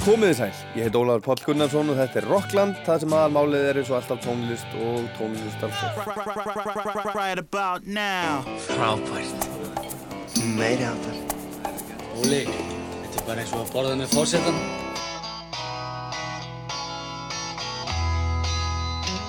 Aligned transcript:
Komiði 0.00 0.32
sæl, 0.38 0.54
ég 0.78 0.86
heit 0.86 0.94
Ólaður 0.96 1.20
Páll 1.26 1.42
Gunnarsson 1.44 1.90
og 1.92 1.98
þetta 1.98 2.22
er 2.22 2.26
Rockland, 2.30 2.78
það 2.86 3.02
sem 3.02 3.14
aðalmálið 3.18 3.64
er 3.68 3.76
eins 3.82 3.90
og 3.92 3.96
alltaf 3.98 4.22
tónlist 4.24 4.70
og 4.80 5.04
tónlistar 5.18 5.68
Right 7.12 7.40
about 7.42 7.84
now 7.84 8.40
Frábært. 8.64 9.44
Meiri 10.56 10.88
áttar 10.88 11.16
Óli, 12.16 12.48
þetta 12.48 13.12
er 13.12 13.28
bara 13.28 13.44
eins 13.44 13.52
og 13.52 13.60
að 13.60 13.68
borða 13.76 13.94
með 14.00 14.08
fórsetan 14.16 14.56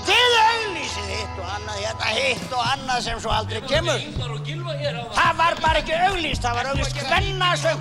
Þið 0.07 0.31
auglýsið 0.39 1.05
hitt 1.17 1.35
og 1.35 1.47
annað, 1.57 1.77
hérna 1.83 2.07
hitt 2.15 2.49
og 2.55 2.63
annað 2.71 2.99
sem 3.09 3.19
svo 3.19 3.31
aldrei 3.35 3.59
kemur. 3.67 3.99
Það 5.19 5.33
var 5.43 5.53
bara 5.67 5.83
ekki 5.83 5.99
auglýst, 6.07 6.47
það 6.47 6.55
var 6.61 6.65
auglýst 6.71 6.95
hvennasöng. 7.11 7.79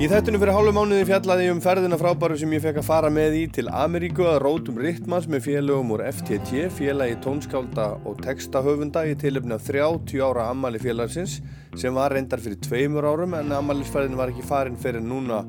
Í 0.00 0.06
þættinu 0.08 0.38
fyrir 0.40 0.56
hálfu 0.56 0.70
mánuði 0.72 1.04
fjallaði 1.10 1.42
ég 1.44 1.50
um 1.52 1.58
ferðina 1.60 1.96
frábæru 2.00 2.36
sem 2.40 2.52
ég 2.54 2.62
fekk 2.64 2.78
að 2.80 2.86
fara 2.86 3.08
með 3.12 3.34
í 3.36 3.40
til 3.52 3.66
Ameríku 3.68 4.24
að 4.24 4.38
rótum 4.40 4.78
Rittmanns 4.80 5.26
með 5.28 5.42
félögum 5.44 5.90
úr 5.92 6.02
FTT, 6.08 6.70
félagi 6.72 7.18
tónskálda 7.20 7.84
og 8.08 8.22
textahöfunda 8.24 9.02
í 9.10 9.12
tilöfni 9.20 9.58
af 9.58 9.66
30 9.68 10.22
ára 10.24 10.46
ammali 10.54 10.80
félagsins 10.80 11.34
sem 11.76 11.92
var 11.92 12.16
reyndar 12.16 12.40
fyrir 12.40 12.56
tveimur 12.64 13.10
árum 13.10 13.36
en 13.36 13.52
ammalisferðin 13.58 14.16
var 14.16 14.32
ekki 14.32 14.46
farin 14.48 14.80
fyrir 14.80 15.04
núna 15.04 15.42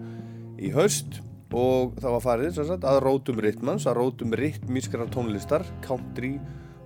í 0.60 0.74
haust 0.76 1.22
og 1.56 1.96
það 2.04 2.18
var 2.18 2.26
farið 2.28 2.60
sagt, 2.60 2.84
að 2.84 3.00
rótum 3.08 3.40
Rittmanns, 3.48 3.88
að 3.88 4.02
rótum 4.02 4.36
rittmískara 4.36 5.08
tónlistar, 5.16 5.64
country, 5.88 6.34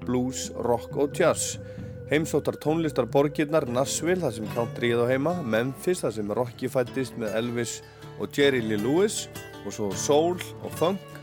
blues, 0.05 0.51
rock 0.69 1.01
og 1.01 1.17
jazz. 1.17 1.57
Heimsóttar 2.05 2.53
tónlistar 2.61 3.07
borgirnar 3.09 3.65
Nashville, 3.65 4.21
þar 4.21 4.33
sem 4.35 4.49
countryið 4.53 4.99
á 5.01 5.05
heima, 5.09 5.31
Memphis, 5.41 6.03
þar 6.03 6.11
sem 6.13 6.33
Rocky 6.37 6.67
fættist 6.69 7.15
með 7.17 7.33
Elvis 7.39 7.79
og 8.21 8.29
Jerry 8.29 8.59
Lee 8.61 8.77
Lewis 8.77 9.23
og 9.65 9.73
svo 9.73 9.87
soul 9.97 10.37
og 10.61 10.75
funk, 10.77 11.15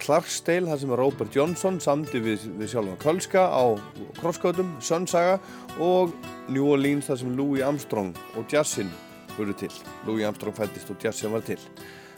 Clarksdale, 0.00 0.66
þar 0.66 0.80
sem 0.82 0.94
Robert 0.98 1.36
Johnson 1.36 1.78
samdi 1.78 2.22
við, 2.24 2.48
við 2.58 2.72
sjálfan 2.72 2.98
Kölska 3.04 3.44
á 3.54 3.78
crosskótum, 4.18 4.72
Sunsaga 4.82 5.38
og 5.78 6.16
New 6.50 6.66
Orleans, 6.72 7.06
þar 7.06 7.22
sem 7.22 7.38
Louis 7.38 7.62
Armstrong 7.62 8.10
og 8.34 8.50
jazzin 8.50 8.90
voru 9.36 9.54
til. 9.54 9.70
Louis 10.08 10.26
Armstrong 10.26 10.58
fættist 10.58 10.90
og 10.90 10.98
jazzin 11.06 11.36
var 11.36 11.46
til. 11.46 11.60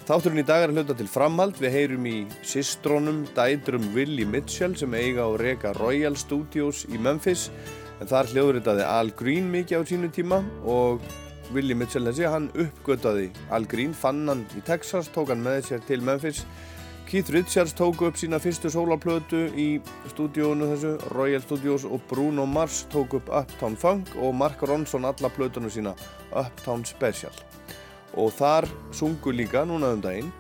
Þátturinn 0.09 0.41
í 0.41 0.47
dag 0.47 0.65
er 0.65 0.73
hluta 0.73 0.97
til 0.99 1.07
framhald, 1.11 1.61
við 1.61 1.77
heyrum 1.77 2.09
í 2.09 2.17
sistrónum, 2.41 3.21
dætrum 3.37 3.85
Willie 3.95 4.27
Mitchell 4.27 4.73
sem 4.81 4.97
eiga 4.97 5.29
og 5.29 5.39
reka 5.45 5.77
Royal 5.77 6.17
Studios 6.19 6.87
í 6.89 6.99
Memphis 6.99 7.51
en 8.03 8.11
þar 8.11 8.33
hljóðritaði 8.33 8.87
Al 8.89 9.13
Green 9.15 9.47
mikið 9.53 9.79
á 9.79 9.83
sínu 9.87 10.09
tíma 10.11 10.41
og 10.67 11.03
Willie 11.53 11.77
Mitchell 11.77 12.09
þessi, 12.09 12.27
hann 12.27 12.49
uppgötaði 12.59 13.29
Al 13.55 13.67
Green, 13.71 13.93
fann 13.95 14.25
hann 14.27 14.43
í 14.59 14.63
Texas, 14.67 15.11
tók 15.13 15.31
hann 15.31 15.45
með 15.45 15.61
sér 15.69 15.83
til 15.87 16.03
Memphis. 16.03 16.43
Keith 17.07 17.31
Richards 17.35 17.75
tók 17.77 18.01
upp 18.07 18.17
sína 18.17 18.41
fyrstu 18.41 18.71
sólarplötu 18.73 19.45
í 19.59 19.67
stúdíónu 20.15 20.71
þessu, 20.73 20.93
Royal 21.13 21.45
Studios 21.45 21.85
og 21.85 22.03
Bruno 22.11 22.47
Mars 22.49 22.87
tók 22.93 23.19
upp 23.19 23.29
Uptown 23.29 23.77
Funk 23.77 24.15
og 24.17 24.35
Mark 24.35 24.63
Ronson 24.65 25.07
alla 25.07 25.31
plötunum 25.31 25.71
sína 25.71 25.95
Uptown 26.33 26.87
Special. 26.89 27.35
Og 28.17 28.33
þar 28.35 28.67
sungu 28.97 29.35
líka 29.35 29.67
núna 29.69 29.93
um 29.93 30.03
daginn 30.03 30.33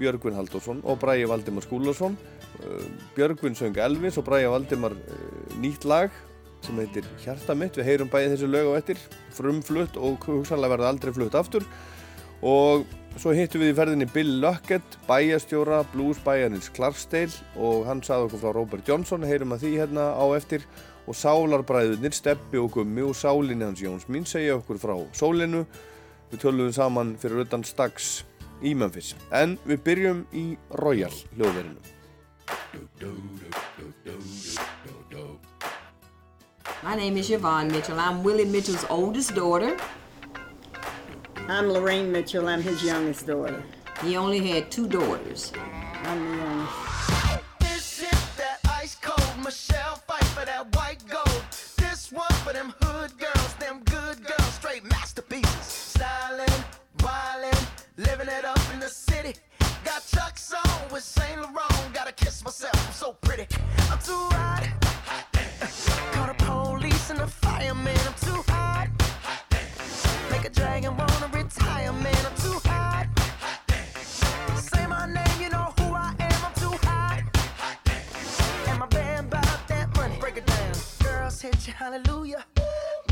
Björgvin 0.00 0.36
Haldursson 0.36 0.82
og 0.84 1.00
Bræi 1.00 1.24
Valdimar 1.28 1.64
Skúlarsson 1.64 2.18
Björgvin 3.16 3.56
söng 3.56 3.78
Elvis 3.80 4.18
og 4.18 4.26
Bræi 4.26 4.44
Valdimar 4.50 4.96
nýtt 5.62 5.86
lag 5.88 6.10
sem 6.66 6.78
heitir 6.82 7.06
Hjarta 7.22 7.54
mitt, 7.58 7.76
við 7.78 7.86
heyrum 7.90 8.10
bæði 8.10 8.34
þessu 8.34 8.48
lög 8.50 8.70
á 8.74 8.78
ettir 8.80 9.00
frumflutt 9.36 9.98
og 10.00 10.26
hugsanlega 10.26 10.74
verða 10.74 10.90
aldrei 10.92 11.14
flutt 11.14 11.36
aftur. 11.38 11.66
Og 12.46 12.84
svo 13.16 13.32
hittum 13.36 13.62
við 13.62 13.72
í 13.72 13.76
ferðinni 13.78 14.08
Bill 14.12 14.34
Luckett 14.42 14.98
bæjastjóra 15.06 15.82
blues 15.92 16.20
bæjarins 16.24 16.68
Clarksdale 16.76 17.32
og 17.56 17.86
hann 17.88 18.02
saði 18.04 18.28
okkur 18.28 18.42
frá 18.42 18.52
Robert 18.56 18.88
Johnson. 18.88 19.26
Heyrum 19.26 19.54
að 19.56 19.64
því 19.64 19.72
hérna 19.80 20.10
á 20.12 20.26
eftir. 20.36 20.66
Og 21.06 21.14
sálarbræðunir 21.14 22.14
Steppi 22.16 22.58
og 22.58 22.72
Gummi 22.74 23.04
og 23.06 23.14
sálinni 23.14 23.62
hans 23.62 23.82
Jóns 23.82 24.08
mín 24.10 24.26
segja 24.26 24.58
okkur 24.58 24.80
frá 24.82 24.96
sólinu. 25.14 25.62
Við 26.32 26.42
tölum 26.42 26.72
saman 26.74 27.14
fyrir 27.22 27.46
utan 27.46 27.62
Stags 27.64 28.24
í 28.58 28.74
Memphis. 28.74 29.14
En 29.30 29.54
við 29.68 29.84
byrjum 29.86 30.24
í 30.34 30.48
Royal 30.82 31.14
hljóðverinu 31.36 31.94
My 36.82 36.94
name 36.94 37.16
is 37.16 37.30
Yvonne 37.30 37.68
Mitchell. 37.68 37.98
I'm 37.98 38.22
Willie 38.22 38.44
Mitchell's 38.44 38.84
oldest 38.90 39.34
daughter. 39.34 39.78
I'm 41.48 41.68
Lorraine 41.68 42.12
Mitchell. 42.12 42.48
I'm 42.48 42.60
his 42.60 42.84
youngest 42.84 43.26
daughter. 43.26 43.62
He 44.02 44.16
only 44.16 44.46
had 44.46 44.70
two 44.70 44.86
daughters. 44.86 45.52
I'm 46.04 46.30
the 46.30 46.36
youngest. 46.36 47.42
This 47.60 48.02
is 48.02 48.36
that 48.36 48.58
ice 48.68 48.94
cold 49.00 49.42
Michelle 49.42 49.96
fight 50.06 50.24
for 50.24 50.44
that 50.44 50.76
white 50.76 51.02
gold. 51.08 51.42
This 51.78 52.12
one 52.12 52.32
for 52.44 52.52
them 52.52 52.74
hood 52.82 53.18
girls, 53.18 53.54
them 53.54 53.82
good 53.86 54.22
girls, 54.24 54.54
straight 54.54 54.84
masterpieces. 54.84 55.64
Styling, 55.64 56.46
wildin', 56.98 57.66
living 57.96 58.28
it 58.28 58.44
up 58.44 58.60
in 58.74 58.80
the 58.80 58.88
city. 58.88 59.34
Got 59.82 60.06
Chuck's 60.06 60.52
on 60.52 60.92
with 60.92 61.02
Saint 61.02 61.40
Laurent. 61.40 61.94
Gotta 61.94 62.12
kiss 62.12 62.44
myself, 62.44 62.86
I'm 62.86 62.92
so 62.92 63.14
pretty. 63.14 63.46
I'm 63.90 63.98
too 63.98 64.12
hot. 64.12 64.85
Fireman. 67.66 67.98
I'm 68.06 68.14
too 68.14 68.44
hot. 68.48 68.88
Make 70.30 70.44
a 70.44 70.50
dragon 70.50 70.96
wanna 70.96 71.28
retire, 71.32 71.92
man. 71.92 72.26
I'm 72.26 72.36
too 72.36 72.60
hot. 72.64 73.06
Say 74.56 74.86
my 74.86 75.06
name, 75.06 75.40
you 75.40 75.50
know 75.50 75.74
who 75.78 75.92
I 75.92 76.14
am. 76.20 76.44
I'm 76.46 76.54
too 76.54 76.76
hot. 76.86 77.22
And 78.68 78.78
my 78.78 78.86
that. 79.66 80.20
Break 80.20 80.36
it 80.36 80.46
down. 80.46 80.74
Girls 81.02 81.40
hit 81.40 81.66
hallelujah. 81.72 82.44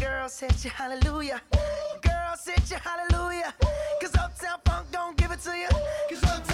Girls 0.00 0.38
hit 0.38 0.62
hallelujah. 0.62 1.40
Girls 2.00 2.44
hit 2.46 2.70
you, 2.70 2.76
hallelujah. 2.76 3.52
Cause 4.00 4.14
Uptown 4.14 4.60
Funk 4.64 4.86
don't 4.92 5.16
give 5.16 5.32
it 5.32 5.40
to 5.40 5.50
you. 5.56 5.68
Cause 6.08 6.22
Uptown 6.22 6.53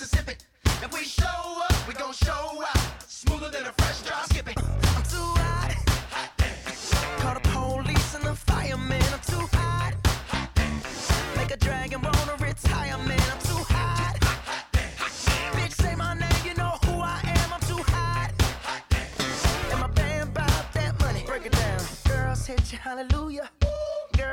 Mississippi. 0.00 0.34
If 0.64 0.92
we 0.92 1.02
show 1.02 1.26
up, 1.26 1.88
we 1.88 1.94
gon' 1.94 2.12
show 2.12 2.62
out. 2.62 3.02
Smoother 3.02 3.50
than 3.50 3.66
a 3.66 3.72
fresh 3.72 4.02
drop. 4.02 4.26
Skip 4.26 4.48
it. 4.48 4.56
I'm 4.56 5.02
too 5.02 5.30
hot. 5.42 5.74
hot 6.14 7.18
Call 7.18 7.34
the 7.34 7.40
police 7.40 8.14
and 8.14 8.22
the 8.22 8.34
fireman. 8.36 9.02
I'm 9.12 9.20
too 9.26 9.48
hot. 9.56 9.94
hot 10.30 11.36
Make 11.36 11.50
a 11.50 11.56
dragon 11.56 12.00
wanna 12.00 12.36
retire, 12.38 12.96
man. 12.96 13.20
I'm 13.32 13.40
too 13.40 13.64
hot. 13.74 14.18
Bitch, 15.56 15.72
say 15.72 15.96
my 15.96 16.14
name, 16.14 16.42
you 16.46 16.54
know 16.54 16.78
who 16.84 17.00
I 17.00 17.20
am. 17.24 17.54
I'm 17.54 17.60
too 17.62 17.82
hot. 17.90 18.30
And 19.72 19.80
my 19.80 19.88
that 20.74 21.00
money. 21.00 21.24
Break 21.26 21.46
it 21.46 21.52
down. 21.52 21.80
Girls 22.06 22.46
hit 22.46 22.72
hallelujah. 22.78 23.50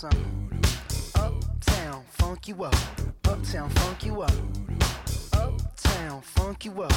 Something. 0.00 0.62
Uptown, 1.14 2.02
funk 2.08 2.48
you 2.48 2.64
up. 2.64 2.74
Uptown, 3.28 3.68
funk 3.68 4.06
you 4.06 4.22
up. 4.22 4.32
Uptown, 5.34 6.22
funk 6.22 6.64
you 6.64 6.82
up. 6.82 6.92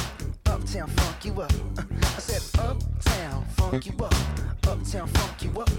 Uptown, 0.46 0.88
funk 0.88 1.24
you 1.24 1.42
up. 1.42 1.52
I 2.02 2.20
said, 2.20 2.42
Uptown, 2.58 3.44
funk 3.56 3.84
you 3.84 3.92
up. 4.02 4.14
Uptown, 4.66 5.06
funk 5.08 5.42
you 5.42 5.60
up. 5.60 5.70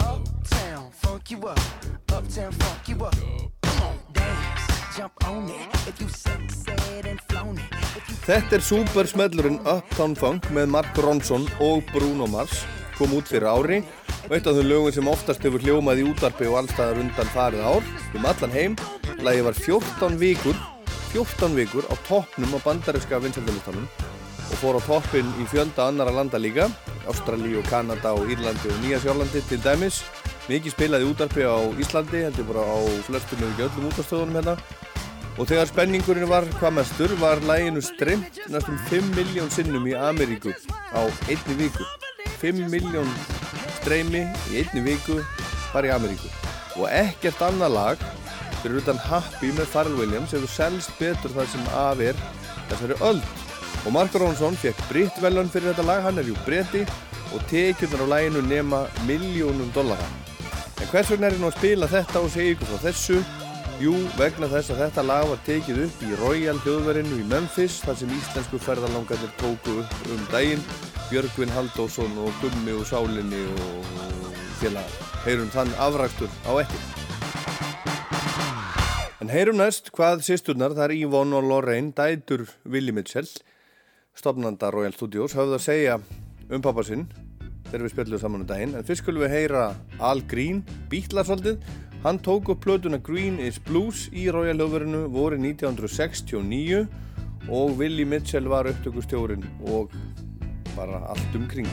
Uptown, 0.00 0.90
funk 0.92 1.30
you 1.30 1.46
up. 1.48 1.60
Uptown, 2.10 2.52
funk 2.52 2.88
you 2.88 3.04
up. 3.04 3.16
Come 3.62 3.82
on, 3.82 3.98
dance, 4.14 4.62
Þetta 8.22 8.56
er 8.56 8.62
supersmellurinn 8.64 9.60
Uptown 9.66 10.14
Funk 10.16 10.48
með 10.54 10.72
Mark 10.78 10.96
Ronson 10.96 11.44
og 11.60 11.84
Bruno 11.92 12.28
Mars 12.30 12.64
kom 12.96 13.16
út 13.16 13.26
fyrir 13.26 13.48
ári 13.50 13.78
og 14.26 14.34
eitt 14.36 14.46
af 14.46 14.56
þau 14.56 14.66
lögum 14.66 14.94
sem 14.94 15.08
oftast 15.10 15.42
hefur 15.42 15.62
hljómað 15.62 16.02
í 16.02 16.06
útarpi 16.10 16.46
og 16.50 16.60
allstaðar 16.62 17.00
undan 17.02 17.32
farið 17.34 17.64
ár? 17.66 17.90
Um 18.14 18.28
allan 18.28 18.54
heim. 18.54 18.76
Lagi 19.22 19.42
var 19.46 19.58
14 19.58 20.18
vikur 20.20 20.56
14 21.12 21.52
vikur 21.58 21.84
á 21.92 21.94
toppnum 22.08 22.54
á 22.56 22.58
bandaríska 22.64 23.20
vinsaldalistanum 23.20 23.84
og 24.52 24.56
fór 24.60 24.78
á 24.78 24.82
toppin 24.86 25.28
í 25.42 25.44
fjölda 25.50 25.90
annara 25.90 26.14
landa 26.14 26.38
líka. 26.40 26.70
Ástralíu, 27.10 27.60
Kanada 27.68 28.14
og 28.14 28.30
Írlandi 28.30 28.70
og 28.70 28.78
Nýja 28.80 29.00
Sjálandi 29.02 29.42
til 29.48 29.60
dæmis. 29.60 30.02
Mikið 30.48 30.74
spilaði 30.74 31.10
útarpi 31.10 31.44
á 31.44 31.58
Íslandi 31.82 32.24
heldur 32.24 32.48
bara 32.48 32.64
á 32.64 32.78
flestum 33.08 33.42
ef 33.42 33.52
ekki 33.52 33.66
öllum 33.68 33.90
útastöðunum 33.90 34.38
hérna. 34.38 34.56
Og 35.40 35.48
þegar 35.48 35.68
spenningurinn 35.68 36.28
var 36.28 36.48
hvað 36.60 36.76
mestur 36.78 37.14
var 37.20 37.40
læginu 37.48 37.82
streymt 37.84 38.40
næstum 38.52 38.78
5 38.88 39.12
miljón 39.16 39.52
sinnum 39.52 39.86
í 39.88 39.96
Ameríku 39.96 40.52
á 40.96 41.02
einni 41.28 41.58
viku. 41.60 41.84
5 42.40 42.68
miljón 42.72 43.08
streymi 43.82 44.24
í 44.50 44.62
einni 44.62 44.84
viku 44.86 45.20
bara 45.72 45.90
í 45.90 45.94
Ameríku. 45.94 46.30
Og 46.78 46.88
ekkert 46.88 47.42
annað 47.44 47.76
lag 47.76 48.04
fyrir 48.62 48.78
utan 48.78 49.00
Happy 49.02 49.50
með 49.56 49.70
Pharrell 49.74 49.98
Williams 49.98 50.32
hefur 50.34 50.50
selst 50.50 50.92
betur 51.00 51.34
þar 51.34 51.48
sem 51.50 51.70
af 51.76 52.02
er 52.04 52.18
þessari 52.70 52.98
öld. 53.02 53.30
Og 53.82 53.94
Mark 53.94 54.14
Ronson 54.14 54.58
fekk 54.62 54.78
britt 54.88 55.16
velun 55.22 55.50
fyrir 55.50 55.72
þetta 55.72 55.86
lag, 55.88 56.04
hann 56.06 56.20
er 56.22 56.28
jú 56.30 56.36
bretti 56.46 56.84
og 57.32 57.42
tekjurnar 57.50 58.04
á 58.06 58.12
læginu 58.14 58.42
nema 58.46 58.84
miljónum 59.08 59.72
dollara. 59.74 60.06
En 60.78 60.90
hvers 60.90 61.10
vegna 61.10 61.28
er 61.28 61.36
ég 61.36 61.42
nú 61.42 61.50
að 61.50 61.58
spila 61.58 61.90
þetta 61.90 62.22
og 62.22 62.30
segja 62.30 62.54
ykkur 62.54 62.70
frá 62.70 62.84
þessu? 62.86 63.18
Jú, 63.82 63.96
vegna 64.18 64.46
þess 64.52 64.70
að 64.70 64.84
þetta 64.84 65.06
lag 65.08 65.26
var 65.26 65.40
tekið 65.46 65.84
upp 65.88 66.02
í 66.06 66.16
Royal 66.20 66.58
hljóðverinu 66.62 67.18
í 67.18 67.28
Memphis 67.30 67.80
þar 67.82 67.98
sem 67.98 68.14
íslensku 68.14 68.60
ferðarlangarnir 68.62 69.32
tóku 69.40 69.80
upp 69.82 70.10
um 70.12 70.26
daginn 70.30 70.62
Björgvin 71.12 71.50
Haldósson 71.52 72.14
og 72.24 72.32
Gummi 72.40 72.72
og 72.72 72.86
Sálinni 72.88 73.42
og 73.52 73.88
félagar. 74.62 74.92
Heyrum 75.26 75.50
þann 75.52 75.68
afræktur 75.76 76.30
á 76.48 76.52
ettir. 76.62 76.86
En 79.20 79.28
heyrum 79.28 79.58
næst 79.60 79.90
hvað 79.92 80.22
sýsturnar, 80.24 80.72
það 80.72 80.86
er 80.86 80.94
Yvonne 81.02 81.36
og 81.36 81.44
Lorraine, 81.50 81.92
dætur 81.92 82.46
Willi 82.64 82.94
Mitchell, 82.96 83.28
stopnanda 84.16 84.72
Royal 84.72 84.96
Studios, 84.96 85.36
höfðu 85.36 85.58
að 85.58 85.66
segja 85.66 85.98
um 86.48 86.64
pappa 86.64 86.86
sinn 86.88 87.04
þegar 87.68 87.84
við 87.84 87.92
spjöldum 87.92 88.24
saman 88.24 88.46
um 88.46 88.48
daginn. 88.48 88.74
En 88.80 88.88
fyrst 88.88 89.04
skulum 89.04 89.26
við 89.26 89.36
heyra 89.36 89.68
Al 90.00 90.24
Green, 90.32 90.64
bítla 90.88 91.26
svolítið. 91.28 91.60
Hann 92.06 92.24
tók 92.24 92.48
upp 92.56 92.64
plötuna 92.64 92.96
Green 93.04 93.36
is 93.36 93.60
Blues 93.60 94.06
í 94.16 94.30
Royal 94.32 94.56
hljóðverinu 94.56 95.04
voru 95.12 95.36
1969 95.36 96.86
og 97.52 97.76
Willi 97.76 98.08
Mitchell 98.08 98.48
var 98.48 98.72
upptökustjórin 98.72 99.44
og 99.68 99.92
bara 100.76 100.96
allt 101.06 101.34
umkring. 101.34 101.66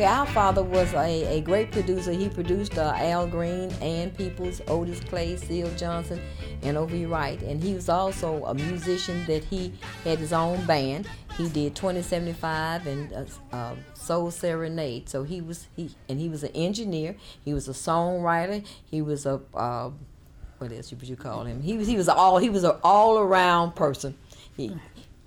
Okay, 0.00 0.08
our 0.08 0.24
father 0.28 0.62
was 0.62 0.94
a, 0.94 1.26
a 1.26 1.40
great 1.42 1.70
producer. 1.72 2.10
He 2.10 2.30
produced 2.30 2.78
uh, 2.78 2.94
Al 2.96 3.26
Green, 3.26 3.70
Ann 3.82 4.10
Peoples, 4.12 4.62
Otis 4.66 5.00
Clay, 5.00 5.36
Seal 5.36 5.70
Johnson, 5.76 6.22
and 6.62 6.78
O.V. 6.78 7.04
Wright. 7.04 7.38
And 7.42 7.62
he 7.62 7.74
was 7.74 7.90
also 7.90 8.42
a 8.46 8.54
musician 8.54 9.26
that 9.26 9.44
he 9.44 9.74
had 10.04 10.18
his 10.18 10.32
own 10.32 10.64
band. 10.64 11.06
He 11.36 11.50
did 11.50 11.76
2075 11.76 12.86
and 12.86 13.12
uh, 13.12 13.24
uh, 13.54 13.74
Soul 13.92 14.30
Serenade. 14.30 15.10
So 15.10 15.22
he 15.22 15.42
was 15.42 15.68
he 15.76 15.90
and 16.08 16.18
he 16.18 16.30
was 16.30 16.44
an 16.44 16.52
engineer. 16.54 17.14
He 17.44 17.52
was 17.52 17.68
a 17.68 17.72
songwriter. 17.72 18.66
He 18.90 19.02
was 19.02 19.26
a 19.26 19.42
uh, 19.52 19.90
what 20.56 20.72
else 20.72 20.90
would 20.92 21.06
you 21.06 21.16
call 21.16 21.44
him? 21.44 21.60
He 21.60 21.76
was 21.76 21.86
he 21.86 21.98
was 21.98 22.08
all 22.08 22.38
he 22.38 22.48
was 22.48 22.64
an 22.64 22.76
all 22.82 23.18
around 23.18 23.76
person. 23.76 24.16
He 24.56 24.74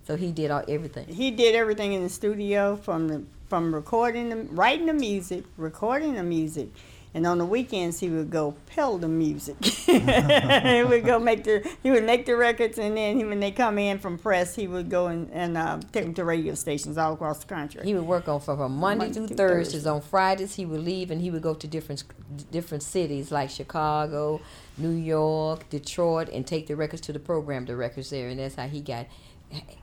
so 0.08 0.16
he 0.16 0.32
did 0.32 0.50
all 0.50 0.64
everything. 0.68 1.08
he 1.08 1.30
did 1.30 1.54
everything 1.54 1.94
in 1.94 2.02
the 2.02 2.10
studio 2.10 2.76
from 2.76 3.08
the 3.08 3.24
from 3.54 3.72
recording 3.76 4.30
the 4.30 4.36
writing 4.56 4.88
the 4.88 4.94
music 4.94 5.44
recording 5.58 6.16
the 6.16 6.24
music 6.24 6.70
and 7.14 7.28
on 7.28 7.38
the 7.38 7.46
weekends 7.46 8.00
he 8.00 8.10
would 8.10 8.32
go 8.32 8.56
pell 8.66 8.98
the 8.98 9.08
music 9.08 9.64
he 9.64 10.84
would 10.84 11.06
go 11.06 11.20
make 11.20 11.44
the 11.44 11.62
he 11.84 11.92
would 11.92 12.04
make 12.04 12.26
the 12.26 12.36
records 12.36 12.80
and 12.80 12.98
then 12.98 13.16
when 13.30 13.40
they 13.40 13.52
come 13.52 13.78
in 13.78 14.00
from 14.00 14.18
press 14.18 14.56
he 14.56 14.68
would 14.68 14.90
go 14.90 15.06
and, 15.06 15.30
and 15.32 15.56
uh, 15.56 15.80
take 15.92 16.04
them 16.04 16.16
to 16.16 16.26
radio 16.26 16.56
stations 16.56 16.98
all 16.98 17.14
across 17.14 17.42
the 17.42 17.46
country 17.46 17.84
He 17.84 17.94
would 17.94 18.08
work 18.08 18.28
on 18.28 18.40
from, 18.40 18.58
from 18.58 18.76
Monday, 18.76 19.06
Monday 19.06 19.28
through 19.28 19.38
Thursdays. 19.38 19.74
Thursday. 19.74 19.90
On 19.92 20.02
Fridays, 20.02 20.56
he 20.56 20.66
would 20.66 20.82
leave 20.82 21.12
and 21.12 21.22
he 21.22 21.30
would 21.30 21.44
go 21.44 21.54
to 21.54 21.68
different 21.68 22.06
different 22.50 22.82
cities 22.82 23.32
like 23.32 23.52
Chicago, 23.52 24.42
New 24.80 24.90
York, 24.90 25.70
Detroit, 25.70 26.28
and 26.30 26.48
take 26.48 26.66
the 26.66 26.76
records 26.76 27.04
to 27.04 27.14
the 27.14 27.20
program 27.20 27.66
directors 27.66 28.10
there. 28.10 28.30
And 28.30 28.40
that's 28.40 28.56
how 28.56 28.68
he 28.68 28.82
got 28.82 29.06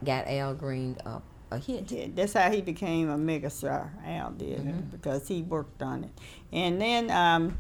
got 0.03 0.27
Al 0.27 0.55
Green 0.55 0.97
uh, 1.07 1.21
a 1.51 1.59
hit. 1.59 1.91
Yeah, 1.91 2.07
that's 2.15 2.33
how 2.33 2.51
he 2.51 2.61
became 2.61 3.09
a 3.09 3.17
megastar. 3.17 3.91
Al 4.07 4.31
did 4.33 4.91
because 4.91 5.29
he 5.29 5.43
worked 5.43 5.83
on 5.83 6.05
it, 6.05 6.11
and 6.53 6.81
then 6.81 7.11
um, 7.11 7.59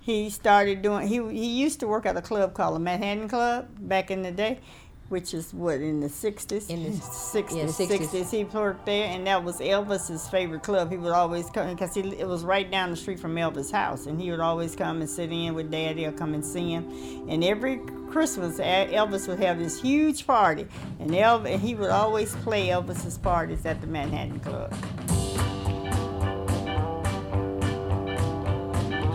he 0.00 0.30
started 0.30 0.82
doing. 0.82 1.06
He 1.06 1.16
he 1.16 1.60
used 1.60 1.80
to 1.80 1.88
work 1.88 2.06
at 2.06 2.16
a 2.16 2.22
club 2.22 2.54
called 2.54 2.76
the 2.76 2.80
Manhattan 2.80 3.28
Club 3.28 3.68
back 3.78 4.10
in 4.10 4.22
the 4.22 4.30
day, 4.30 4.60
which 5.08 5.32
is 5.34 5.54
what 5.54 5.80
in 5.80 6.00
the 6.00 6.08
60s 6.08 6.68
In 6.68 6.82
the- 6.82 6.90
60s, 6.98 7.56
yeah, 7.56 7.64
60s. 7.64 8.08
60s 8.08 8.30
he 8.30 8.44
worked 8.44 8.86
there 8.86 9.06
and 9.08 9.26
that 9.26 9.44
was 9.44 9.58
elvis's 9.60 10.28
favorite 10.28 10.62
club. 10.62 10.90
He 10.90 10.96
would 10.96 11.12
always 11.12 11.48
come 11.50 11.70
because 11.70 11.94
he, 11.94 12.00
it 12.00 12.26
was 12.26 12.44
right 12.44 12.68
down 12.70 12.90
the 12.90 12.96
street 12.96 13.20
from 13.20 13.34
elvis 13.36 13.70
house 13.70 14.06
and 14.06 14.20
he 14.20 14.30
would 14.30 14.40
always 14.40 14.74
come 14.74 15.00
and 15.00 15.08
sit 15.08 15.30
in 15.32 15.54
with 15.54 15.70
daddy 15.70 16.06
or 16.06 16.12
come 16.12 16.34
and 16.34 16.44
see 16.44 16.72
him. 16.72 16.84
And 17.28 17.44
every 17.44 17.80
christmas 18.10 18.58
elvis 18.58 19.28
would 19.28 19.40
have 19.40 19.58
this 19.58 19.80
huge 19.80 20.26
party 20.26 20.66
and 21.00 21.10
elvis 21.10 21.52
and 21.54 21.60
he 21.62 21.74
would 21.74 21.90
always 21.90 22.34
play 22.36 22.68
elvis's 22.68 23.18
parties 23.18 23.64
at 23.66 23.80
the 23.80 23.86
manhattan 23.86 24.40
club. 24.40 24.72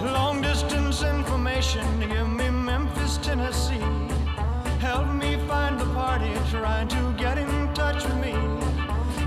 Long 0.02 0.42
distance 0.42 1.04
information 1.04 2.02
party 6.12 6.34
trying 6.50 6.90
to 6.90 7.14
get 7.18 7.38
in 7.38 7.74
touch 7.74 8.04
with 8.04 8.18
me. 8.26 8.36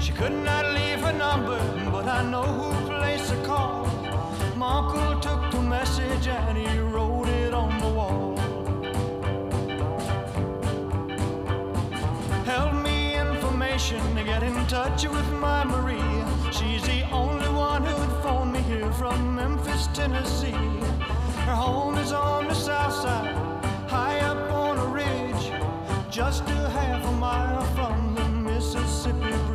She 0.05 0.13
could 0.13 0.37
not 0.51 0.65
leave 0.79 1.01
her 1.01 1.15
number, 1.15 1.59
but 1.91 2.07
I 2.07 2.21
know 2.33 2.43
who 2.59 2.69
placed 2.91 3.31
the 3.31 3.41
call. 3.43 3.87
My 4.55 4.71
uncle 4.81 5.19
took 5.27 5.41
the 5.51 5.63
message 5.63 6.27
and 6.29 6.59
he 6.59 6.79
wrote 6.81 7.29
it 7.43 7.55
on 7.55 7.73
the 7.85 7.91
wall. 7.99 8.37
Help 12.53 12.75
me 12.89 12.99
information 13.27 14.03
to 14.17 14.23
get 14.23 14.43
in 14.43 14.57
touch 14.67 15.05
with 15.17 15.31
my 15.47 15.65
Marie. 15.65 16.21
She's 16.57 16.83
the 16.93 17.01
only 17.23 17.51
one 17.69 17.83
who'd 17.87 18.15
phone 18.23 18.53
me 18.53 18.61
here 18.73 18.93
from 18.93 19.35
Memphis, 19.35 19.89
Tennessee. 19.95 20.63
Her 21.49 21.57
home 21.65 21.97
is 21.97 22.13
on 22.13 22.49
the 22.49 22.55
south 22.55 22.95
side, 23.03 23.35
high 23.89 24.19
up 24.31 24.53
on 24.53 24.64
just 26.15 26.49
a 26.49 26.69
half 26.69 27.05
a 27.05 27.11
mile 27.11 27.65
from 27.75 28.15
the 28.15 28.29
Mississippi 28.29 29.37
Bridge. 29.49 29.54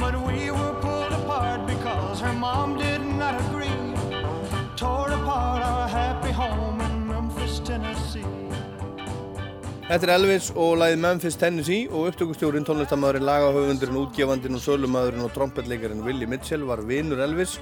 But 0.00 0.14
we 0.26 0.50
were 0.50 0.74
pulled 0.80 1.12
apart 1.12 1.66
because 1.66 2.20
her 2.20 2.32
mom 2.32 2.78
did 2.78 3.02
not 3.20 3.34
agree. 3.46 3.80
Tore 4.76 5.10
apart 5.10 5.62
our 5.62 5.88
happy 5.88 6.30
home 6.30 6.80
in 6.80 7.06
Memphis, 7.08 7.58
Tennessee. 7.60 8.24
Þetta 9.88 10.04
er 10.04 10.12
Elvis 10.18 10.50
og 10.52 10.76
lagið 10.82 11.02
Memphis, 11.02 11.36
Tennessee 11.40 11.88
og 11.88 12.10
upptökustjórin, 12.10 12.66
tónlistamæðurinn, 12.68 13.24
lagahöfundurinn, 13.24 14.00
útgefandinn 14.02 14.58
og 14.58 14.62
sölumadurinn 14.62 15.24
og 15.24 15.32
trompetleikarinn 15.32 16.04
Willie 16.04 16.28
Mitchell 16.28 16.66
var 16.68 16.84
vinur 16.84 17.22
Elvis 17.24 17.56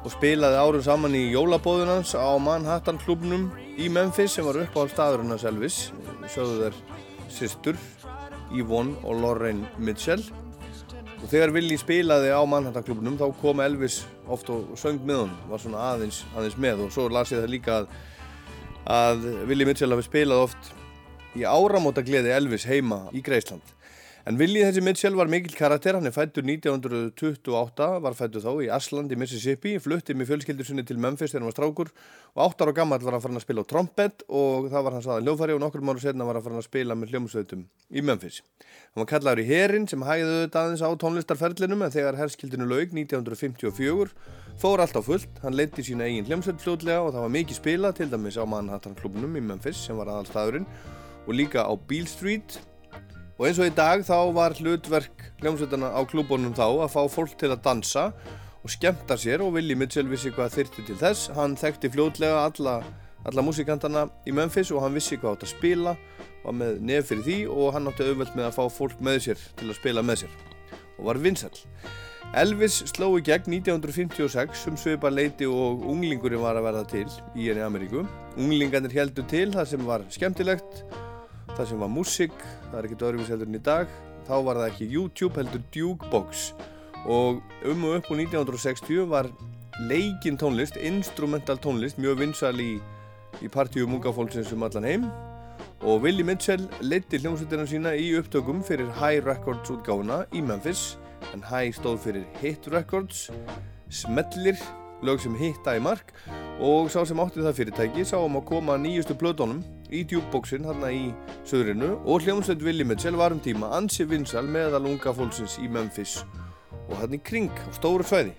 og 0.00 0.08
spilaði 0.14 0.56
árum 0.56 0.82
saman 0.82 1.14
í 1.14 1.26
jólabóðun 1.34 1.92
hans 1.92 2.14
á 2.16 2.32
Manhattan 2.40 2.98
klubnum 3.02 3.50
í 3.76 3.90
Memphis 3.92 4.38
sem 4.38 4.48
var 4.48 4.62
uppáhald 4.62 4.94
staðurinn 4.94 5.34
hans 5.36 5.44
Elvis 5.44 5.80
sögðu 6.32 6.70
þær 6.70 6.80
systur 7.30 7.82
Yvonne 8.56 8.96
og 9.04 9.20
Lorraine 9.20 9.68
Mitchell 9.76 10.24
og 11.20 11.28
þegar 11.28 11.52
Willie 11.54 11.80
spilaði 11.80 12.30
á 12.32 12.40
Manhattan 12.48 12.84
klubnum 12.86 13.18
þá 13.20 13.26
kom 13.40 13.60
Elvis 13.64 14.02
oft 14.30 14.48
og 14.52 14.72
söng 14.80 15.00
með 15.04 15.24
honum, 15.24 15.40
var 15.50 15.62
svona 15.62 15.82
aðeins, 15.92 16.22
aðeins 16.34 16.56
með 16.60 16.86
og 16.86 16.94
svo 16.94 17.08
las 17.12 17.32
ég 17.34 17.42
það 17.42 17.54
líka 17.54 17.80
að, 17.80 17.90
að 18.96 19.26
Willie 19.50 19.68
Mitchell 19.68 19.92
hafi 19.92 20.06
spilað 20.08 20.46
oft 20.46 20.72
í 21.36 21.44
áramóta 21.46 22.04
gleði 22.06 22.32
Elvis 22.34 22.66
heima 22.68 23.04
í 23.14 23.22
Greisland. 23.24 23.76
En 24.28 24.36
Willi 24.36 24.60
þessi 24.60 24.82
Mitchell 24.84 25.16
var 25.16 25.30
mikill 25.32 25.54
karakter, 25.56 25.96
hann 25.96 26.06
er 26.06 26.12
fættur 26.12 26.44
1928, 26.44 27.86
var 28.04 28.16
fættur 28.18 28.42
þá 28.44 28.50
í 28.66 28.68
Asland 28.76 29.12
í 29.14 29.16
Mississippi, 29.18 29.78
flutti 29.80 30.12
með 30.14 30.28
fjölskyldur 30.28 30.68
sinni 30.68 30.84
til 30.86 30.98
Memphis 31.00 31.32
þegar 31.32 31.40
hann 31.40 31.48
var 31.48 31.56
strákur 31.56 31.92
og 32.34 32.42
8 32.44 32.66
ára 32.66 32.74
gammal 32.76 33.00
var 33.00 33.16
hann 33.16 33.24
farin 33.24 33.40
að 33.40 33.46
spila 33.46 33.64
á 33.64 33.70
trompet 33.72 34.26
og 34.28 34.68
það 34.68 34.84
var 34.86 34.96
hans 34.98 35.08
aðal 35.08 35.24
hljóðfæri 35.24 35.56
og 35.56 35.62
nokkur 35.64 35.86
mánu 35.88 36.04
setna 36.04 36.28
var 36.28 36.36
hann 36.36 36.44
farin 36.44 36.60
að 36.60 36.68
spila 36.68 36.98
með 37.00 37.14
hljómsveitum 37.14 37.64
í 37.64 38.04
Memphis. 38.04 38.42
Hann 38.90 39.04
var 39.04 39.06
kallaður 39.12 39.40
í 39.44 39.46
herin 39.46 39.84
sem 39.86 40.00
hægði 40.02 40.24
auðvitað 40.26 40.64
aðeins 40.64 40.80
á 40.82 40.90
tónlistarferlinum 40.98 41.82
en 41.86 41.92
þegar 41.94 42.16
herskildinu 42.18 42.66
laug 42.66 42.90
1954 42.90 44.08
fór 44.58 44.82
allt 44.82 44.98
á 44.98 45.02
fullt, 45.06 45.36
hann 45.44 45.54
leiti 45.54 45.84
sína 45.86 46.08
eigin 46.08 46.26
hljómsveit 46.26 46.58
fljótlega 46.58 47.04
og 47.04 47.12
það 47.14 47.22
var 47.22 47.32
mikið 47.36 47.60
spila 47.60 47.92
til 47.94 48.08
dæmis 48.10 48.34
á 48.34 48.42
Manhattan 48.50 48.96
klubnum 48.98 49.38
í 49.38 49.44
Memphis 49.46 49.78
sem 49.86 49.94
var 49.94 50.10
aðalstaðurinn 50.10 50.66
og 51.22 51.30
líka 51.38 51.62
á 51.62 51.70
Beale 51.78 52.10
Street. 52.10 52.58
Og 53.38 53.46
eins 53.46 53.62
og 53.62 53.70
í 53.70 53.76
dag 53.78 54.02
þá 54.02 54.18
var 54.34 54.58
hlutverk 54.58 55.22
hljómsveitana 55.38 55.94
á 55.94 56.00
klúbunum 56.10 56.58
þá 56.58 56.66
að 56.66 56.90
fá 56.96 57.00
fólk 57.14 57.38
til 57.38 57.52
að 57.54 57.62
dansa 57.68 58.08
og 58.58 58.74
skemmta 58.74 59.14
sér 59.14 59.46
og 59.46 59.54
Willi 59.54 59.78
Mitchell 59.78 60.10
vissi 60.10 60.34
hvað 60.34 60.56
þyrti 60.58 60.88
til 60.90 60.98
þess. 60.98 61.30
Hann 61.38 61.54
þekkti 61.62 61.94
fljótlega 61.94 62.42
alla, 62.42 62.80
alla 63.28 63.44
músikantana 63.44 64.06
í 64.28 64.34
Memphis 64.36 64.70
og 64.72 64.84
hann 64.84 64.96
vissi 64.96 65.18
hvað 65.20 65.36
átt 65.36 65.48
að 65.48 65.54
spila 65.54 65.96
var 66.44 66.56
með 66.56 66.78
nef 66.88 67.10
fyrir 67.10 67.26
því 67.26 67.40
og 67.52 67.74
hann 67.76 67.90
átti 67.90 68.06
auðvelt 68.06 68.38
með 68.38 68.48
að 68.48 68.56
fá 68.56 68.76
fólk 68.78 69.02
með 69.04 69.18
sér 69.26 69.42
til 69.60 69.68
að 69.68 69.80
spila 69.80 70.04
með 70.06 70.22
sér 70.24 70.38
og 70.96 71.04
var 71.10 71.20
vinsall 71.20 71.58
Elvis 72.40 72.76
sló 72.86 73.08
í 73.18 73.24
gegn 73.26 73.56
1956 73.58 74.68
um 74.70 74.76
svipa 74.78 75.10
leiti 75.10 75.48
og 75.50 75.82
unglingurinn 75.90 76.42
var 76.44 76.60
að 76.60 76.68
verða 76.68 76.84
til 76.92 77.06
í 77.34 77.48
henni 77.48 77.64
Ameríku. 77.64 78.04
Unglingarnir 78.38 78.94
heldur 78.94 79.26
til 79.26 79.48
það 79.50 79.66
sem 79.72 79.82
var 79.88 80.04
skemmtilegt 80.14 80.84
það 81.56 81.68
sem 81.68 81.82
var 81.82 81.90
músík, 81.92 82.44
það 82.70 82.76
er 82.78 82.86
ekkert 82.88 83.06
öðruvis 83.08 83.30
heldur 83.32 83.50
en 83.50 83.58
í 83.58 83.62
dag. 83.66 83.90
Þá 84.28 84.34
var 84.46 84.60
það 84.60 84.68
ekki 84.70 84.90
YouTube 84.94 85.40
heldur 85.40 85.64
Jukebox. 85.74 86.44
Og 87.10 87.40
um 87.68 87.84
og 87.88 87.98
upp 87.98 88.10
úr 88.12 88.22
1960 88.22 89.08
var 89.10 89.28
leikinn 89.90 90.38
tónlist, 90.40 90.76
instrumental 90.76 91.58
tónlist 91.60 92.00
mjög 92.00 92.20
vinsal 92.22 92.54
í, 92.60 92.74
í 93.40 93.48
partíum 93.52 93.94
unga 93.96 94.12
fólksins 94.14 94.52
um 94.54 94.64
allan 94.66 94.86
heim. 94.86 95.06
Og 95.80 96.02
Willie 96.04 96.24
Mitchell 96.26 96.66
leiddi 96.84 97.20
hljómsveitina 97.22 97.64
sína 97.68 97.94
í 97.96 98.10
upptökum 98.18 98.60
fyrir 98.64 98.90
High 98.98 99.24
Records 99.24 99.72
útgáfuna 99.72 100.26
í 100.36 100.42
Memphis. 100.44 100.98
En 101.32 101.44
High 101.44 101.72
stóð 101.76 102.02
fyrir 102.04 102.26
Hit 102.40 102.68
Records 102.72 103.30
Smellir, 103.90 104.60
lög 105.02 105.22
sem 105.22 105.34
hitta 105.40 105.74
í 105.78 105.80
mark. 105.82 106.12
Og 106.60 106.90
sá 106.92 107.00
sem 107.08 107.20
átti 107.22 107.40
það 107.40 107.56
fyrirtæki 107.56 108.04
sá 108.04 108.18
um 108.20 108.36
að 108.38 108.46
koma 108.52 108.76
nýjustu 108.76 109.16
plötunum 109.16 109.62
í 109.88 110.04
djúbboxin 110.04 110.68
hérna 110.68 110.92
í 110.92 111.08
söðrinu 111.48 111.94
og 112.04 112.26
hljómsveit 112.26 112.60
Willi 112.62 112.84
Mitchell 112.84 113.16
var 113.18 113.32
um 113.32 113.40
tíma 113.40 113.72
ansi 113.80 114.04
vinsal 114.04 114.44
meðal 114.44 114.84
unga 114.92 115.16
fólksins 115.16 115.56
í 115.64 115.70
Memphis. 115.72 116.20
Og 116.90 117.00
hérna 117.00 117.16
í 117.16 117.24
kring 117.24 117.50
á 117.56 117.72
stóru 117.72 118.04
svæði. 118.04 118.36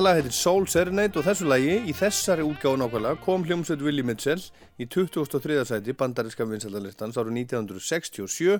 Þetta 0.00 0.14
lag 0.14 0.16
heitir 0.16 0.32
Soul 0.32 0.64
Serenade 0.72 1.18
og 1.20 1.26
þessu 1.26 1.44
lagi 1.44 1.74
í 1.84 1.92
þessari 1.92 2.40
útgáðu 2.48 2.78
nákvæmlega 2.80 3.18
kom 3.20 3.42
hljómsveit 3.44 3.82
Willie 3.84 4.06
Mitchell 4.08 4.40
í 4.80 4.86
2003. 4.88 5.58
sæti 5.68 5.92
bandaríska 5.92 6.46
vinsældalistans 6.48 7.18
árið 7.20 7.34
1967 7.42 8.54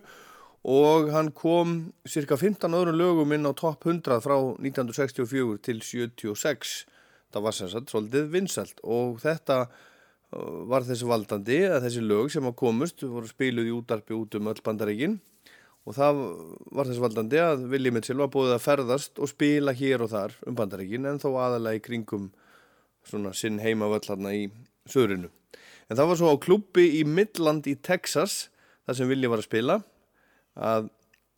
og 0.68 1.08
hann 1.14 1.30
kom 1.32 1.72
cirka 2.04 2.36
15 2.36 2.76
öðrum 2.76 3.00
lögum 3.00 3.32
inn 3.32 3.48
á 3.48 3.56
topp 3.56 3.88
100 3.88 4.20
frá 4.20 4.36
1964 4.36 5.56
til 5.64 5.80
76 5.80 6.74
það 7.32 7.46
var 7.48 7.56
sem 7.56 7.72
sagt 7.72 7.94
svolítið 7.94 8.28
vinsælt 8.36 8.84
og 8.84 9.16
þetta 9.24 9.62
uh, 9.64 10.60
var 10.68 10.84
þessi 10.84 11.08
valdandi 11.08 11.62
að 11.70 11.86
þessi 11.86 12.04
lög 12.04 12.28
sem 12.36 12.52
að 12.52 12.58
komust 12.66 13.08
voru 13.08 13.32
spiluð 13.32 13.72
í 13.72 13.76
útarpi 13.80 14.12
út 14.12 14.36
um 14.36 14.52
öll 14.52 14.60
bandaríkin 14.60 15.16
og 15.88 15.96
það 15.96 16.20
var 16.76 16.88
þessi 16.88 17.02
valdandi 17.02 17.40
að 17.40 17.64
Willi 17.72 17.92
Mitchell 17.94 18.20
var 18.20 18.30
búið 18.32 18.54
að 18.56 18.64
ferðast 18.66 19.20
og 19.22 19.30
spila 19.30 19.74
hér 19.76 20.04
og 20.04 20.12
þar 20.12 20.36
um 20.46 20.56
bandaríkin 20.58 21.08
en 21.08 21.20
þó 21.22 21.30
aðalega 21.32 21.80
í 21.80 21.84
kringum 21.84 22.30
svona 23.08 23.32
sinn 23.36 23.58
heimavöllarna 23.62 24.34
í 24.36 24.46
söðrinu. 24.90 25.30
En 25.88 25.98
það 25.98 26.10
var 26.12 26.20
svo 26.20 26.32
á 26.36 26.42
klubbi 26.42 26.86
í 27.00 27.02
Midland 27.08 27.66
í 27.70 27.74
Texas 27.80 28.50
þar 28.84 28.98
sem 28.98 29.10
Willi 29.10 29.30
var 29.30 29.40
að 29.40 29.48
spila 29.48 29.80
að 30.60 30.90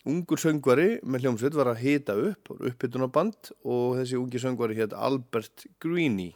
ungur 0.09 0.41
söngvari 0.41 0.97
með 1.07 1.25
hljómsveit 1.25 1.57
var 1.57 1.71
að 1.71 1.83
hita 1.85 2.15
upp, 2.19 2.51
upphitunarband 2.59 3.53
og 3.63 4.01
þessi 4.01 4.19
ungi 4.19 4.41
söngvari 4.43 4.79
hétt 4.81 4.97
Albert 4.99 5.69
Greene 5.83 6.33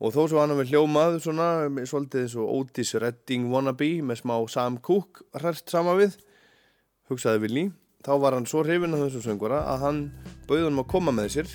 og 0.00 0.14
þó 0.14 0.24
svo 0.26 0.40
hann 0.40 0.56
var 0.56 0.68
hljómað 0.68 1.18
svona 1.22 1.48
svolítið 1.86 2.38
og 2.42 2.54
Otis 2.58 2.94
Redding 3.00 3.50
wannabe 3.52 3.90
með 4.04 4.22
smá 4.22 4.36
Sam 4.50 4.80
Cooke 4.84 5.26
hræst 5.36 5.70
sama 5.72 5.94
við 6.00 6.16
hugsaði 7.10 7.44
Willi 7.44 7.64
þá 8.04 8.12
var 8.22 8.36
hann 8.36 8.48
svo 8.48 8.64
hrifin 8.64 8.96
af 8.96 9.06
þessum 9.06 9.26
söngvara 9.28 9.62
að 9.74 9.86
hann 9.86 10.02
bauði 10.48 10.66
hann 10.68 10.82
að 10.82 10.90
koma 10.94 11.14
með 11.16 11.32
sér 11.38 11.54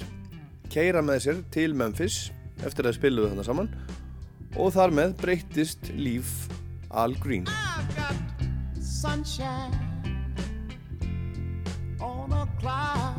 keira 0.73 1.03
með 1.05 1.23
sér 1.25 1.43
til 1.53 1.73
Memphis 1.77 2.29
eftir 2.65 2.89
að 2.89 2.99
spiluðu 2.99 3.33
þarna 3.33 3.47
saman 3.47 3.73
og 4.57 4.73
þar 4.75 4.95
með 5.01 5.17
breyttist 5.21 5.93
líf 5.97 6.49
Al 6.89 7.13
Green 7.21 7.45
sunshine 8.99 9.89
on 12.01 12.33
a 12.33 12.45
cloud 12.59 13.15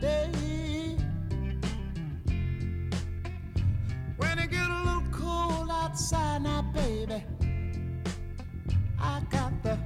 day. 0.00 0.96
When 4.16 4.38
it 4.38 4.50
get 4.50 4.68
a 4.70 4.78
little 4.84 5.02
cold 5.10 5.68
outside 5.68 6.42
now, 6.42 6.62
baby, 6.72 7.24
I 9.00 9.20
got 9.30 9.62
the 9.64 9.78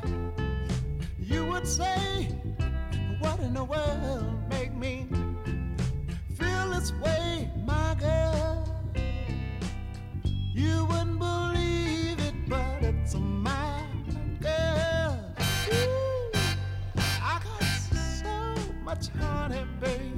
you 1.20 1.46
would 1.46 1.68
say, 1.68 2.28
what 3.20 3.40
in 3.40 3.54
the 3.54 3.64
world 3.64 4.50
make 4.50 4.74
me 4.74 5.08
feel 6.38 6.70
this 6.72 6.92
way, 6.94 7.50
my 7.66 7.96
girl. 8.00 8.68
You 10.54 10.86
wouldn't 10.86 11.20
believe 11.20 12.20
it, 12.20 12.36
but 12.48 12.84
it's 12.84 13.16
my 13.16 13.84
girl. 14.40 15.34
Ooh, 15.74 16.32
I 17.22 17.40
got 17.44 17.64
so 17.64 18.56
much 18.84 19.08
honey, 19.20 19.64
baby. 19.80 20.11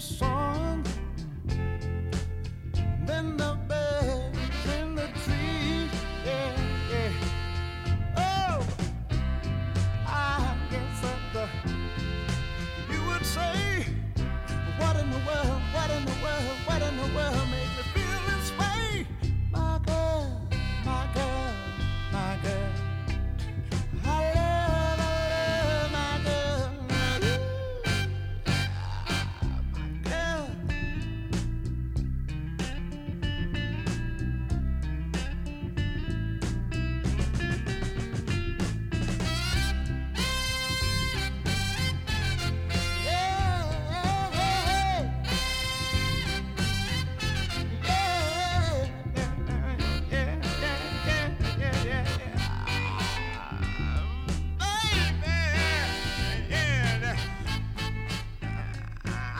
Song. 0.00 0.84
Than 3.06 3.36
the 3.36 3.57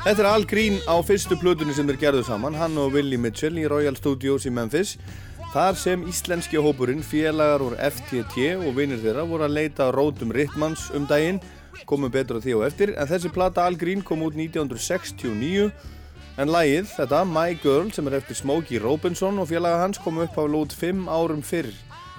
Þetta 0.09 0.23
er 0.23 0.27
Al 0.31 0.44
Green 0.49 0.77
á 0.88 0.97
fyrstu 1.05 1.37
plötunni 1.37 1.75
sem 1.77 1.85
þeir 1.85 1.99
gerðu 2.01 2.23
saman, 2.25 2.55
hann 2.57 2.79
og 2.81 2.94
Willie 2.94 3.21
Mitchell 3.21 3.59
í 3.61 3.66
Royal 3.68 3.92
Studios 3.99 4.47
í 4.49 4.51
Memphis. 4.57 4.94
Þar 5.53 5.75
sem 5.77 6.05
íslenski 6.09 6.57
hópurinn, 6.64 7.03
félagar 7.05 7.61
úr 7.61 7.75
FTT 7.77 8.55
og 8.57 8.79
vinir 8.79 9.03
þeirra 9.03 9.27
voru 9.29 9.44
að 9.44 9.59
leita 9.59 9.90
rótum 9.92 10.31
Rittmanns 10.33 10.87
um 10.97 11.05
daginn, 11.11 11.42
komum 11.85 12.09
betur 12.09 12.38
á 12.38 12.44
því 12.47 12.55
og 12.57 12.64
eftir, 12.71 12.94
en 12.97 13.11
þessi 13.11 13.29
plata 13.35 13.66
Al 13.68 13.77
Green 13.77 14.01
kom 14.01 14.25
út 14.25 14.33
1969, 14.33 15.66
en 16.40 16.53
lagið, 16.55 16.88
þetta, 16.94 17.21
My 17.29 17.59
Girl, 17.61 17.90
sem 17.92 18.09
er 18.09 18.16
eftir 18.23 18.38
Smokey 18.38 18.81
Robinson 18.81 19.42
og 19.42 19.51
félaga 19.51 19.83
hans, 19.83 20.01
kom 20.01 20.23
upp 20.25 20.38
á 20.40 20.44
lút 20.49 20.73
5 20.73 21.03
árum 21.05 21.42
fyrr 21.44 21.68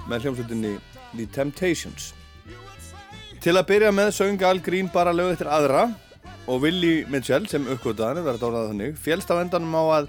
með 0.05 0.27
hljómsveitinni 0.27 0.75
The 1.15 1.25
Temptations. 1.39 2.11
Til 3.41 3.57
að 3.57 3.65
byrja 3.73 3.89
með 3.97 4.13
söng 4.19 4.45
Al 4.45 4.61
Green 4.61 4.93
bara 4.93 5.15
lög 5.15 5.33
eftir 5.33 5.49
aðra 5.49 5.87
og 6.49 6.63
Willi 6.63 7.03
Mitchell 7.11 7.45
sem 7.49 7.67
uppgötaðan, 7.69 8.23
verður 8.25 8.39
að 8.39 8.47
orðað 8.49 8.69
þannig, 8.71 8.95
félst 8.97 9.29
á 9.29 9.37
endanum 9.37 9.75
á 9.77 9.83
að 9.99 10.07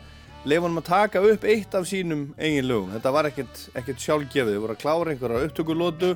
leifa 0.49 0.65
hann 0.65 0.81
að 0.81 0.87
taka 0.89 1.23
upp 1.29 1.45
eitt 1.45 1.75
af 1.77 1.89
sínum 1.91 2.23
eigin 2.41 2.69
lögum. 2.69 2.93
Þetta 2.95 3.13
var 3.13 3.29
ekkert, 3.29 3.65
ekkert 3.77 4.05
sjálfgefið, 4.05 4.57
þau 4.57 4.63
voru 4.65 4.77
að 4.77 4.81
klára 4.81 5.13
einhverja 5.13 5.51
upptökulótu, 5.51 6.15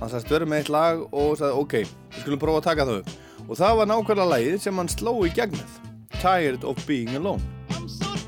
hann 0.00 0.12
sagðist 0.12 0.34
verið 0.34 0.52
með 0.52 0.60
eitt 0.62 0.72
lag 0.76 1.06
og 1.08 1.38
sagði 1.40 1.62
ok, 1.62 1.78
við 2.12 2.24
skulum 2.26 2.42
prófa 2.44 2.62
að 2.62 2.68
taka 2.68 2.88
það 2.90 3.00
upp. 3.00 3.14
Og 3.48 3.54
það 3.62 3.78
var 3.80 3.92
nákvæmlega 3.94 4.32
lagið 4.34 4.60
sem 4.66 4.82
hann 4.82 4.92
sló 4.92 5.14
í 5.24 5.32
gegnið, 5.40 5.78
Tired 6.20 6.68
of 6.68 6.84
Being 6.86 7.16
Alone. 7.16 8.21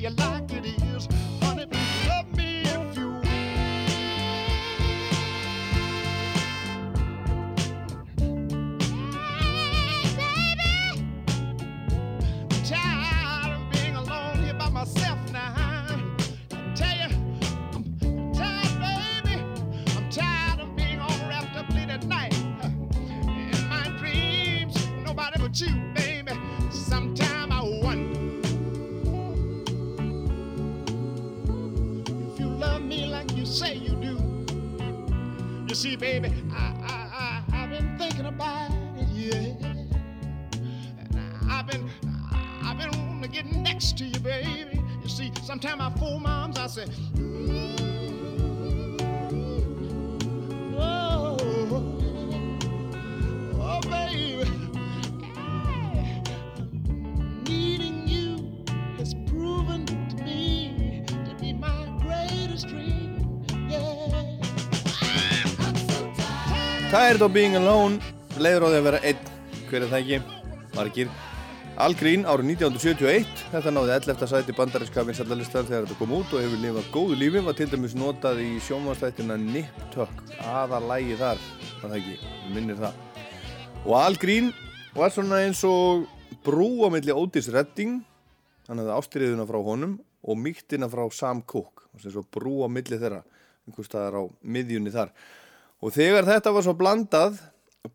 You 0.00 0.08
like 0.08 0.50
it 0.52 0.79
Tired 67.10 67.22
of 67.26 67.32
being 67.34 67.56
alone. 67.58 67.96
Leiður 68.38 68.62
á 68.62 68.68
því 68.70 68.76
að 68.78 68.84
vera 68.86 68.98
einn 69.08 69.22
hver 69.66 69.82
er 69.82 69.88
það 69.90 69.96
ekki? 69.98 70.18
Margir. 70.76 71.08
Al 71.82 71.96
Green 71.98 72.22
árið 72.22 72.52
1971 72.52 73.40
þetta 73.50 73.72
náði 73.74 73.90
11. 73.96 74.28
sæti 74.30 74.54
bandarinska 74.54 75.02
vinsallalistar 75.08 75.66
þegar 75.66 75.88
þetta 75.88 75.96
kom 75.98 76.12
út 76.20 76.36
og 76.36 76.44
hefur 76.44 76.60
lifað 76.62 76.92
góðu 76.94 77.16
lífi. 77.18 77.42
Var 77.48 77.56
til 77.58 77.66
dæmis 77.72 77.96
notað 77.98 78.44
í 78.44 78.52
sjómanstættina 78.62 79.40
Nip 79.42 79.80
Tuck 79.90 80.22
aða 80.52 80.78
lægi 80.84 81.16
þar 81.18 81.42
var 81.80 81.82
það 81.88 81.96
ekki, 81.98 82.30
minnir 82.54 82.78
það. 82.78 83.02
Og 83.80 83.98
Al 83.98 84.20
Green 84.22 84.52
var 84.94 85.10
svona 85.10 85.42
eins 85.48 85.64
og 85.66 86.06
brú 86.46 86.70
á 86.86 86.94
milli 86.94 87.18
Otis 87.24 87.50
Redding 87.50 87.98
hann 88.70 88.84
hefði 88.84 88.94
ástriðuna 89.00 89.48
frá 89.50 89.58
honum 89.66 89.98
og 90.22 90.38
mýktina 90.46 90.86
frá 90.94 91.08
Sam 91.10 91.42
Cooke 91.42 91.90
eins 91.90 92.14
og 92.14 92.30
brú 92.30 92.60
á 92.62 92.70
milli 92.70 93.02
þeirra 93.02 93.24
einhvers 93.66 93.90
staðar 93.90 94.22
á 94.22 94.24
miðjunni 94.46 94.94
þar 94.94 95.10
Og 95.80 95.94
þegar 95.94 96.26
þetta 96.28 96.52
var 96.52 96.64
svo 96.66 96.74
blandað, 96.76 97.38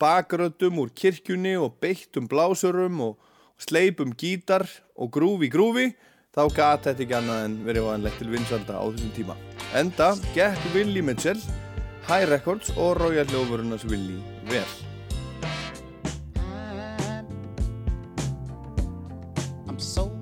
bakröddum 0.02 0.80
úr 0.82 0.90
kirkjunni 0.98 1.54
og 1.62 1.76
beittum 1.78 2.26
blásurum 2.26 3.04
og 3.06 3.20
sleipum 3.62 4.16
gítar 4.18 4.66
og 4.98 5.12
grúfi 5.14 5.52
grúfi, 5.54 5.92
þá 6.34 6.42
gat 6.56 6.90
þetta 6.90 7.06
ekki 7.06 7.18
annað 7.20 7.44
en 7.46 7.60
verið 7.68 7.86
vanlegt 7.86 8.18
til 8.20 8.32
vinsanda 8.34 8.82
á 8.82 8.86
þessum 8.90 9.14
tíma. 9.14 9.38
Enda 9.78 10.10
gekk 10.34 10.66
Willi 10.74 11.06
Mitchell, 11.06 11.40
High 12.10 12.26
Records 12.34 12.74
og 12.74 12.98
Royal 13.04 13.30
Hljófurunars 13.30 13.86
Willi 13.86 14.18
vel. 14.50 14.66
I'm 19.70 19.80
so 19.80 20.15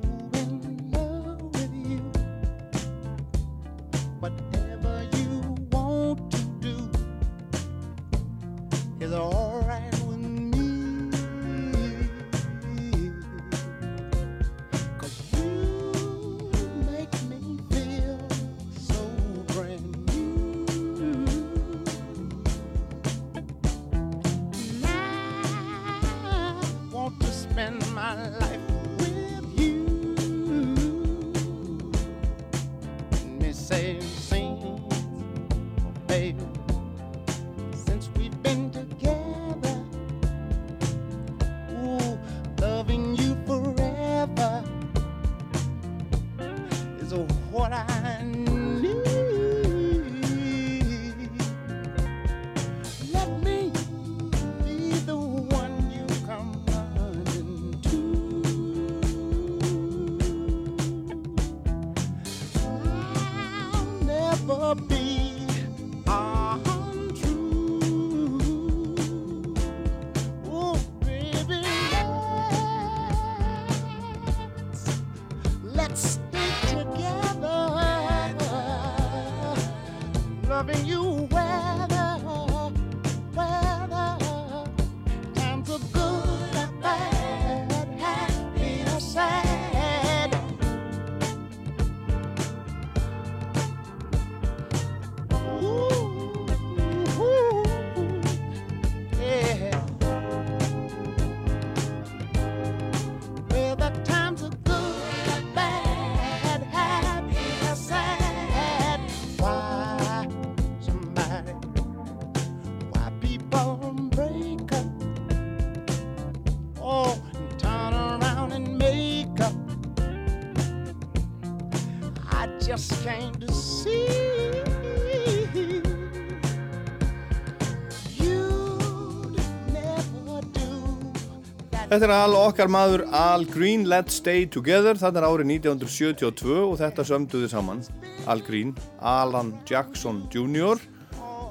Þetta 131.94 132.08
er 132.08 132.12
al 132.16 132.34
okkar 132.34 132.72
maður 132.74 133.04
Al 133.14 133.44
Green 133.46 133.84
Let's 133.86 134.16
Stay 134.18 134.48
Together 134.50 134.98
þetta 134.98 135.20
er 135.20 135.28
árið 135.28 135.52
1972 135.60 136.56
og 136.64 136.72
þetta 136.80 137.04
sömduði 137.06 137.50
saman 137.52 137.84
Al 138.26 138.42
Green, 138.42 138.72
Alan 138.98 139.52
Jackson 139.70 140.24
Jr. 140.34 140.82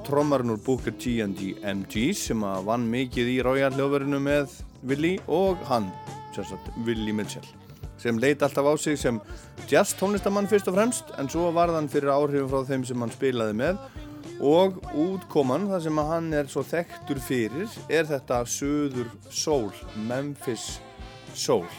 trommarinn 0.03 0.51
úr 0.51 0.59
Booker 0.65 0.91
T 0.99 1.21
and 1.23 1.39
the 1.39 1.53
MGs 1.63 2.25
sem 2.27 2.43
að 2.43 2.67
vann 2.67 2.89
mikið 2.91 3.31
í 3.37 3.39
Royal 3.47 3.71
hljóðverinu 3.71 4.19
með 4.25 4.59
Willi 4.83 5.13
og 5.31 5.63
hann, 5.69 5.87
sérsagt 6.35 6.67
Willi 6.83 7.15
Mitchell 7.15 7.47
sem 8.03 8.19
leit 8.19 8.43
alltaf 8.43 8.67
á 8.67 8.75
sig 8.75 8.99
sem 8.99 9.23
jazz 9.71 9.95
tónlistamann 9.95 10.51
fyrst 10.51 10.67
og 10.67 10.75
fremst 10.75 11.15
en 11.23 11.31
svo 11.31 11.53
var 11.55 11.71
hann 11.71 11.87
fyrir 11.87 12.11
áhrifum 12.11 12.51
frá 12.51 12.67
þeim 12.67 12.83
sem 12.83 12.99
hann 12.99 13.15
spilaði 13.15 13.55
með 13.63 13.79
og 14.41 14.81
útkoman 14.93 15.67
þar 15.69 15.85
sem 15.85 16.01
að 16.01 16.11
hann 16.13 16.33
er 16.33 16.49
svo 16.51 16.63
þekktur 16.65 17.21
fyrir 17.23 17.77
er 17.89 18.09
þetta 18.09 18.43
Suður 18.49 19.11
Soul, 19.29 19.71
Memphis 20.09 20.79
Soul 21.33 21.69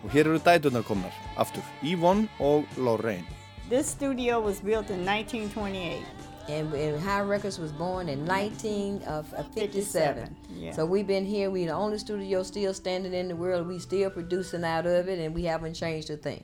og 0.00 0.08
hér 0.14 0.30
eru 0.30 0.40
dæturnar 0.40 0.86
komnar 0.86 1.14
aftur, 1.40 1.64
Yvonne 1.82 2.28
og 2.40 2.64
Lorraine 2.78 3.40
This 3.70 3.86
studio 3.86 4.40
was 4.40 4.58
built 4.58 4.90
in 4.90 5.06
1928. 5.06 6.02
And, 6.48 6.74
and 6.74 7.00
High 7.00 7.20
Records 7.20 7.60
was 7.60 7.70
born 7.70 8.08
in 8.08 8.26
1957. 8.26 9.54
57, 9.54 10.36
yeah. 10.56 10.72
So 10.72 10.84
we've 10.84 11.06
been 11.06 11.24
here. 11.24 11.50
We 11.50 11.66
the 11.66 11.72
only 11.72 11.98
studio 11.98 12.42
still 12.42 12.74
standing 12.74 13.14
in 13.14 13.28
the 13.28 13.36
world. 13.36 13.68
We 13.68 13.78
still 13.78 14.10
producing 14.10 14.64
out 14.64 14.86
of 14.86 15.08
it, 15.08 15.20
and 15.20 15.32
we 15.32 15.44
haven't 15.44 15.74
changed 15.74 16.10
a 16.10 16.16
thing. 16.16 16.42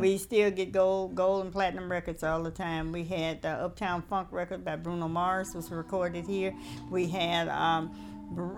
We 0.00 0.18
still 0.18 0.50
get 0.50 0.72
gold, 0.72 1.14
gold 1.14 1.44
and 1.44 1.52
platinum 1.52 1.90
records 1.90 2.22
all 2.22 2.42
the 2.42 2.50
time. 2.50 2.92
We 2.92 3.04
had 3.04 3.42
the 3.42 3.50
Uptown 3.50 4.02
Funk 4.02 4.28
record 4.30 4.64
by 4.64 4.76
Bruno 4.76 5.08
Mars 5.08 5.54
was 5.54 5.70
recorded 5.70 6.26
here. 6.26 6.54
We 6.90 7.06
had 7.06 7.48
um, 7.48 7.90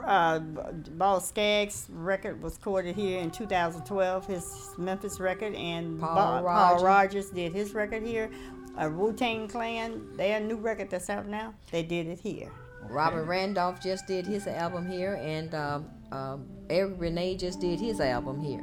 uh, 0.04 0.38
Ball 0.38 1.20
Skaggs 1.20 1.88
record 1.90 2.42
was 2.42 2.56
recorded 2.56 2.96
here 2.96 3.20
in 3.20 3.30
2012. 3.30 4.26
His 4.26 4.70
Memphis 4.78 5.20
record 5.20 5.54
and 5.54 6.00
Paul 6.00 6.42
Rodgers. 6.42 6.80
Paul 6.80 6.84
Rogers 6.84 7.30
did 7.30 7.52
his 7.52 7.74
record 7.74 8.02
here. 8.02 8.30
Uh, 8.78 8.90
Wu 8.90 9.12
Tang 9.12 9.48
Clan, 9.48 10.16
their 10.16 10.38
new 10.38 10.56
record 10.56 10.90
that's 10.90 11.08
out 11.08 11.26
now, 11.26 11.54
they 11.70 11.82
did 11.82 12.06
it 12.06 12.20
here. 12.20 12.50
Robert 12.88 13.24
Randolph 13.24 13.82
just 13.82 14.06
did 14.06 14.26
his 14.26 14.46
album 14.46 14.88
here, 14.88 15.18
and 15.20 15.54
um, 15.54 15.90
um, 16.12 16.46
Eric 16.70 16.94
Renee 16.98 17.36
just 17.36 17.60
did 17.60 17.80
his 17.80 18.00
album 18.00 18.40
here. 18.40 18.62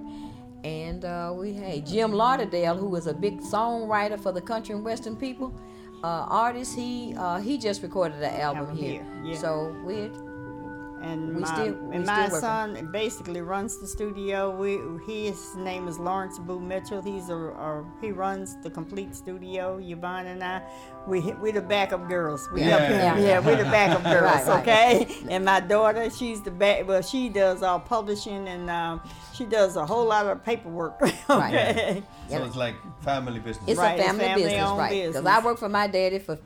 And 0.64 1.06
uh, 1.06 1.34
we 1.36 1.54
had 1.54 1.86
Jim 1.86 2.12
Lauderdale, 2.14 2.78
who 2.78 2.88
was 2.90 3.08
a 3.08 3.14
big 3.14 3.42
songwriter 3.42 4.20
for 4.20 4.32
the 4.32 4.42
country 4.42 4.76
and 4.76 4.84
western 4.86 5.16
people. 5.16 5.54
uh, 6.04 6.26
artist. 6.30 6.76
He 6.76 7.16
uh, 7.18 7.40
he 7.40 7.58
just 7.58 7.82
recorded 7.84 8.22
an 8.22 8.34
album 8.42 8.70
Album 8.70 8.78
here. 8.78 9.04
here, 9.04 9.08
yeah. 9.24 9.36
So 9.36 9.76
we 9.86 10.12
And 11.04 11.36
We 11.36 11.42
my, 11.42 11.54
still- 11.54 11.74
we 11.74 11.96
and 11.98 12.06
still 12.06 12.16
my 12.16 12.24
working. 12.28 12.40
son 12.40 12.90
basically 12.94 13.42
runs 13.42 13.78
the 13.78 13.88
studio. 13.88 14.50
We 14.56 14.80
his 15.06 15.54
name 15.56 15.88
is 15.90 16.00
Lawrence 16.00 16.40
Boo 16.40 16.60
Mitchell. 16.62 17.02
He's 17.02 17.28
a, 17.30 17.36
a 17.36 17.86
he 18.00 18.12
runs 18.14 18.56
the 18.64 18.70
complete 18.70 19.14
studio. 19.14 19.80
Yvonne 19.82 20.28
and 20.28 20.42
I, 20.42 20.62
we 21.06 21.20
we 21.42 21.52
the 21.52 21.62
backup 21.62 22.08
girls. 22.08 22.50
We 22.54 22.62
Yeah. 22.62 22.76
up 22.78 22.90
Yeah. 22.90 23.18
yeah, 23.18 23.40
we 23.42 23.56
the 23.56 23.64
backup 23.66 24.04
girls. 24.14 24.48
Right, 24.48 24.48
right. 24.48 24.62
Okay. 24.62 25.18
And 25.30 25.44
my 25.44 25.60
daughter, 25.60 26.10
she's 26.10 26.42
the 26.42 26.52
back. 26.52 26.88
Well, 26.88 27.02
she 27.02 27.28
does 27.28 27.62
all 27.64 27.82
publishing 27.82 28.48
and 28.48 28.70
um, 28.70 29.02
she 29.34 29.44
does 29.46 29.76
a 29.76 29.86
whole 29.86 30.06
lot 30.06 30.26
of 30.26 30.42
paperwork. 30.44 31.02
okay. 31.30 32.02
So 32.30 32.46
it's 32.46 32.56
like 32.56 32.76
family 33.04 33.40
business. 33.40 33.68
It's 33.68 33.78
Right, 33.80 33.96
a 34.00 34.02
it's 34.02 34.06
family, 34.08 34.24
family 34.24 34.44
business, 34.46 34.70
right? 34.72 34.90
Because 34.90 35.16
business. 35.16 35.34
I 35.34 35.46
worked 35.46 35.60
for 35.60 35.70
my 35.70 35.88
daddy 35.88 36.20
for 36.20 36.40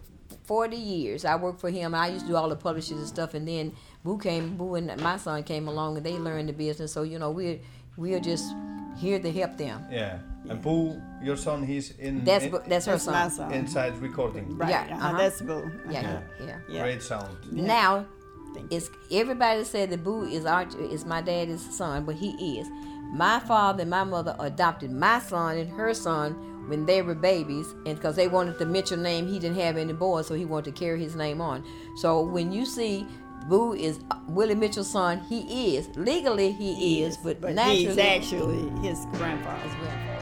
40 0.46 0.76
years. 0.78 1.26
I 1.26 1.36
worked 1.36 1.60
for 1.62 1.70
him. 1.70 1.93
I 1.93 2.08
used 2.08 2.26
to 2.26 2.32
do 2.32 2.36
all 2.38 2.50
the 2.50 2.56
publishing 2.56 2.98
and 2.98 3.08
stuff, 3.08 3.34
and 3.34 3.48
then 3.48 3.74
Boo 4.08 4.17
came, 4.17 4.56
Boo 4.56 4.76
and 4.76 4.88
my 5.02 5.17
son 5.17 5.43
came 5.43 5.67
along, 5.67 5.98
and 5.98 6.06
they 6.06 6.17
learned 6.17 6.48
the 6.48 6.54
business. 6.54 6.93
So 6.93 7.04
you 7.04 7.20
know, 7.20 7.30
we're 7.32 7.60
we're 7.98 8.22
just 8.22 8.56
here 8.96 9.20
to 9.20 9.32
help 9.32 9.58
them. 9.58 9.84
Yeah. 9.91 10.20
And 10.50 10.62
Boo, 10.62 11.02
your 11.22 11.36
son, 11.36 11.63
he's 11.63 11.91
in. 12.00 12.24
That's 12.24 12.46
in- 12.46 12.52
that's 12.70 12.86
her 12.86 12.93
That's 12.93 13.06
my 13.08 13.28
son. 13.28 13.32
son. 13.32 13.52
Inside 13.52 13.98
recording. 13.98 14.58
Right. 14.58 14.70
Yeah, 14.70 14.84
uh-huh, 14.96 15.08
uh-huh. 15.10 15.17
That's 15.17 15.41
Boo. 15.41 15.70
Yeah, 15.89 16.00
Uh-huh. 16.00 16.46
yeah. 16.46 16.60
Yeah. 16.70 16.84
Great 16.84 17.04
sound. 17.04 17.36
Now, 17.52 18.06
Thank 18.54 18.72
it's 18.72 18.89
everybody 19.12 19.65
said 19.65 19.89
that 19.89 20.04
Boo 20.06 20.24
is 20.24 20.46
our 20.46 20.65
is 20.96 21.04
my 21.06 21.22
daddy's 21.22 21.65
son, 21.76 22.06
but 22.06 22.15
he 22.15 22.30
is. 22.60 22.67
My 23.13 23.39
father 23.41 23.82
and 23.82 23.89
my 23.91 24.06
mother 24.06 24.36
adopted 24.39 24.89
my 24.91 25.20
son 25.20 25.58
and 25.58 25.70
her 25.70 25.93
son 25.93 26.34
when 26.70 26.86
they 26.86 27.02
were 27.02 27.15
babies, 27.15 27.67
and 27.86 27.96
because 27.98 28.15
they 28.15 28.28
wanted 28.30 28.58
the 28.58 28.65
Mitchell 28.65 28.98
name, 28.98 29.28
he 29.28 29.38
didn't 29.39 29.58
have 29.58 29.76
any 29.78 29.93
boys, 29.93 30.28
so 30.28 30.34
he 30.34 30.46
wanted 30.46 30.74
to 30.76 30.80
carry 30.80 31.00
his 31.02 31.15
name 31.15 31.39
on. 31.41 31.63
So 31.98 32.22
when 32.22 32.52
you 32.54 32.65
see 32.65 33.06
Boo 33.47 33.73
is 33.73 33.99
Willie 34.27 34.55
Mitchell's 34.55 34.89
son, 34.89 35.21
he 35.29 35.77
is 35.77 35.89
legally 35.95 36.51
he 36.51 37.03
is, 37.03 37.17
but, 37.17 37.39
But 37.39 37.53
naturally 37.53 37.86
he's 37.86 37.97
actually 37.97 38.69
his 38.81 39.05
grandfather's 39.13 39.73
grandfather. 39.75 40.16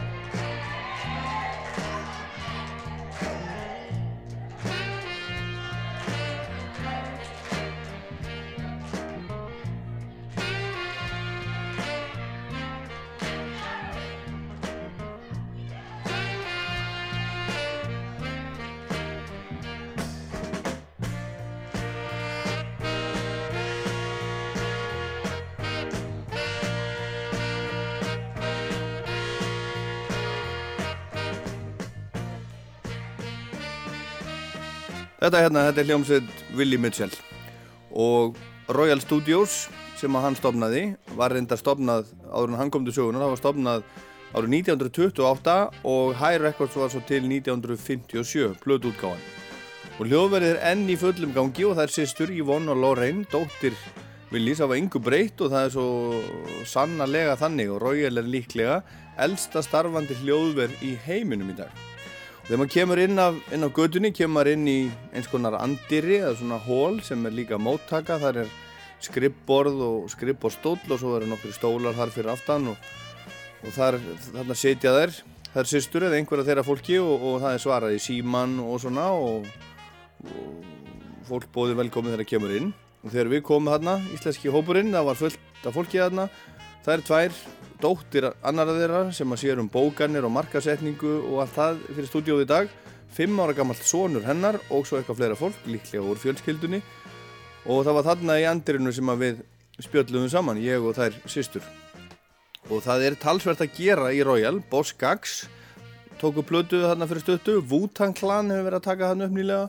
Þetta 35.25 35.39
hérna, 35.41 35.61
þetta 35.65 35.81
er 35.81 35.87
hljómsveit 35.89 36.41
Willie 36.53 36.77
Mitchell 36.77 37.13
og 37.97 38.35
Royal 38.77 38.99
Studios 39.01 39.63
sem 39.97 40.13
að 40.13 40.21
hann 40.21 40.35
stopnaði 40.37 40.83
var 41.17 41.33
reynda 41.33 41.57
stopnað 41.57 42.11
áður 42.29 42.51
en 42.51 42.57
hann 42.59 42.69
kom 42.69 42.85
til 42.85 42.93
sögunar, 42.93 43.23
það 43.23 43.31
var 43.31 43.39
stopnað 43.39 43.87
árið 44.37 44.53
1928 44.59 45.55
og 45.89 46.11
High 46.19 46.43
Records 46.43 46.77
var 46.77 46.93
svo 46.93 47.01
til 47.09 47.25
1957, 47.25 48.53
plötuútgáðan. 48.61 49.25
Og 49.97 50.11
hljóðverið 50.11 50.51
er 50.51 50.61
enn 50.75 50.85
í 50.93 50.99
fullum 51.01 51.33
gangi 51.33 51.65
og 51.65 51.73
það 51.79 51.87
er 51.87 51.95
sýstur 51.95 52.35
Yvonne 52.37 52.75
og 52.75 52.83
Lorraine, 52.83 53.25
dóttir 53.33 53.73
Willis, 54.29 54.61
það 54.61 54.73
var 54.75 54.83
yngu 54.83 55.03
breytt 55.09 55.41
og 55.41 55.55
það 55.55 55.71
er 55.71 55.75
svo 55.79 55.89
sannarlega 56.69 57.33
þannig 57.41 57.73
og 57.73 57.81
Royal 57.81 58.21
er 58.21 58.29
líklega 58.29 58.77
elsta 59.25 59.65
starfandi 59.65 60.21
hljóðverð 60.21 60.85
í 60.85 60.93
heiminum 61.09 61.49
í 61.49 61.59
dag. 61.63 61.94
Þegar 62.45 62.59
maður 62.61 62.73
kemur 62.75 62.99
inn 63.01 63.17
af, 63.17 63.37
inn 63.55 63.65
af 63.65 63.71
gödunni, 63.73 64.11
kemur 64.13 64.35
maður 64.35 64.51
inn 64.51 64.67
í 64.69 64.79
eins 65.17 65.25
konar 65.31 65.55
andiri 65.57 66.19
eða 66.19 66.35
svona 66.37 66.59
hól 66.61 66.99
sem 67.01 67.23
er 67.25 67.33
líka 67.33 67.57
móttaka. 67.57 68.19
Þar 68.21 68.43
er 68.43 68.51
skrippborð 69.01 69.81
og 69.81 70.11
skrippborðstóll 70.13 70.93
og 70.93 70.99
svo 71.01 71.15
eru 71.17 71.29
nokkri 71.31 71.55
stólar 71.55 71.97
þar 71.97 72.13
fyrir 72.13 72.29
aftan 72.35 72.69
og, 72.69 72.91
og 73.65 73.73
þar, 73.73 73.97
þarna 74.27 74.59
setja 74.61 74.93
þær, 74.93 75.15
þær 75.55 75.71
systur 75.73 76.05
eða 76.05 76.19
einhverja 76.19 76.45
þeirra 76.51 76.67
fólki 76.69 77.01
og, 77.01 77.15
og 77.17 77.41
það 77.41 77.57
er 77.57 77.65
svarað 77.65 77.97
í 77.97 78.03
síman 78.05 78.59
og 78.61 78.77
svona 78.85 79.09
og, 79.17 79.49
og 80.29 81.25
fólk 81.25 81.49
bóði 81.49 81.79
velkomið 81.81 82.13
þegar 82.13 82.25
það 82.27 82.33
kemur 82.35 82.57
inn. 82.59 82.73
Og 83.01 83.09
þegar 83.09 83.33
við 83.33 83.45
komum 83.49 83.73
þarna, 83.73 83.97
íslenski 84.13 84.53
hópurinn, 84.53 84.93
það 84.93 85.09
var 85.09 85.17
fullt 85.23 85.65
af 85.65 85.73
fólki 85.73 85.97
þarna, 85.97 86.29
það 86.85 86.93
er 86.99 87.09
tvær 87.09 87.41
dóttir 87.85 88.25
annara 88.41 88.73
þeirra 88.73 89.01
sem 89.13 89.29
að 89.29 89.41
sér 89.43 89.61
um 89.61 89.69
bókanir 89.69 90.25
og 90.25 90.33
markasetningu 90.33 91.13
og 91.29 91.43
allt 91.43 91.55
það 91.55 91.81
fyrir 91.91 92.09
stúdíóð 92.09 92.43
í 92.45 92.49
dag. 92.49 92.75
Fimm 93.15 93.37
ára 93.39 93.55
gammalt 93.55 93.85
sonur 93.85 94.25
hennar 94.25 94.57
og 94.73 94.87
svo 94.87 94.97
eitthvað 94.99 95.21
fleira 95.21 95.37
fólk, 95.39 95.59
líklega 95.69 96.03
úr 96.03 96.19
fjölskyldunni. 96.19 96.81
Og 97.69 97.85
það 97.85 97.97
var 97.99 98.07
þarna 98.09 98.37
í 98.41 98.47
andirinu 98.49 98.93
sem 98.93 99.11
að 99.13 99.21
við 99.21 99.43
spjöllum 99.85 100.27
saman, 100.31 100.61
ég 100.63 100.83
og 100.83 100.97
þær 100.97 101.15
systur. 101.29 101.65
Og 102.71 102.81
það 102.81 103.05
er 103.07 103.19
talsvert 103.21 103.61
að 103.61 103.75
gera 103.77 104.11
í 104.13 104.23
Royal, 104.25 104.59
Boss 104.71 104.95
Gags. 104.97 105.43
Tóku 106.19 106.43
plötu 106.47 106.81
þarna 106.81 107.07
fyrir 107.09 107.25
stöttu 107.25 107.59
Wu-Tang 107.61 108.15
Clan 108.17 108.49
hefur 108.49 108.69
verið 108.69 108.79
að 108.79 108.87
taka 108.89 109.11
þarna 109.11 109.29
upp 109.29 109.35
nýlega 109.35 109.65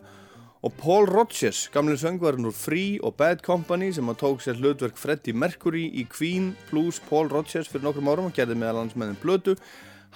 og 0.67 0.73
Paul 0.83 1.07
Rodgers, 1.07 1.69
gamle 1.71 1.95
söngvarinn 1.95 2.49
úr 2.49 2.55
Free 2.55 2.99
og 3.07 3.15
Bad 3.15 3.45
Company 3.47 3.93
sem 3.95 4.09
að 4.11 4.17
tók 4.25 4.41
sér 4.43 4.59
hlutverk 4.59 4.97
Freddie 4.99 5.37
Mercury 5.37 5.85
í 5.95 6.03
Queen 6.11 6.49
plus 6.67 6.99
Paul 7.07 7.31
Rodgers 7.31 7.71
fyrir 7.71 7.85
nokkrum 7.87 8.11
árum 8.11 8.27
og 8.27 8.35
gerði 8.35 8.57
meðal 8.59 8.81
hans 8.81 8.97
með 8.99 9.13
þeim 9.13 9.21
plötu. 9.23 9.55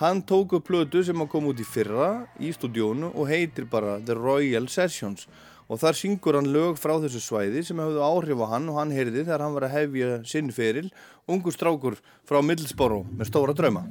Hann 0.01 0.25
tók 0.27 0.57
upp 0.59 0.67
plötu 0.67 1.05
sem 1.07 1.23
að 1.23 1.31
koma 1.31 1.53
út 1.53 1.63
í 1.63 1.69
fyrra 1.69 2.11
í 2.43 2.51
stúdíónu 2.57 3.13
og 3.13 3.31
heitir 3.31 3.69
bara 3.71 4.01
The 4.03 4.19
Royal 4.19 4.67
Sessions. 4.67 5.29
Og 5.71 5.79
þar 5.79 6.01
syngur 6.01 6.41
hann 6.41 6.51
lög 6.51 6.83
frá 6.83 6.97
þessu 6.99 7.23
svæði 7.23 7.63
sem 7.69 7.79
hafðu 7.79 8.03
áhrif 8.03 8.43
á 8.43 8.47
hann 8.57 8.67
og 8.73 8.81
hann 8.81 8.97
heyrði 8.97 9.23
þegar 9.23 9.47
hann 9.47 9.55
var 9.55 9.69
að 9.69 9.77
hefja 9.77 10.23
sinn 10.27 10.51
feril 10.51 10.89
ungu 11.31 11.55
strákur 11.55 12.01
frá 12.27 12.43
Middlesborough 12.43 13.07
með 13.15 13.31
stóra 13.31 13.55
drauma 13.55 13.87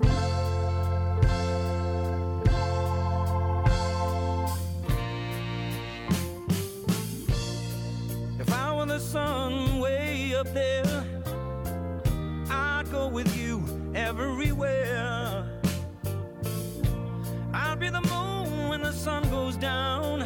the 18.92 18.96
sun 18.96 19.30
goes 19.30 19.56
down, 19.56 20.24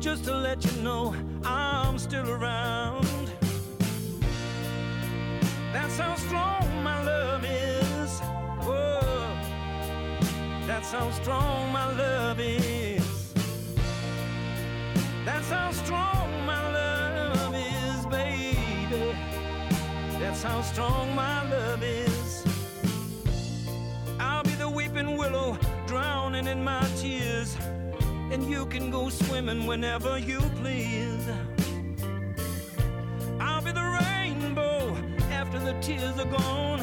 just 0.00 0.24
to 0.24 0.34
let 0.34 0.64
you 0.64 0.82
know 0.82 1.14
I'm 1.44 1.98
still 1.98 2.26
around. 2.30 3.06
That's 5.74 5.98
how 5.98 6.14
strong 6.14 6.82
my 6.82 7.04
love 7.04 7.44
is. 7.44 8.20
Whoa, 8.64 9.36
that's 10.66 10.90
how 10.92 11.10
strong 11.10 11.70
my 11.72 11.92
love 11.94 12.40
is. 12.40 13.34
That's 15.26 15.50
how 15.50 15.72
strong 15.72 16.46
my 16.46 16.62
love 16.72 17.54
is, 17.54 18.06
baby. 18.06 19.14
That's 20.18 20.42
how 20.42 20.62
strong 20.62 21.14
my 21.14 21.50
love 21.50 21.82
is. 21.82 22.46
I'll 24.18 24.42
be 24.42 24.54
the 24.54 24.70
weeping 24.70 25.18
willow, 25.18 25.58
in 26.46 26.64
my 26.64 26.86
tears. 26.96 27.56
And 28.30 28.48
you 28.48 28.66
can 28.66 28.90
go 28.90 29.08
swimming 29.08 29.66
whenever 29.66 30.18
you 30.18 30.40
please. 30.60 31.28
I'll 33.40 33.62
be 33.62 33.72
the 33.72 33.98
rainbow 34.00 34.96
after 35.30 35.58
the 35.58 35.74
tears 35.80 36.18
are 36.18 36.30
gone. 36.38 36.80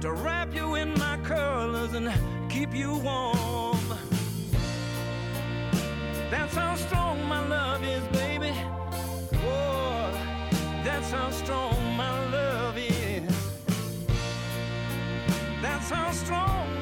To 0.00 0.12
wrap 0.12 0.54
you 0.54 0.76
in 0.76 0.92
my 0.98 1.18
curls 1.22 1.94
and 1.94 2.10
keep 2.50 2.74
you 2.74 2.94
warm. 2.96 3.78
That's 6.30 6.54
how 6.54 6.74
strong 6.76 7.22
my 7.28 7.46
love 7.46 7.84
is, 7.84 8.02
baby. 8.08 8.52
Oh, 9.44 10.10
that's 10.82 11.10
how 11.10 11.30
strong 11.30 11.76
my 11.96 12.30
love 12.30 12.78
is. 12.78 13.22
That's 15.60 15.90
how 15.90 16.10
strong 16.12 16.79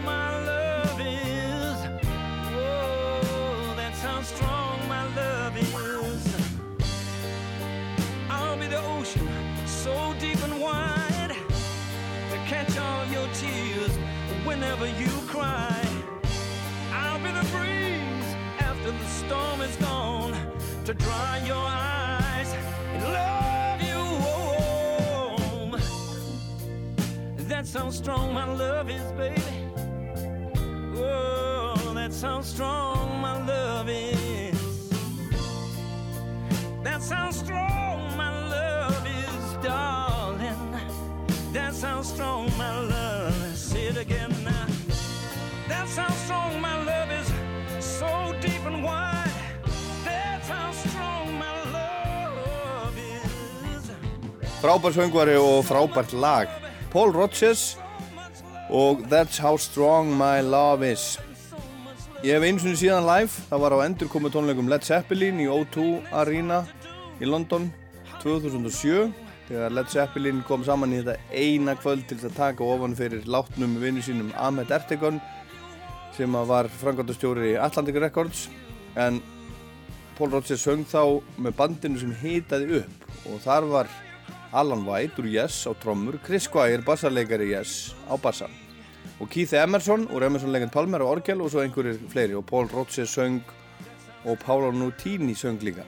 catch 12.48 12.78
all 12.78 13.04
your 13.08 13.28
tears 13.34 13.94
whenever 14.42 14.86
you 14.86 15.10
cry. 15.26 15.86
I'll 16.92 17.18
be 17.18 17.30
the 17.30 17.46
breeze 17.52 18.36
after 18.58 18.90
the 18.90 19.06
storm 19.06 19.60
is 19.60 19.76
gone 19.76 20.34
to 20.86 20.94
dry 20.94 21.42
your 21.44 21.56
eyes 21.56 22.50
and 22.94 23.02
love 23.02 23.82
you. 23.82 24.00
Oh, 24.32 25.78
that's 27.36 27.74
how 27.74 27.90
strong 27.90 28.32
my 28.32 28.46
love 28.50 28.88
is, 28.88 29.12
baby. 29.12 29.42
Oh, 30.96 31.92
that's 31.94 32.22
how 32.22 32.40
strong 32.40 33.20
my 33.20 33.44
love 33.46 33.90
is. 33.90 34.90
That's 36.82 37.10
how 37.10 37.30
strong 37.30 37.67
That's 41.52 41.82
how 41.82 42.02
strong 42.02 42.50
my 42.58 42.80
love 42.80 43.34
is. 43.52 43.58
Say 43.58 43.86
it 43.88 43.96
again 43.96 44.32
now. 44.44 44.66
That's 45.68 45.96
how 45.96 46.12
strong 46.24 46.60
my 46.60 46.76
love 46.84 47.10
is, 47.10 47.28
so 47.84 48.34
deep 48.40 48.64
and 48.66 48.82
wide. 48.84 49.32
That's 50.04 50.48
how 50.48 50.72
strong 50.72 51.38
my 51.38 51.58
love 51.72 52.96
is. 52.98 53.90
Frábær 54.60 54.92
söngvari 54.92 55.36
og 55.36 55.64
frábært 55.64 56.12
lag. 56.12 56.48
Paul 56.92 57.12
Rodgers 57.12 57.78
og 58.70 58.98
That's 59.08 59.38
How 59.40 59.56
Strong 59.56 60.12
My 60.16 60.40
Love 60.40 60.92
Is. 60.92 61.18
Ég 62.24 62.34
hef 62.34 62.42
eins 62.42 62.64
og 62.66 62.76
síðan 62.76 63.06
live, 63.06 63.30
það 63.48 63.60
var 63.62 63.76
á 63.76 63.78
endurkomu 63.86 64.28
tónleikum 64.28 64.68
Led 64.68 64.84
Zeppelin 64.84 65.40
í 65.40 65.46
O2 65.46 66.02
Arena 66.12 66.64
í 67.22 67.28
London 67.28 67.70
2007 68.22 69.27
þegar 69.48 69.74
Led 69.74 69.88
Zeppelin 69.92 70.44
kom 70.48 70.64
saman 70.64 70.92
í 70.92 71.00
þetta 71.00 71.16
eina 71.32 71.74
kvöld 71.80 72.04
til 72.08 72.20
að 72.20 72.36
taka 72.36 72.64
ofan 72.64 72.96
fyrir 72.98 73.24
látnum 73.28 73.78
vinnu 73.80 74.04
sínum 74.04 74.30
Ahmet 74.36 74.72
Ertegun 74.74 75.20
sem 76.16 76.38
var 76.50 76.68
frangvandastjóri 76.80 77.54
í 77.54 77.58
Atlantic 77.62 77.96
Records. 78.02 78.48
En 78.98 79.22
Paul 80.18 80.32
Rodgers 80.34 80.64
söng 80.66 80.84
þá 80.88 81.22
með 81.38 81.56
bandinu 81.58 82.00
sem 82.00 82.14
hitaði 82.22 82.82
upp 82.82 83.28
og 83.30 83.42
þar 83.44 83.68
var 83.72 83.92
Alan 84.52 84.86
White 84.88 85.22
úr 85.22 85.28
Yes 85.30 85.60
á 85.68 85.72
trommur, 85.78 86.18
Chris 86.24 86.48
Squire 86.48 86.82
bassarleikari 86.84 87.52
Yes 87.52 87.94
á 88.10 88.16
bassa 88.20 88.48
og 89.18 89.30
Keith 89.30 89.54
Emerson 89.54 90.06
úr 90.14 90.26
Emerson 90.26 90.52
Legend 90.52 90.72
Palmer 90.74 91.02
á 91.02 91.06
orgel 91.06 91.42
og 91.42 91.52
svo 91.52 91.62
einhverjir 91.62 92.00
fleiri 92.10 92.36
og 92.38 92.46
Paul 92.46 92.68
Rodgers 92.72 93.14
söng 93.14 93.40
og 94.24 94.38
Paolo 94.42 94.70
Nutini 94.72 95.34
söng 95.34 95.62
líka. 95.62 95.84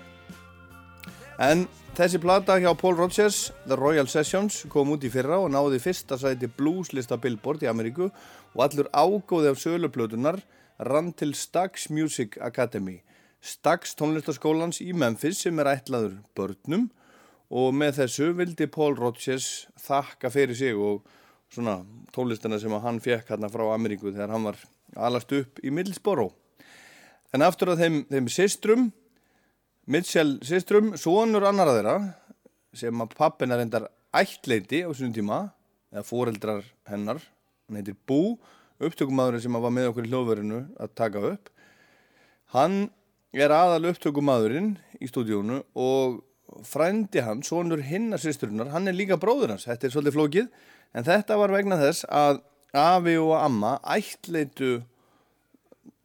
En 1.38 1.66
þessi 2.00 2.16
plata 2.16 2.54
hjá 2.56 2.70
Paul 2.80 2.94
Rodgers 2.96 3.50
The 3.68 3.76
Royal 3.76 4.06
Sessions 4.08 4.62
kom 4.72 4.88
út 4.94 5.02
í 5.04 5.10
fyrra 5.12 5.36
og 5.42 5.50
náði 5.52 5.76
fyrsta 5.84 6.16
sæti 6.16 6.48
blueslista 6.56 7.18
Billboard 7.20 7.60
í 7.60 7.68
Ameríku 7.68 8.06
og 8.08 8.62
allur 8.64 8.88
ágóði 8.96 9.50
af 9.50 9.60
söluplötunar 9.60 10.38
rann 10.88 11.10
til 11.12 11.34
Stax 11.36 11.90
Music 11.92 12.38
Academy 12.40 13.02
Stax 13.44 13.92
tónlistaskólans 14.00 14.80
í 14.80 14.94
Memphis 14.96 15.42
sem 15.44 15.60
er 15.60 15.74
ætlaður 15.74 16.14
börnum 16.38 16.86
og 17.52 17.76
með 17.76 17.98
þessu 17.98 18.30
vildi 18.38 18.70
Paul 18.72 18.96
Rodgers 18.96 19.66
þakka 19.84 20.32
fyrir 20.32 20.56
sig 20.56 20.72
og 20.72 21.04
svona 21.52 21.82
tónlistina 22.16 22.56
sem 22.62 22.80
hann 22.80 23.02
fekk 23.04 23.34
hérna 23.34 23.52
frá 23.52 23.66
Ameríku 23.74 24.08
þegar 24.08 24.32
hann 24.38 24.48
var 24.48 24.62
alast 24.96 25.36
upp 25.36 25.60
í 25.60 25.68
Middlesborough. 25.68 26.32
En 27.36 27.44
aftur 27.44 27.74
að 27.74 27.84
þeim, 27.84 28.02
þeim 28.08 28.32
systrum, 28.32 28.88
Mitchell 29.90 30.37
systrum, 30.46 30.92
sonur 30.94 31.42
annara 31.48 31.72
þeirra 31.74 31.94
sem 32.79 33.00
að 33.03 33.14
pappina 33.18 33.57
reyndar 33.59 33.88
ættleiti 34.14 34.85
á 34.87 34.90
svona 34.94 35.16
tíma, 35.16 35.38
eða 35.90 36.05
foreldrar 36.07 36.61
hennar, 36.87 37.18
hann 37.66 37.81
heitir 37.81 37.96
Bú, 38.07 38.37
upptökumadurinn 38.79 39.42
sem 39.42 39.59
að 39.59 39.66
var 39.66 39.74
með 39.74 39.90
okkur 39.90 40.07
í 40.07 40.12
hljóðverinu 40.12 40.61
að 40.79 40.94
taka 40.94 41.24
upp. 41.33 41.50
Hann 42.55 42.79
er 43.35 43.50
aðal 43.50 43.90
upptökumadurinn 43.90 44.76
í 45.03 45.11
stúdíónu 45.11 45.59
og 45.74 46.22
frændi 46.70 47.26
hann, 47.26 47.42
sonur 47.42 47.83
hinnar 47.83 48.22
sýsturinnar, 48.22 48.70
hann 48.70 48.87
er 48.87 48.94
líka 48.94 49.18
bróður 49.18 49.57
hans, 49.57 49.66
þetta 49.66 49.90
er 49.90 49.96
svolítið 49.96 50.20
flókið, 50.20 50.50
en 50.94 51.11
þetta 51.11 51.42
var 51.42 51.59
vegna 51.59 51.83
þess 51.83 52.07
að 52.07 52.44
afi 52.79 53.18
og 53.18 53.40
amma 53.42 53.81
ættleitu 53.83 54.85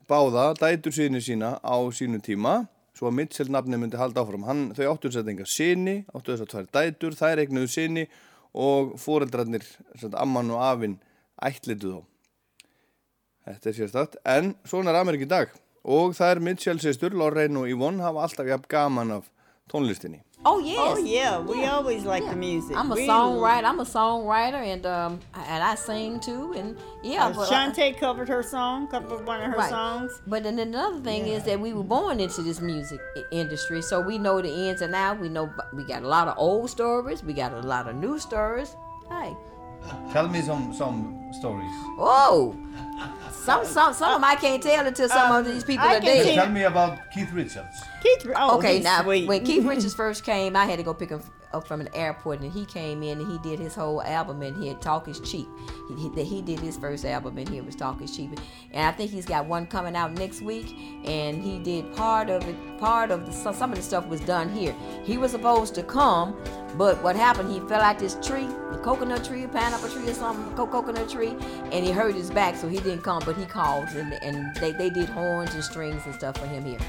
báða 0.10 0.56
dætur 0.58 1.04
síni 1.04 1.22
sína 1.22 1.60
á 1.62 1.78
sínu 1.94 2.18
tíma, 2.26 2.64
svo 2.96 3.10
að 3.10 3.18
Mitchell 3.20 3.52
nafni 3.52 3.80
myndi 3.80 4.00
halda 4.00 4.24
áfram. 4.24 4.46
Hann, 4.48 4.66
þau 4.78 4.94
áttu 4.94 5.12
enga 5.20 5.48
síni, 5.50 5.98
áttu 6.16 6.32
þess 6.34 6.46
að 6.46 6.52
tvær 6.54 6.70
dætur, 6.78 7.18
þær 7.20 7.44
eignuðu 7.44 7.72
síni 7.72 8.08
og 8.56 8.96
fóreldrarnir, 9.02 9.66
amman 10.16 10.54
og 10.56 10.64
afinn, 10.64 10.98
ættleitu 11.44 11.92
þá. 11.92 12.02
Þetta 13.46 13.70
er 13.70 13.78
sérstakt, 13.78 14.16
en 14.26 14.56
svona 14.66 14.90
er 14.90 15.04
Amerík 15.04 15.28
í 15.28 15.30
dag 15.30 15.52
og 15.86 16.16
er 16.24 16.40
Mitchell 16.42 16.80
sýstur, 16.82 17.14
Lorraine 17.14 17.60
og 17.62 17.70
Yvonne 17.70 18.02
hafa 18.02 18.24
alltaf 18.26 18.48
jafn 18.50 18.70
gaman 18.70 19.12
af 19.20 19.28
tónlistinni. 19.70 20.24
Oh 20.48 20.60
yes. 20.60 20.78
Oh 20.80 21.04
yeah, 21.04 21.40
we 21.40 21.66
always 21.66 22.06
like 22.06 22.24
the 22.30 22.36
music. 22.36 22.78
I'm 22.78 22.92
a 22.92 22.96
We- 22.96 23.08
songwriter. 23.08 23.64
I'm 23.64 23.80
a 23.80 23.84
songwriter, 23.84 24.62
and 24.74 24.86
um, 24.86 25.20
and 25.34 25.64
I 25.64 25.74
sing 25.74 26.20
too, 26.20 26.54
and 26.56 26.78
yeah. 27.04 27.26
Uh, 27.26 27.34
but 27.34 27.52
I- 27.52 27.68
Shantae 27.72 27.98
covered 27.98 28.30
her 28.30 28.44
song, 28.44 28.88
covered 28.88 29.26
one 29.26 29.42
of 29.42 29.52
her 29.52 29.58
Right. 29.58 29.70
songs. 29.70 30.22
But 30.28 30.44
then 30.44 30.60
another 30.60 31.00
thing 31.00 31.26
is 31.28 31.44
that 31.46 31.60
we 31.60 31.74
were 31.74 31.84
born 31.84 32.20
into 32.20 32.44
this 32.44 32.62
music 32.62 33.00
industry, 33.32 33.82
so 33.82 34.02
we 34.02 34.20
know 34.20 34.40
the 34.42 34.54
ins 34.70 34.82
and 34.82 34.94
outs. 34.94 35.20
We 35.20 35.30
know 35.30 35.50
we 35.74 35.84
got 35.84 36.04
a 36.04 36.08
lot 36.08 36.28
of 36.28 36.36
old 36.38 36.70
stories, 36.70 37.24
we 37.24 37.34
got 37.34 37.52
a 37.52 37.62
lot 37.62 37.88
of 37.90 37.96
new 37.96 38.20
stories. 38.20 38.76
Hey, 39.10 39.36
Tell 40.12 40.28
me 40.28 40.42
some, 40.42 40.74
some 40.74 41.30
stories. 41.34 41.72
oh, 42.00 42.56
some 43.32 43.66
some 43.66 43.94
some 43.94 44.14
of 44.14 44.22
them 44.22 44.24
I 44.24 44.36
can't 44.36 44.62
tell 44.64 44.86
until 44.86 45.10
some 45.10 45.32
of 45.32 45.46
um, 45.46 45.52
these 45.52 45.64
people 45.64 45.86
I 45.86 45.98
are 45.98 46.00
dead. 46.00 46.36
Tell 46.36 46.50
me 46.50 46.64
about 46.64 47.12
Keith 47.12 47.32
Richards. 47.32 47.84
Keith, 48.02 48.28
oh, 48.36 48.58
okay, 48.58 48.80
now 48.80 49.04
sweet. 49.04 49.28
when 49.28 49.44
Keith 49.44 49.66
Richards 49.72 49.94
first 49.94 50.24
came, 50.24 50.56
I 50.56 50.66
had 50.66 50.78
to 50.78 50.84
go 50.84 50.94
pick 50.94 51.10
him 51.10 51.20
up 51.20 51.26
Uh, 51.56 51.62
from 51.62 51.80
an 51.80 51.88
airport, 51.96 52.42
and 52.42 52.52
he 52.52 52.66
came 52.66 53.02
in 53.02 53.18
and 53.18 53.32
he 53.32 53.38
did 53.38 53.58
his 53.58 53.74
whole 53.74 54.02
album 54.04 54.42
in 54.42 54.54
here. 54.62 54.74
Talk 54.76 55.08
is 55.08 55.22
cheap. 55.22 55.48
He, 55.88 56.10
he, 56.10 56.24
he 56.26 56.42
did 56.42 56.60
his 56.60 56.76
first 56.76 57.06
album 57.06 57.38
in 57.38 57.48
here 57.48 57.64
was 57.64 57.78
Talk 57.78 58.02
is 58.02 58.14
cheap, 58.14 58.32
and 58.74 58.86
I 58.86 58.92
think 58.92 59.10
he's 59.10 59.26
got 59.26 59.46
one 59.46 59.66
coming 59.66 59.96
out 59.96 60.12
next 60.12 60.42
week. 60.42 60.76
And 61.06 61.42
he 61.42 61.60
did 61.60 61.96
part 61.96 62.30
of 62.30 62.46
it. 62.46 62.78
Part 62.78 63.10
of 63.10 63.26
the 63.26 63.32
some 63.32 63.72
of 63.72 63.78
the 63.78 63.84
stuff 63.84 64.06
was 64.08 64.20
done 64.20 64.50
here. 64.50 64.76
He 65.06 65.18
was 65.18 65.32
supposed 65.32 65.76
to 65.76 65.84
come, 65.84 66.36
but 66.78 67.02
what 67.02 67.16
happened? 67.16 67.50
He 67.50 67.62
fell 67.62 67.80
out 67.80 68.00
this 68.00 68.18
tree, 68.22 68.50
a 68.72 68.78
coconut 68.84 69.24
tree, 69.24 69.48
pineapple 69.48 69.88
tree, 69.88 70.10
or 70.10 70.14
something, 70.14 70.54
co- 70.56 70.68
coconut 70.68 71.10
tree, 71.10 71.38
and 71.72 71.86
he 71.86 71.92
hurt 71.92 72.16
his 72.16 72.30
back, 72.32 72.58
so 72.58 72.68
he 72.68 72.80
didn't 72.80 73.04
come. 73.04 73.22
But 73.26 73.38
he 73.38 73.46
called, 73.46 73.88
and, 73.96 74.12
and 74.22 74.54
they, 74.58 74.74
they 74.74 74.90
did 74.90 75.08
horns 75.08 75.54
and 75.54 75.64
strings 75.64 76.02
and 76.06 76.14
stuff 76.16 76.38
for 76.38 76.48
him 76.48 76.66
here. 76.66 76.80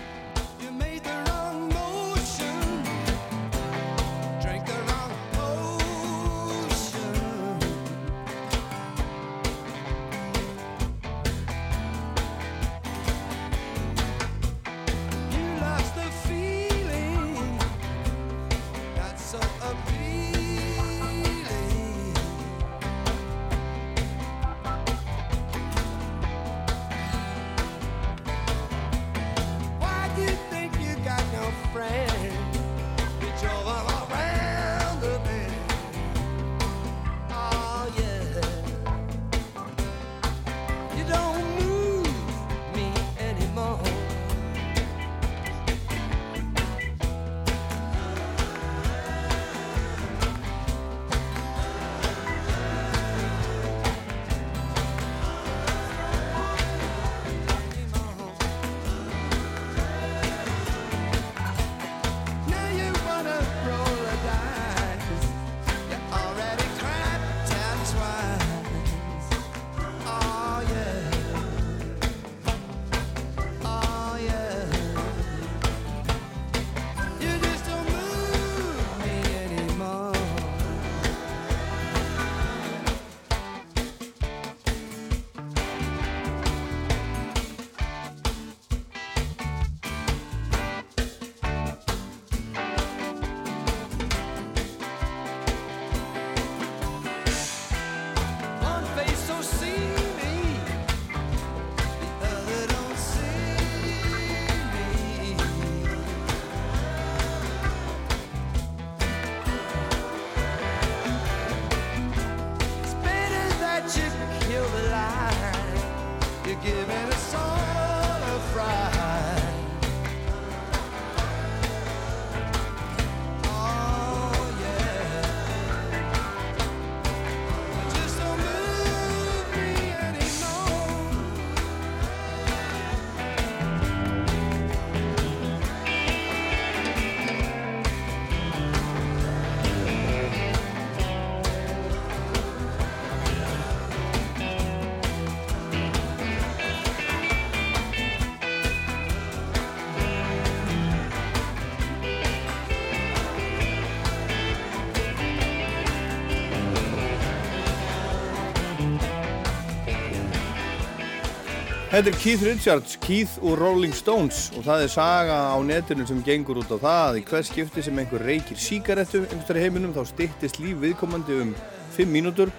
Þetta 161.97 162.11
er 162.13 162.17
Keith 162.21 162.43
Richards, 162.45 162.95
Keith 163.01 163.39
úr 163.41 163.57
Rolling 163.57 163.95
Stones 163.97 164.51
og 164.53 164.67
það 164.67 164.83
er 164.85 164.91
saga 164.93 165.37
á 165.49 165.57
netinu 165.65 166.05
sem 166.05 166.19
gengur 166.27 166.59
út 166.61 166.69
á 166.69 166.77
það 166.77 167.17
í 167.17 167.23
hvers 167.31 167.49
skipti 167.49 167.85
sem 167.87 168.01
einhver 168.03 168.21
reykir 168.21 168.59
síkarettu 168.61 169.23
einhverstari 169.23 169.63
heiminum 169.63 169.95
þá 169.97 170.03
styttist 170.11 170.59
líf 170.61 170.77
viðkomandi 170.83 171.39
um 171.41 171.55
5 171.97 172.13
mínútur 172.13 172.53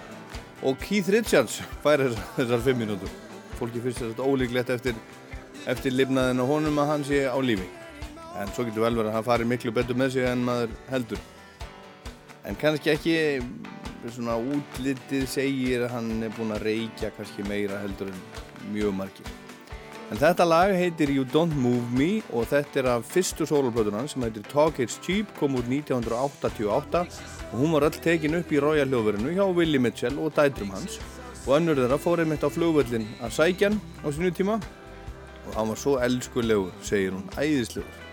og 0.66 0.82
Keith 0.82 1.12
Richards 1.14 1.60
fær 1.84 2.02
þessar, 2.02 2.26
þessar 2.40 2.64
5 2.66 2.82
mínútur. 2.82 3.14
Fólki 3.60 3.84
finnst 3.84 4.02
þetta 4.02 4.26
ólíklegt 4.26 4.74
eftir, 4.74 4.98
eftir 5.70 5.94
lifnaðin 5.94 6.42
á 6.42 6.46
honum 6.50 6.82
að 6.82 6.92
hann 6.96 7.06
sé 7.06 7.22
á 7.30 7.38
lífi. 7.38 7.70
En 8.42 8.50
svo 8.50 8.66
getur 8.66 8.88
vel 8.88 8.94
verið 8.98 9.12
að 9.12 9.20
hann 9.20 9.28
fari 9.30 9.46
miklu 9.54 9.76
betur 9.78 10.02
með 10.02 10.16
sig 10.16 10.26
en 10.32 10.42
maður 10.50 10.74
heldur. 10.90 11.22
En 12.42 12.58
kannski 12.58 12.90
ekki 12.96 13.16
svona 14.10 14.34
útlitið 14.34 15.30
segir 15.30 15.86
að 15.86 15.94
hann 15.94 16.12
er 16.26 16.34
búinn 16.34 16.58
að 16.58 16.66
reykja 16.72 17.14
kannski 17.14 17.46
meira 17.46 17.78
heldur 17.86 18.10
en 18.10 18.47
mjög 18.72 18.94
margir. 18.96 19.28
En 20.08 20.16
þetta 20.16 20.46
lag 20.48 20.72
heitir 20.72 21.10
You 21.12 21.26
Don't 21.28 21.52
Move 21.52 21.84
Me 21.92 22.22
og 22.32 22.48
þetta 22.48 22.80
er 22.80 22.88
af 22.94 23.10
fyrstu 23.12 23.44
soloplötunan 23.48 24.08
sem 24.08 24.24
heitir 24.24 24.46
Talk 24.48 24.80
It's 24.80 24.96
Cheap, 25.04 25.34
kom 25.36 25.58
úr 25.58 25.68
1988 25.68 27.04
og 27.50 27.54
hún 27.60 27.76
var 27.76 27.90
öll 27.90 28.00
tekin 28.00 28.38
upp 28.40 28.52
í 28.52 28.62
Royal 28.64 28.88
hljóðverinu 28.88 29.34
hjá 29.36 29.44
Willie 29.52 29.82
Mitchell 29.82 30.16
og 30.16 30.32
dætrum 30.36 30.72
hans 30.72 30.96
og 31.44 31.58
önnur 31.58 31.76
þeirra 31.76 32.00
fór 32.00 32.24
einmitt 32.24 32.44
á 32.44 32.48
flugvöllin 32.52 33.06
að 33.20 33.36
sækja 33.36 33.70
hann 33.70 33.80
á 34.00 34.08
sinu 34.12 34.32
tíma 34.32 34.56
og 35.48 35.54
hann 35.56 35.70
var 35.72 35.80
svo 35.80 35.96
elskulegur, 36.04 36.72
segir 36.84 37.14
hún, 37.16 37.28
æðislegur. 37.36 38.04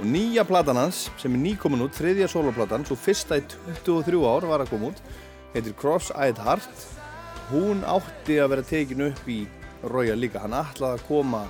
Og 0.00 0.06
nýja 0.08 0.46
platan 0.48 0.78
hans 0.80 1.08
sem 1.20 1.34
er 1.36 1.42
nýkomin 1.42 1.84
út, 1.84 1.94
þriðja 1.94 2.30
soloplatan, 2.32 2.86
svo 2.88 2.96
fyrsta 2.98 3.38
í 3.38 3.44
23 3.84 4.22
ár 4.24 4.46
var 4.48 4.64
að 4.64 4.72
koma 4.72 4.90
út, 4.90 5.02
heitir 5.54 5.76
Cross-Eyed 5.78 6.40
Heart. 6.40 6.86
Hún 7.50 7.80
átti 7.82 8.36
að 8.38 8.52
vera 8.52 8.62
tekin 8.62 9.00
upp 9.08 9.24
í 9.26 9.40
Royal 9.90 10.20
líka, 10.22 10.38
hann 10.44 10.52
ætlaði 10.54 11.00
að 11.00 11.06
koma 11.08 11.40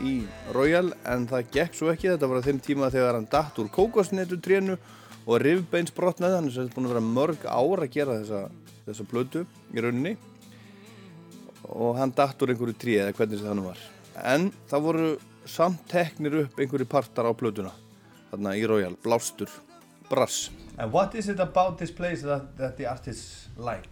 í 0.00 0.14
Royal 0.56 0.94
en 1.04 1.26
það 1.28 1.50
gekk 1.52 1.74
svo 1.76 1.90
ekki, 1.92 2.08
þetta 2.08 2.30
var 2.30 2.40
á 2.40 2.46
þeim 2.46 2.60
tíma 2.64 2.88
þegar 2.94 3.18
hann 3.18 3.26
datt 3.34 3.58
úr 3.60 3.68
kókosnetu 3.74 4.38
trénu 4.40 4.78
og 5.26 5.42
rifbeins 5.42 5.92
brotnaði, 5.92 6.38
hann 6.38 6.48
er 6.48 6.54
sérst 6.54 6.72
búin 6.72 6.88
að 6.88 6.94
vera 6.94 7.04
mörg 7.04 7.44
ár 7.44 7.84
að 7.84 7.92
gera 7.98 8.16
þessa, 8.22 8.40
þessa 8.86 9.06
blötu 9.10 9.44
í 9.76 9.84
rauninni. 9.84 10.14
Og 11.68 12.00
hann 12.00 12.16
datt 12.16 12.40
úr 12.40 12.54
einhverju 12.54 12.78
trí 12.80 12.96
eða 13.02 13.12
hvernig 13.20 13.42
það 13.42 13.52
hann 13.52 13.64
var. 13.66 13.86
En 14.24 14.50
það 14.72 14.88
voru 14.88 15.14
samt 15.44 15.84
teknir 15.92 16.40
upp 16.46 16.56
einhverju 16.64 16.88
partar 16.96 17.28
á 17.28 17.36
blötuna, 17.36 17.76
þarna 18.30 18.56
í 18.56 18.64
Royal, 18.72 18.94
blástur, 19.04 19.52
brass. 20.08 20.50
And 20.78 20.92
what 20.92 21.14
is 21.14 21.28
it 21.28 21.40
about 21.40 21.78
this 21.78 21.90
place 21.90 22.22
that, 22.22 22.56
that 22.58 22.76
the 22.76 22.86
artists 22.86 23.48
like? 23.56 23.88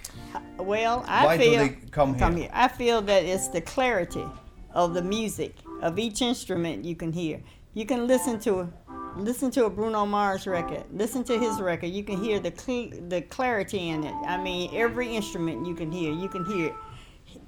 Well, 0.58 1.04
I 1.06 1.24
Why 1.24 1.36
do 1.36 1.42
feel 1.42 1.58
they 1.58 1.78
come 1.90 2.36
here? 2.36 2.50
I 2.52 2.68
feel 2.68 3.00
that 3.02 3.24
it's 3.24 3.48
the 3.48 3.60
clarity 3.60 4.26
of 4.72 4.92
the 4.94 5.02
music 5.02 5.54
of 5.82 5.98
each 5.98 6.20
instrument 6.20 6.84
you 6.84 6.94
can 6.94 7.12
hear. 7.12 7.40
You 7.72 7.86
can 7.86 8.06
listen 8.06 8.38
to 8.40 8.72
listen 9.16 9.50
to 9.52 9.64
a 9.64 9.70
Bruno 9.70 10.04
Mars 10.04 10.46
record. 10.46 10.84
Listen 10.92 11.24
to 11.24 11.38
his 11.38 11.60
record. 11.60 11.86
You 11.86 12.04
can 12.04 12.22
hear 12.22 12.38
the 12.38 12.52
cl- 12.54 12.90
the 13.08 13.22
clarity 13.22 13.88
in 13.88 14.04
it. 14.04 14.14
I 14.26 14.36
mean, 14.36 14.70
every 14.74 15.14
instrument 15.14 15.66
you 15.66 15.74
can 15.74 15.90
hear. 15.90 16.12
You 16.12 16.28
can 16.28 16.44
hear 16.44 16.74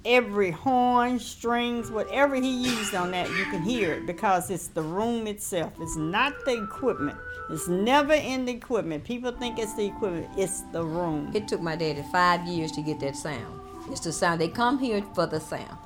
every 0.05 0.51
horn, 0.51 1.19
strings, 1.19 1.91
whatever 1.91 2.35
he 2.35 2.49
used 2.49 2.95
on 2.95 3.11
that, 3.11 3.29
you 3.29 3.45
can 3.45 3.61
hear 3.61 3.93
it 3.93 4.05
because 4.05 4.49
it's 4.49 4.67
the 4.67 4.81
room 4.81 5.27
itself. 5.27 5.73
It's 5.79 5.97
not 5.97 6.33
the 6.45 6.63
equipment. 6.63 7.17
It's 7.49 7.67
never 7.67 8.13
in 8.13 8.45
the 8.45 8.51
equipment. 8.51 9.03
People 9.03 9.31
think 9.31 9.57
it's 9.57 9.73
the 9.75 9.85
equipment. 9.85 10.27
It's 10.37 10.61
the 10.73 10.83
room. 10.83 11.31
It 11.33 11.47
took 11.47 11.61
my 11.61 11.75
daddy 11.75 12.03
five 12.11 12.45
years 12.45 12.71
to 12.73 12.81
get 12.81 12.99
that 12.99 13.15
sound. 13.15 13.61
It's 13.89 14.01
the 14.01 14.11
sound. 14.11 14.41
They 14.41 14.49
come 14.49 14.79
here 14.79 15.01
for 15.15 15.25
the 15.25 15.39
sound. 15.39 15.77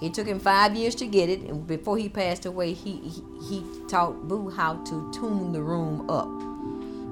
It 0.00 0.14
took 0.14 0.26
him 0.26 0.40
five 0.40 0.74
years 0.74 0.94
to 0.96 1.06
get 1.06 1.28
it, 1.28 1.40
and 1.40 1.66
before 1.66 1.98
he 1.98 2.08
passed 2.08 2.46
away, 2.46 2.72
he 2.72 2.96
he, 3.00 3.22
he 3.48 3.64
taught 3.86 4.26
Boo 4.28 4.48
how 4.48 4.76
to 4.84 5.12
tune 5.12 5.52
the 5.52 5.62
room 5.62 6.08
up. 6.08 6.28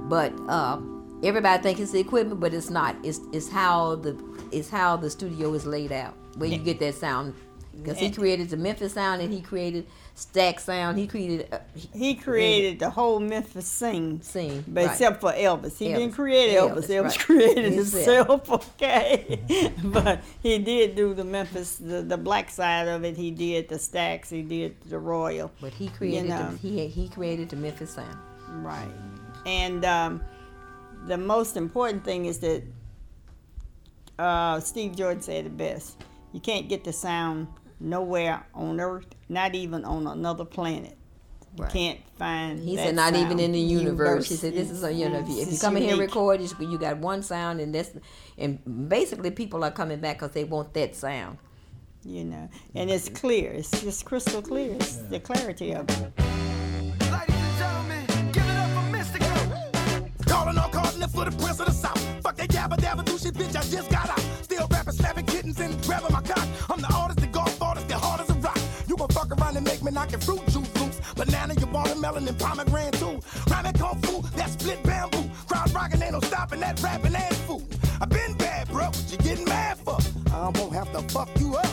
But 0.09 0.33
uh, 0.49 0.81
everybody 1.23 1.63
thinks 1.63 1.81
it's 1.81 1.93
the 1.93 2.01
equipment, 2.01 2.41
but 2.41 2.55
it's 2.55 2.71
not. 2.71 2.97
It's 3.03 3.21
it's 3.31 3.51
how 3.51 3.97
the 3.97 4.17
it's 4.53 4.71
how 4.71 4.97
the 4.97 5.11
studio 5.11 5.53
is 5.53 5.67
laid 5.67 5.93
out, 5.93 6.15
where 6.37 6.49
you 6.49 6.57
get 6.57 6.81
that 6.81 6.95
sound. 6.95 7.35
Because 7.77 7.99
he 7.99 8.11
created 8.11 8.49
the 8.49 8.57
Memphis 8.57 8.95
sound, 8.95 9.21
and 9.21 9.33
he 9.33 9.43
created 9.43 9.87
Stack 10.19 10.59
sound. 10.59 10.99
He 10.99 11.07
created 11.07 11.47
uh, 11.53 11.59
He 11.95 12.17
created 12.17 12.81
the 12.81 12.91
whole 12.91 13.21
Memphis 13.21 13.69
scene, 13.69 14.21
scene, 14.21 14.65
but 14.67 14.85
right. 14.85 14.91
except 14.91 15.21
for 15.21 15.31
Elvis. 15.31 15.79
He 15.79 15.95
didn't 15.95 16.11
create 16.11 16.57
Elvis. 16.57 16.89
Elvis, 16.89 16.89
Elvis, 16.89 17.05
right. 17.05 17.19
created 17.21 17.73
Himself. 17.73 18.49
himself, 18.49 18.51
okay? 18.83 19.73
but 19.85 20.21
he 20.43 20.59
did 20.59 20.97
do 20.97 21.15
the 21.15 21.23
Memphis, 21.23 21.77
the, 21.77 22.03
the 22.03 22.17
black 22.17 22.51
side 22.51 22.89
of 22.89 23.05
it. 23.05 23.17
He 23.17 23.31
did 23.31 23.69
the 23.69 23.79
Stacks. 23.79 24.29
He 24.29 24.43
did 24.43 24.81
the 24.89 24.99
Royal. 24.99 25.53
But 25.61 25.73
he 25.73 25.87
created 25.89 26.31
know. 26.31 26.51
the, 26.51 26.59
he 26.59 26.89
he 26.89 27.09
created 27.09 27.51
the 27.51 27.57
Memphis 27.57 27.95
sound. 27.95 28.19
Right. 28.49 28.91
And 29.47 29.85
um, 29.85 30.21
the 31.07 31.17
most 31.17 31.57
important 31.57 32.05
thing 32.05 32.25
is 32.25 32.39
that 32.41 32.65
uh, 34.19 34.59
Steve 34.59 34.97
Jordan 34.97 35.23
said 35.23 35.47
it 35.47 35.57
best. 35.57 36.03
You 36.33 36.41
can't 36.41 36.69
get 36.69 36.83
the 36.83 36.93
sound 36.93 37.47
nowhere 37.81 38.47
on 38.55 38.81
Earth, 38.81 39.07
not 39.29 39.55
even 39.55 39.85
on 39.85 40.07
another 40.07 40.45
planet. 40.45 40.97
Right. 41.57 41.73
can't 41.73 42.01
find. 42.17 42.61
He 42.61 42.77
that 42.77 42.87
said 42.87 42.95
not 42.95 43.17
even 43.17 43.41
in 43.41 43.53
the 43.53 43.59
universe. 43.59 44.29
He 44.29 44.37
said 44.37 44.55
this 44.55 44.71
is 44.71 44.85
a 44.85 44.93
you 44.93 45.09
know 45.09 45.19
if 45.21 45.29
you, 45.29 45.41
if 45.41 45.53
you 45.53 45.59
come 45.59 45.77
in 45.77 45.83
here 45.83 45.93
and 45.93 46.01
unique. 46.01 46.15
record, 46.15 46.41
you, 46.41 46.71
you 46.71 46.79
got 46.79 46.99
one 46.99 47.23
sound 47.23 47.61
and 47.61 47.75
that's 47.75 47.91
and 48.37 48.89
basically 48.89 49.31
people 49.31 49.65
are 49.65 49.71
coming 49.71 49.99
back 49.99 50.19
because 50.19 50.35
they 50.35 50.45
want 50.45 50.73
that 50.75 50.95
sound. 50.95 51.39
You 52.05 52.25
know, 52.25 52.49
and 52.75 52.91
it's 52.91 53.09
clear. 53.09 53.51
It's 53.51 53.83
just 53.83 54.05
crystal 54.05 54.41
clear. 54.41 54.75
It's 54.75 54.97
the 54.97 55.19
clarity 55.19 55.73
of 55.73 55.89
it. 55.91 56.13
Calling 60.27 60.59
all 60.59 60.69
cardinal 60.69 61.09
for 61.09 61.25
the 61.25 61.37
prince 61.43 61.59
of 61.59 61.67
the 61.67 61.73
south. 61.73 62.23
Fuck 62.23 62.37
that 62.37 62.49
yabba 62.51 62.77
dabba 62.77 63.05
do 63.05 63.13
bitch. 63.33 63.57
I 63.57 63.63
just 63.63 63.91
got 63.91 64.11
out. 64.11 64.21
Still 64.43 64.67
rapping, 64.71 64.93
slapping 64.93 65.27
kittens 65.27 65.59
and 65.59 65.81
grabbing 65.83 66.13
my 66.13 66.23
cock. 66.23 66.47
I'm 66.71 66.81
the 66.81 66.93
artist, 66.95 67.18
artist, 67.89 68.01
the 68.01 68.07
hard 68.07 68.21
as 68.21 68.31
a 68.31 68.35
rock. 68.35 68.59
You 68.87 68.97
gon' 68.97 69.09
fuck 69.09 69.31
around 69.31 69.57
and 69.57 69.67
make 69.67 69.83
me 69.83 69.91
knock 69.91 70.11
your 70.11 70.21
fruit 70.21 70.45
juice 70.49 70.81
loose. 70.81 71.01
Banana, 71.15 71.55
your 71.55 71.69
watermelon, 71.69 72.29
and 72.29 72.39
pomegranate 72.39 72.95
too. 72.95 73.21
Rhyming 73.51 73.73
kung 73.75 74.01
fu, 74.03 74.23
that 74.37 74.51
split 74.51 74.83
bamboo. 74.83 75.31
Crowd 75.47 75.73
rocking, 75.75 76.03
ain't 76.03 76.13
no 76.13 76.21
stopping 76.21 76.61
that 76.61 76.81
rapping 76.83 77.15
ass 77.15 77.37
fool. 77.47 77.63
I 78.01 78.07
been 78.07 78.35
bad, 78.35 78.69
bro. 78.69 78.87
What 78.87 79.11
you 79.11 79.19
getting 79.19 79.45
mad 79.45 79.79
for? 79.79 79.99
I 80.33 80.49
won't 80.51 80.73
have 80.73 80.93
to 80.93 81.03
fuck 81.13 81.29
you 81.39 81.57
up. 81.57 81.67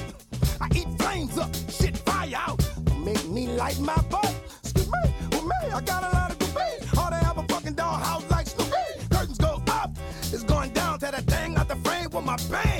I 0.61 0.67
eat 0.75 0.87
flames 0.97 1.37
up, 1.37 1.53
shit 1.69 1.97
fire 1.97 2.29
out. 2.35 2.59
Make 3.03 3.27
me 3.29 3.47
light 3.47 3.79
my 3.79 3.97
butt. 4.09 4.33
Excuse 4.63 4.87
me, 4.87 5.13
with 5.31 5.43
me, 5.43 5.71
I 5.73 5.81
got 5.81 6.03
a 6.03 6.15
lot 6.15 6.31
of 6.31 6.39
debate. 6.39 6.97
All 6.97 7.09
they 7.11 7.17
have 7.17 7.37
a 7.37 7.43
fucking 7.43 7.75
dollhouse 7.75 8.29
like 8.31 8.47
Snoopy. 8.47 9.07
Curtains 9.11 9.37
go 9.37 9.61
up, 9.67 9.91
it's 10.33 10.43
going 10.43 10.71
down 10.71 10.99
to 10.99 11.11
that 11.11 11.23
thing 11.25 11.55
out 11.57 11.67
the 11.67 11.75
frame 11.77 12.09
with 12.09 12.25
my 12.25 12.37
band. 12.49 12.74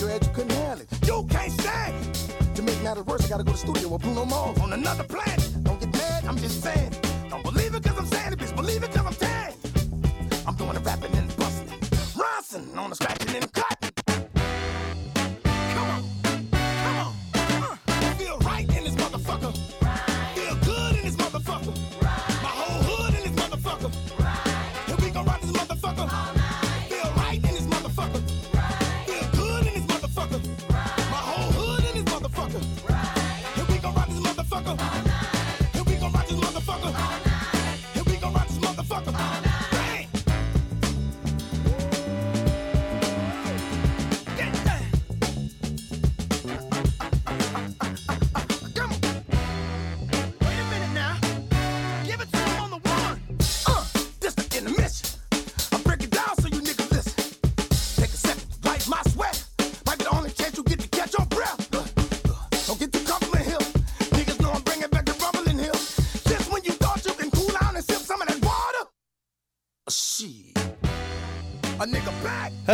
to 0.00 0.12
edge. 0.12 0.32
Couldn't 0.34 0.55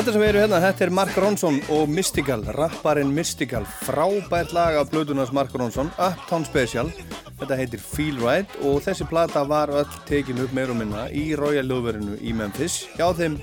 Þetta 0.02 0.16
sem 0.16 0.22
við 0.24 0.28
erum 0.32 0.42
hérna, 0.42 0.58
þetta 0.58 0.82
er 0.82 0.90
Mark 0.98 1.18
Ronson 1.22 1.58
og 1.70 1.90
Mystical, 1.94 2.40
rapparinn 2.56 3.12
Mystical, 3.14 3.60
frábært 3.86 4.50
lag 4.50 4.74
af 4.80 4.88
blöðunars 4.90 5.30
Mark 5.30 5.54
Ronson, 5.54 5.92
Uptown 5.94 6.42
Special, 6.42 6.90
þetta 7.38 7.58
heitir 7.60 7.78
Feel 7.78 8.18
Right 8.18 8.56
og 8.66 8.80
þessi 8.82 9.06
plata 9.06 9.44
var 9.46 9.70
öll 9.70 9.94
tekin 10.08 10.42
upp 10.42 10.56
meir 10.58 10.74
og 10.74 10.80
minna 10.80 11.04
í 11.06 11.36
Royal 11.38 11.70
Ljóðverinu 11.70 12.18
í 12.18 12.34
Memphis 12.34 12.80
hjá 12.96 13.12
þeim 13.14 13.38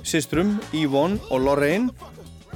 systrum 0.00 0.56
Yvonne 0.72 1.20
og 1.28 1.44
Lorraine. 1.44 1.92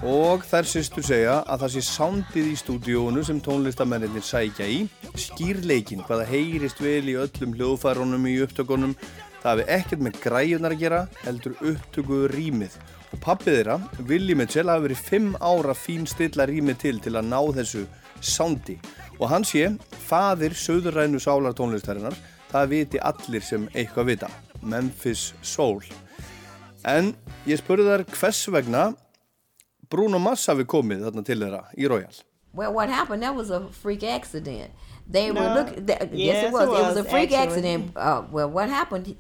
Og 0.01 0.41
þær 0.49 0.73
systur 0.73 1.05
segja 1.05 1.43
að 1.45 1.67
það 1.67 1.77
sé 1.77 1.87
soundið 1.93 2.51
í 2.55 2.59
stúdíónu 2.65 3.29
sem 3.29 3.45
tónlistamennir 3.45 4.25
sækja 4.25 4.65
í, 4.65 4.87
skýrleikin, 5.13 6.07
hvaða 6.09 6.25
heyrist 6.33 6.81
vel 6.81 7.05
í 7.05 7.21
öllum 7.21 7.53
hljóðfærunum 7.61 8.29
í 8.33 8.39
upptökunum, 8.49 8.97
það 9.45 9.51
hefði 9.59 9.73
ekkert 9.77 10.09
með 10.09 10.21
græjunar 10.25 10.73
að 10.73 10.87
gera, 10.87 11.09
heldur 11.29 11.61
upptökuðu 11.61 12.33
rýmið 12.33 12.85
og 13.13 13.21
pappið 13.23 13.57
þeirra, 13.59 13.77
Willi 14.09 14.35
Mitchell, 14.39 14.69
hafi 14.71 14.87
verið 14.89 15.03
fimm 15.09 15.35
ára 15.41 15.75
fín 15.79 16.07
stilla 16.11 16.47
rýmið 16.49 16.79
til 16.83 17.01
til 17.05 17.15
að 17.17 17.29
ná 17.31 17.39
þessu 17.61 17.85
soundi 18.21 18.79
og 19.19 19.29
hann 19.31 19.45
sé, 19.49 19.71
fadir 20.09 20.53
söðurrænu 20.57 21.21
sálar 21.23 21.55
tónlistarinnar, 21.57 22.17
það 22.51 22.67
viti 22.75 22.99
allir 23.01 23.41
sem 23.45 23.65
eitthvað 23.73 24.11
vita, 24.11 24.29
Memphis 24.63 25.31
Soul. 25.43 25.81
En 26.85 27.15
ég 27.49 27.59
spurði 27.63 27.87
þær 27.89 28.05
hvers 28.13 28.43
vegna 28.53 28.83
Bruno 29.91 30.19
Mars 30.21 30.45
hafi 30.51 30.67
komið 30.69 31.07
þarna 31.07 31.25
til 31.25 31.39
þeirra 31.41 31.63
í 31.79 31.89
Royal. 31.89 32.13
Well, 32.53 32.73
what 32.73 32.89
happened? 32.89 33.23
That 33.23 33.35
was 33.35 33.51
a 33.51 33.61
freak 33.71 34.03
accident. 34.05 34.73
They 35.09 35.31
No. 35.31 35.41
were 35.41 35.55
looking. 35.63 35.87
Yes, 35.89 36.09
Yes, 36.13 36.45
it 36.45 36.53
was. 36.53 36.63
it 36.63 36.67
It 36.67 36.71
was, 36.71 36.97
was, 36.97 36.97
a 36.97 37.05
freak 37.05 37.33
actually. 37.33 37.69
accident. 37.75 37.97
Uh, 37.97 38.23
well, 38.31 38.51
what 38.51 38.69
happened? 38.69 39.15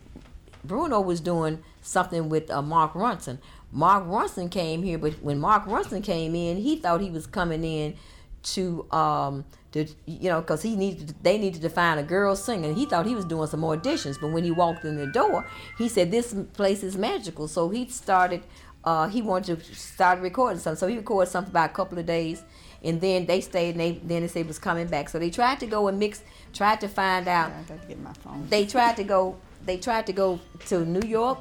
Bruno 0.64 1.00
was 1.00 1.20
doing 1.20 1.58
something 1.82 2.28
with 2.28 2.50
uh, 2.50 2.60
Mark 2.62 2.94
Ronson. 2.94 3.38
Mark 3.72 4.04
Ronson 4.04 4.50
came 4.50 4.82
here, 4.82 4.98
but 4.98 5.12
when 5.22 5.38
Mark 5.38 5.64
Ronson 5.64 6.02
came 6.02 6.34
in, 6.34 6.56
he 6.56 6.76
thought 6.76 7.00
he 7.00 7.10
was 7.10 7.26
coming 7.26 7.64
in 7.64 7.96
to 8.42 8.86
um 8.92 9.44
to 9.72 9.84
you 10.06 10.30
know 10.30 10.40
because 10.40 10.62
he 10.62 10.76
needed 10.76 11.12
they 11.22 11.36
needed 11.36 11.60
to 11.62 11.68
find 11.68 11.98
a 11.98 12.02
girl 12.02 12.36
singer. 12.36 12.72
He 12.72 12.86
thought 12.86 13.06
he 13.06 13.14
was 13.14 13.24
doing 13.24 13.48
some 13.48 13.62
auditions, 13.62 14.20
but 14.20 14.30
when 14.30 14.44
he 14.44 14.50
walked 14.50 14.84
in 14.84 14.96
the 14.96 15.06
door, 15.08 15.46
he 15.76 15.88
said 15.88 16.10
this 16.10 16.34
place 16.52 16.82
is 16.82 16.96
magical. 16.96 17.48
So 17.48 17.68
he 17.68 17.88
started. 17.88 18.42
Uh, 18.84 19.08
he 19.08 19.20
wanted 19.20 19.64
to 19.64 19.74
start 19.74 20.20
recording 20.20 20.60
something, 20.60 20.78
so 20.78 20.86
he 20.86 20.96
recorded 20.96 21.28
something 21.28 21.50
about 21.50 21.70
a 21.70 21.72
couple 21.72 21.98
of 21.98 22.06
days, 22.06 22.44
and 22.84 23.00
then 23.00 23.26
they 23.26 23.40
stayed. 23.40 23.70
And 23.70 23.80
they 23.80 23.92
then 24.04 24.22
they 24.22 24.28
said 24.28 24.42
it 24.42 24.46
was 24.46 24.60
coming 24.60 24.86
back. 24.86 25.08
So 25.08 25.18
they 25.18 25.28
tried 25.28 25.58
to 25.58 25.66
go 25.66 25.88
and 25.88 25.98
mix, 25.98 26.22
tried 26.54 26.80
to 26.82 26.88
find 26.88 27.26
out. 27.26 27.50
I 27.50 27.62
got 27.62 27.82
to 27.82 27.88
get 27.88 28.00
my 28.00 28.12
phone. 28.12 28.46
They 28.48 28.64
tried 28.64 28.96
to 28.98 29.04
go. 29.04 29.38
They 29.64 29.78
tried 29.78 30.06
to 30.06 30.12
go 30.12 30.38
to 30.66 30.84
New 30.84 31.06
York 31.06 31.38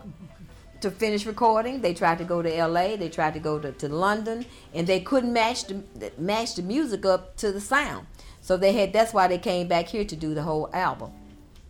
to 0.86 0.91
finish 0.91 1.25
recording. 1.25 1.81
They 1.81 1.95
tried 1.95 2.19
to 2.19 2.23
go 2.23 2.43
to 2.43 2.55
L.A. 2.55 2.95
They 2.95 3.09
tried 3.09 3.33
to 3.33 3.39
go 3.39 3.57
to, 3.57 3.71
to 3.71 3.89
London, 3.89 4.45
and 4.73 4.86
they 4.86 4.99
couldn't 4.99 5.33
match 5.33 5.65
the 5.65 5.81
match 6.17 6.55
the 6.55 6.61
music 6.61 7.05
up 7.05 7.36
to 7.38 7.51
the 7.51 7.59
sound. 7.59 8.05
So 8.41 8.55
they 8.55 8.73
had. 8.73 8.93
That's 8.93 9.11
why 9.11 9.27
they 9.27 9.39
came 9.39 9.67
back 9.67 9.88
here 9.88 10.05
to 10.05 10.15
do 10.15 10.36
the 10.36 10.43
whole 10.43 10.69
album. 10.73 11.11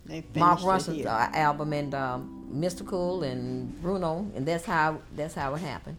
They 0.06 0.24
Mark 0.36 0.60
finished 0.60 0.88
it 0.90 0.92
Ronson's 0.92 0.98
here. 0.98 1.08
uh, 1.08 1.30
album 1.50 1.72
and 1.72 1.96
um, 1.96 2.46
Mystical 2.52 3.24
and 3.24 3.82
Bruno, 3.82 4.30
and 4.36 4.46
that's 4.46 4.66
how 4.66 5.00
that's 5.16 5.34
how 5.34 5.56
it 5.56 5.62
happened. 5.62 5.98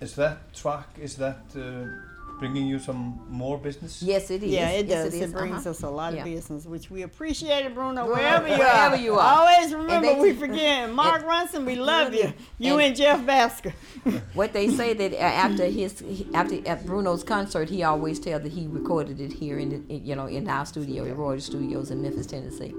Is 0.00 0.14
that 0.14 0.54
track, 0.54 0.88
is 1.00 1.16
that 1.16 1.42
uh, 1.56 2.03
bringing 2.38 2.66
you 2.66 2.78
some 2.78 3.20
more 3.30 3.56
business? 3.58 4.02
Yes, 4.02 4.30
it 4.30 4.42
is. 4.42 4.50
Yeah, 4.50 4.70
it 4.70 4.86
Yes, 4.86 5.04
does. 5.04 5.14
It, 5.14 5.22
is. 5.24 5.32
brings 5.32 5.60
Uh-huh. 5.60 5.70
us 5.70 5.82
a 5.82 5.88
lot 5.90 6.12
Yeah. 6.14 6.20
of 6.20 6.24
business, 6.34 6.66
which 6.66 6.90
we 6.90 7.02
appreciate 7.02 7.64
it, 7.66 7.74
Bruno. 7.74 8.04
Bruno, 8.06 8.14
Wherever 8.16 8.48
you 8.48 8.58
wherever 8.58 8.96
are, 8.96 9.04
you 9.06 9.14
are. 9.14 9.38
always 9.38 9.72
remember 9.74 10.08
they- 10.14 10.20
we 10.20 10.32
forget 10.32 10.90
Mark 11.02 11.24
Ronson. 11.24 11.64
We 11.64 11.76
love 11.76 12.12
you. 12.14 12.32
You 12.58 12.72
and, 12.74 12.82
and- 12.88 12.96
Jeff 12.96 13.20
Basker. 13.30 13.72
What 14.34 14.52
they 14.52 14.68
say 14.68 14.94
that 14.94 15.12
uh, 15.12 15.16
after 15.46 15.64
his 15.66 16.02
after 16.34 16.56
at 16.72 16.84
Bruno's 16.86 17.22
concert, 17.24 17.68
he 17.70 17.82
always 17.84 18.18
tell 18.20 18.40
that 18.40 18.52
he 18.52 18.66
recorded 18.66 19.20
it 19.20 19.32
here 19.42 19.58
in, 19.58 19.68
the, 19.72 19.78
in 19.94 20.04
you 20.08 20.14
know 20.16 20.26
in 20.26 20.48
our 20.48 20.66
studio, 20.66 21.04
at 21.10 21.16
Royal 21.16 21.40
Studios 21.40 21.90
in 21.90 22.02
Memphis, 22.02 22.26
Tennessee. 22.26 22.74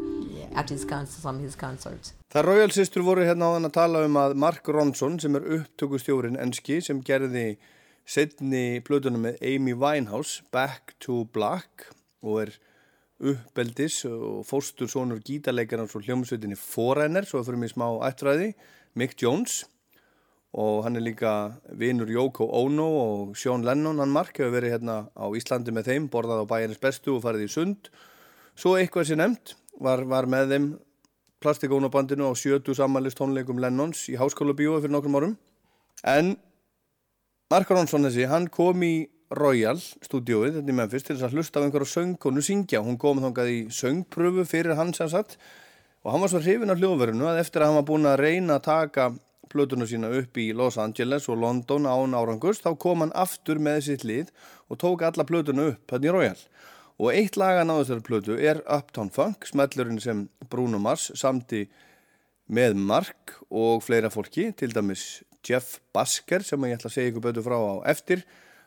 After 0.54 0.74
his 0.74 0.86
con- 0.86 1.06
some 1.08 1.36
of 1.38 1.42
his 1.42 1.56
concerts. 1.56 2.14
Það 2.34 2.44
Royal 2.46 2.70
Sistur 2.72 3.02
voru 3.04 3.24
hérna 3.28 3.48
á 3.48 3.52
þann 3.56 3.66
að 3.70 3.74
tala 3.76 4.04
um 4.08 4.16
að 4.22 4.36
Mark 4.44 4.68
Ronson 4.76 5.20
sem 5.20 5.36
er 5.36 5.44
upptökustjórin 5.58 6.38
enski 6.40 6.78
sem 6.84 7.02
gerði 7.10 7.58
setni 8.06 8.82
plötunum 8.86 9.26
með 9.26 9.42
Amy 9.42 9.74
Winehouse 9.74 10.46
Back 10.54 10.94
to 11.02 11.24
Black 11.34 11.90
og 12.26 12.46
er 12.46 12.56
uppeldis 13.26 14.04
og 14.10 14.44
fóstur 14.48 14.90
sonur 14.92 15.22
gítarleikarnar 15.26 15.90
svo 15.90 16.02
hljómsveitinni 16.04 16.58
Foreigner 16.60 17.26
svo 17.26 17.42
fyrir 17.46 17.62
mig 17.62 17.74
smá 17.74 17.88
ættfræði 18.06 18.54
Mick 18.96 19.18
Jones. 19.22 19.64
Og 20.56 20.86
hann 20.86 20.96
er 20.96 21.04
líka 21.04 21.32
vinur 21.76 22.08
Yoko 22.08 22.48
Ono 22.62 22.86
og 22.88 23.36
Sean 23.36 23.66
Lennon 23.68 24.00
hann 24.00 24.14
Mark 24.14 24.38
hefur 24.40 24.54
verið 24.56 24.78
hérna 24.78 25.02
á 25.12 25.26
Íslandi 25.36 25.74
með 25.76 25.90
þeim 25.90 26.10
borðað 26.12 26.46
á 26.48 26.52
bæjarins 26.52 26.80
bestu 26.80 27.18
og 27.18 27.26
farið 27.26 27.50
í 27.50 27.52
sund. 27.52 27.90
Svo 28.56 28.78
eitthvað 28.80 29.10
sem 29.10 29.20
nefnt 29.20 29.58
var, 29.84 30.06
var 30.08 30.30
með 30.32 30.54
þeim 30.54 30.70
plastikónabandinu 31.44 32.32
á 32.32 32.34
sjötu 32.40 32.76
sammælist 32.78 33.20
tónleikum 33.20 33.60
Lennons 33.60 34.08
í 34.08 34.16
háskóla 34.16 34.56
bíói 34.56 34.80
fyrir 34.80 34.96
nokkrum 34.96 35.20
árum. 35.20 35.36
En 36.08 36.38
Mark 37.54 37.70
Ronson 37.70 38.02
þessi, 38.08 38.24
hann 38.26 38.48
kom 38.50 38.82
í 38.82 39.06
Royal 39.38 39.78
stúdióið, 39.78 40.56
þetta 40.56 40.72
í 40.72 40.76
Memphis 40.80 41.04
til 41.06 41.14
þess 41.14 41.28
að 41.28 41.36
hlusta 41.36 41.60
af 41.62 41.68
einhverja 41.68 41.90
söngkonu 41.92 42.42
syngja. 42.42 42.80
Hún 42.82 42.98
kom 42.98 43.20
þangað 43.22 43.52
í 43.54 43.60
söngpröfu 43.70 44.48
fyrir 44.50 44.74
hans 44.80 44.98
sem 44.98 45.12
sagt. 45.12 45.36
Og 46.02 46.10
hann 46.10 46.24
var 46.24 46.32
svo 46.34 46.42
hrifin 46.42 46.74
af 46.74 46.82
hljóðverinu 46.82 47.28
að 47.30 47.44
eftir 47.44 47.62
að 47.62 47.70
hann 47.70 47.78
var 47.78 47.86
búin 47.92 48.10
að 48.10 48.18
reyna 48.24 48.58
að 48.58 48.66
taka 48.66 49.06
plötuna 49.54 49.86
sína 49.86 50.10
upp 50.18 50.42
í 50.42 50.48
Los 50.58 50.80
Angeles 50.82 51.30
og 51.30 51.38
London 51.44 51.86
án 51.86 52.18
árangust 52.18 52.66
þá 52.66 52.72
kom 52.82 53.06
hann 53.06 53.14
aftur 53.14 53.62
með 53.62 53.78
sitt 53.92 54.08
lið 54.10 54.34
og 54.66 54.82
tók 54.82 55.06
alla 55.06 55.30
plötuna 55.30 55.70
upp 55.76 55.94
hann 55.94 56.10
í 56.10 56.18
Royal. 56.18 56.42
Og 56.98 57.14
eitt 57.14 57.38
laga 57.38 57.62
náðu 57.62 57.84
þessari 57.84 58.08
plötu 58.10 58.40
er 58.42 58.66
Uptown 58.66 59.14
Funk, 59.14 59.46
smellurinn 59.46 60.02
sem 60.02 60.26
Bruno 60.50 60.82
Mars 60.82 61.12
samti 61.14 61.68
með 62.52 62.78
Mark 62.78 63.36
og 63.50 63.84
fleira 63.86 64.12
fólki, 64.14 64.52
til 64.58 64.74
dæmis 64.74 65.24
Jeff 65.46 65.80
Basker 65.94 66.44
sem 66.46 66.62
ég 66.66 66.78
ætla 66.78 66.90
að 66.90 66.98
segja 66.98 67.12
ykkur 67.12 67.26
betur 67.28 67.46
frá 67.46 67.58
á 67.58 67.76
eftir. 67.92 68.26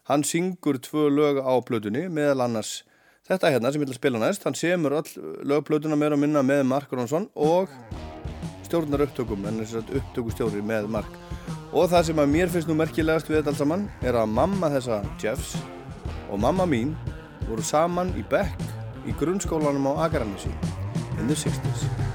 Hann 0.08 0.24
syngur 0.24 0.78
tvö 0.82 1.08
lög 1.12 1.40
á 1.42 1.54
plötunni, 1.62 2.06
meðal 2.08 2.46
annars 2.46 2.82
þetta 3.28 3.52
hérna 3.52 3.72
sem 3.72 3.82
ég 3.82 3.88
ætla 3.88 3.96
að 3.96 4.00
spila 4.00 4.22
næst. 4.22 4.46
Hann 4.46 4.58
semur 4.58 4.96
öll 5.00 5.10
lögplötuna 5.46 5.98
meira 5.98 6.16
og 6.16 6.22
minna 6.22 6.42
með 6.42 6.64
Mark 6.70 6.92
Ronson 6.92 7.28
og 7.34 7.68
stjórnar 8.66 9.06
upptökum, 9.06 9.46
en 9.48 9.60
þess 9.62 9.80
að 9.80 9.94
upptökustjóri 10.00 10.64
með 10.64 10.90
Mark. 10.92 11.12
Og 11.72 11.90
það 11.92 12.08
sem 12.08 12.22
að 12.22 12.32
mér 12.32 12.52
finnst 12.52 12.70
nú 12.70 12.76
merkilegast 12.78 13.28
við 13.28 13.40
þetta 13.40 13.52
alls 13.52 13.62
saman 13.62 13.86
er 14.00 14.16
að 14.16 14.32
mamma 14.32 14.72
þessa 14.72 15.02
Jeffs 15.20 15.54
og 16.32 16.40
mamma 16.40 16.64
mín 16.68 16.96
voru 17.48 17.64
saman 17.64 18.14
í 18.16 18.24
bekk 18.28 18.64
í 19.08 19.16
grunnskólanum 19.20 19.92
á 19.92 20.08
Akaranesi 20.08 20.52
in 21.18 21.28
the 21.28 21.36
60s. 21.36 22.07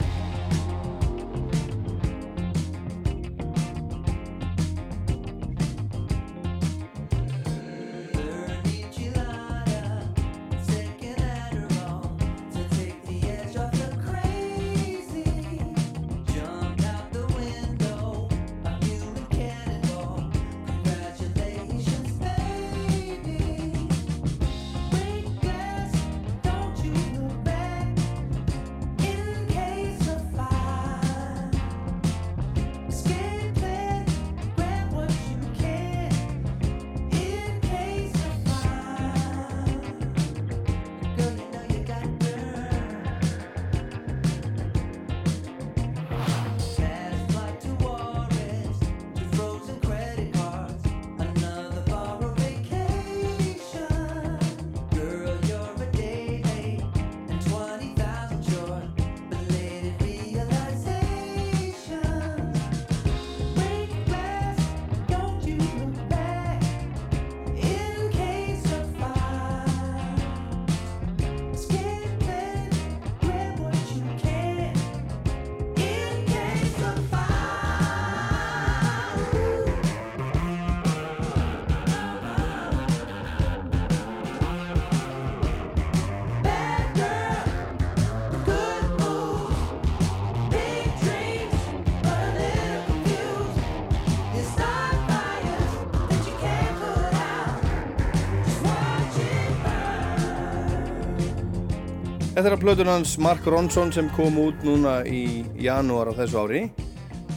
Þetta 102.44 102.58
er 102.58 102.58
að 102.58 102.64
plötun 102.66 102.90
hans 102.92 103.12
Mark 103.24 103.46
Ronson 103.48 103.92
sem 103.96 104.10
kom 104.12 104.36
út 104.42 104.66
núna 104.68 104.98
í 105.08 105.46
janúar 105.64 106.10
á 106.12 106.14
þessu 106.18 106.42
ári. 106.42 106.64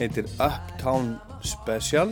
Heitir 0.00 0.26
Uptown 0.42 1.12
Special 1.46 2.10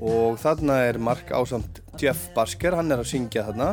og 0.00 0.38
þarna 0.40 0.78
er 0.86 0.96
Mark 0.96 1.28
ásamt 1.28 1.82
Jeff 2.00 2.30
Basker, 2.32 2.72
hann 2.72 2.88
er 2.88 3.02
að 3.02 3.10
syngja 3.10 3.44
þarna. 3.50 3.68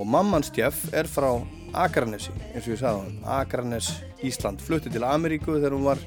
Og 0.00 0.08
mammans 0.08 0.48
Jeff 0.56 0.88
er 0.96 1.04
frá 1.04 1.28
Akranesi, 1.76 2.32
eins 2.54 2.64
og 2.64 2.72
ég 2.72 2.80
sagði 2.80 3.04
hann 3.04 3.28
Akranes, 3.42 3.90
Ísland, 4.24 4.64
flutti 4.64 4.88
til 4.88 5.04
Ameríku 5.04 5.58
þegar 5.58 5.76
hún 5.76 5.84
var 5.90 6.00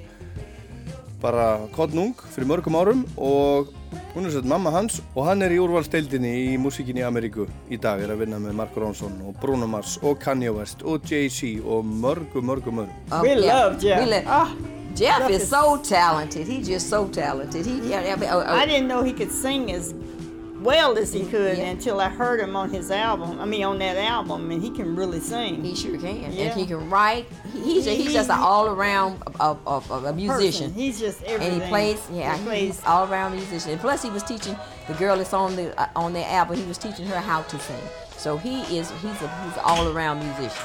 bara 1.22 1.48
kottnung 1.78 2.18
fyrir 2.34 2.56
mörgum 2.56 2.82
árum 2.82 3.06
og 3.22 3.70
hún 4.18 4.26
er 4.26 4.32
sett 4.34 4.46
mamma 4.50 4.72
hans 4.74 5.00
og 5.16 5.28
hann 5.28 5.42
er 5.46 5.54
í 5.54 5.60
úrvalsteildinni 5.62 6.32
í 6.54 6.56
músíkinni 6.62 7.04
í 7.04 7.08
Ameríku 7.08 7.46
í 7.70 7.78
dag 7.82 8.02
er 8.02 8.10
að 8.16 8.24
vinna 8.26 8.40
með 8.42 8.56
Mark 8.58 8.76
Ronson 8.82 9.14
og 9.30 9.36
Bruno 9.42 9.68
Mars 9.70 10.00
og 10.02 10.18
Kanye 10.24 10.50
West 10.56 10.82
og 10.84 11.06
Jay-Z 11.06 11.62
og 11.66 11.86
mörgu, 11.86 12.42
mörgu, 12.42 12.72
mörgu 12.74 12.96
Um, 13.12 13.22
We 13.22 13.30
yeah, 13.36 13.46
love 13.54 13.78
Jeff. 13.80 14.00
we 14.02 14.10
lo- 14.12 14.24
Ah, 14.28 14.50
Jeff, 14.96 15.20
Jeff 15.20 15.30
is, 15.30 15.42
is- 15.44 15.50
so 15.50 15.78
talented. 15.78 16.48
He's 16.48 16.68
just 16.68 16.90
so 16.90 17.06
talented. 17.08 17.66
He, 17.66 17.76
yeah, 17.90 18.02
yeah, 18.04 18.36
uh, 18.36 18.40
uh, 18.40 18.56
I 18.64 18.66
didn't 18.66 18.88
know 18.88 19.04
he 19.04 19.14
could 19.14 19.32
sing 19.32 19.72
as 19.72 19.94
well 20.62 20.98
as 20.98 21.14
he 21.14 21.26
could 21.26 21.58
Yeah. 21.58 21.66
until 21.66 22.00
I 22.00 22.10
heard 22.10 22.40
him 22.40 22.56
on 22.56 22.70
his 22.70 22.92
album. 22.92 23.40
I 23.40 23.46
mean, 23.46 23.64
on 23.64 23.80
that 23.80 23.98
album, 23.98 24.50
and 24.52 24.62
he 24.62 24.70
can 24.72 24.96
really 24.96 25.20
sing. 25.20 25.64
he 25.64 25.76
sure 25.76 25.98
can, 25.98 26.32
Yeah. 26.34 26.46
and 26.46 26.60
he 26.60 26.66
can 26.66 26.90
write. 26.90 27.26
He, 27.54 27.62
he's, 27.62 27.86
He- 27.86 27.96
he's 27.96 28.14
just 28.14 28.30
an 28.30 28.38
of, 29.40 29.60
of, 29.68 29.92
of 29.92 30.06
a 30.06 30.14
musician. 30.14 30.68
Person. 30.70 30.74
He's 30.74 31.00
just 31.00 31.24
everything. 31.24 31.54
and 31.54 31.64
he 31.64 31.70
plays, 31.70 32.02
yeah, 32.12 32.32
He 32.34 32.38
he's 32.38 32.48
plays. 32.48 32.82
all 32.86 33.12
around 33.12 33.34
musician. 33.36 33.72
And 33.72 33.80
plus, 33.82 34.02
he 34.04 34.10
was 34.10 34.24
teaching 34.24 34.56
the 34.88 34.94
girl 34.96 35.18
that's 35.18 35.34
on 35.34 35.56
the 35.56 35.80
uh, 35.80 35.88
on 35.96 36.14
the 36.14 36.26
album. 36.28 36.58
He 36.58 36.66
was 36.66 36.78
teaching 36.78 37.06
her 37.08 37.20
how 37.20 37.42
to 37.44 37.60
sing. 37.60 37.76
So 38.18 38.38
he 38.38 38.62
is 38.78 38.90
he's 39.02 39.22
a 39.22 39.28
he's 39.44 39.54
an 39.58 39.60
all 39.64 39.88
around 39.90 40.20
musician. 40.20 40.64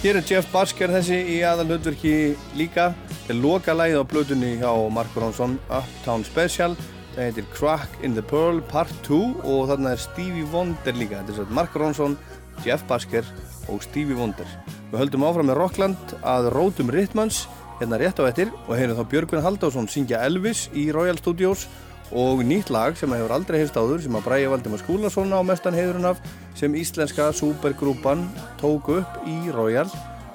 Hér 0.00 0.16
er 0.16 0.24
Jeff 0.24 0.46
Basker 0.48 0.88
þessi 0.88 1.16
í 1.28 1.34
aðal 1.44 1.74
hlutverki 1.74 2.32
líka. 2.56 2.86
Til 3.26 3.34
loka 3.42 3.74
lægið 3.76 4.00
á 4.00 4.04
blötunni 4.08 4.52
hjá 4.62 4.70
Mark 4.88 5.12
Ronson 5.12 5.58
Uptown 5.68 6.24
Special. 6.24 6.72
Það 7.12 7.26
heitir 7.26 7.48
Crack 7.52 7.98
in 8.00 8.14
the 8.16 8.24
Pearl 8.24 8.62
Part 8.70 8.94
2 9.04 9.18
og 9.44 9.68
þarna 9.68 9.92
er 9.92 10.00
Stevie 10.00 10.46
Wonder 10.54 10.96
líka. 10.96 11.20
Þetta 11.20 11.34
er 11.34 11.38
svo 11.42 11.58
Mark 11.58 11.76
Ronson, 11.76 12.16
Jeff 12.64 12.86
Basker 12.88 13.28
og 13.68 13.84
Stevie 13.84 14.16
Wonder. 14.16 14.48
Við 14.88 15.02
höldum 15.02 15.28
áfram 15.28 15.52
með 15.52 15.60
Rockland 15.60 16.16
að 16.24 16.48
rótum 16.56 16.94
Ritmans 16.96 17.42
hérna 17.76 18.00
rétt 18.00 18.24
á 18.24 18.28
ettir 18.32 18.48
og 18.70 18.72
heyrum 18.80 18.96
þá 18.96 19.04
Björgvin 19.12 19.44
Haldásson 19.44 19.90
syngja 19.92 20.24
Elvis 20.24 20.70
í 20.72 20.88
Royal 20.96 21.20
Studios 21.20 21.68
og 22.10 22.42
nýtt 22.46 22.70
lag 22.74 22.96
sem 22.98 23.12
hefur 23.14 23.34
aldrei 23.34 23.60
hefst 23.60 23.78
áður 23.78 24.02
sem 24.02 24.16
að 24.18 24.26
Bræði 24.26 24.50
Valdimar 24.52 24.82
Skúlason 24.82 25.34
á 25.34 25.40
mestan 25.46 25.76
heiðurinn 25.76 26.08
af 26.10 26.22
sem 26.58 26.74
íslenska 26.74 27.30
supergrúpan 27.36 28.26
tók 28.60 28.90
upp 28.98 29.20
í 29.30 29.36
Royal. 29.54 29.86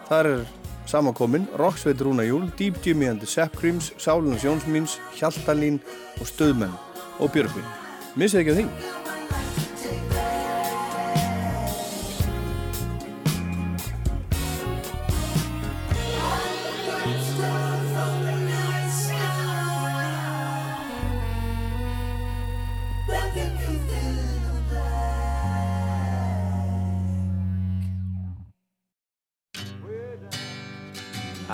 Þar 0.09 0.31
er 0.31 0.45
samankomin 0.87 1.47
Roxveit 1.59 2.01
Rúna 2.01 2.25
Júl, 2.27 2.47
Deep 2.57 2.79
Jimmy 2.85 3.09
and 3.11 3.19
the 3.19 3.27
Sepp 3.27 3.57
Creams 3.59 3.91
Sálunars 3.97 4.45
Jónsmíns, 4.45 4.99
Hjaltalín 5.17 5.81
og 6.19 6.29
Stöðmenn 6.29 6.75
og 7.19 7.33
Björgvin. 7.33 7.67
Missið 8.15 8.43
ekki 8.45 8.53
af 8.53 8.61
því 8.61 9.04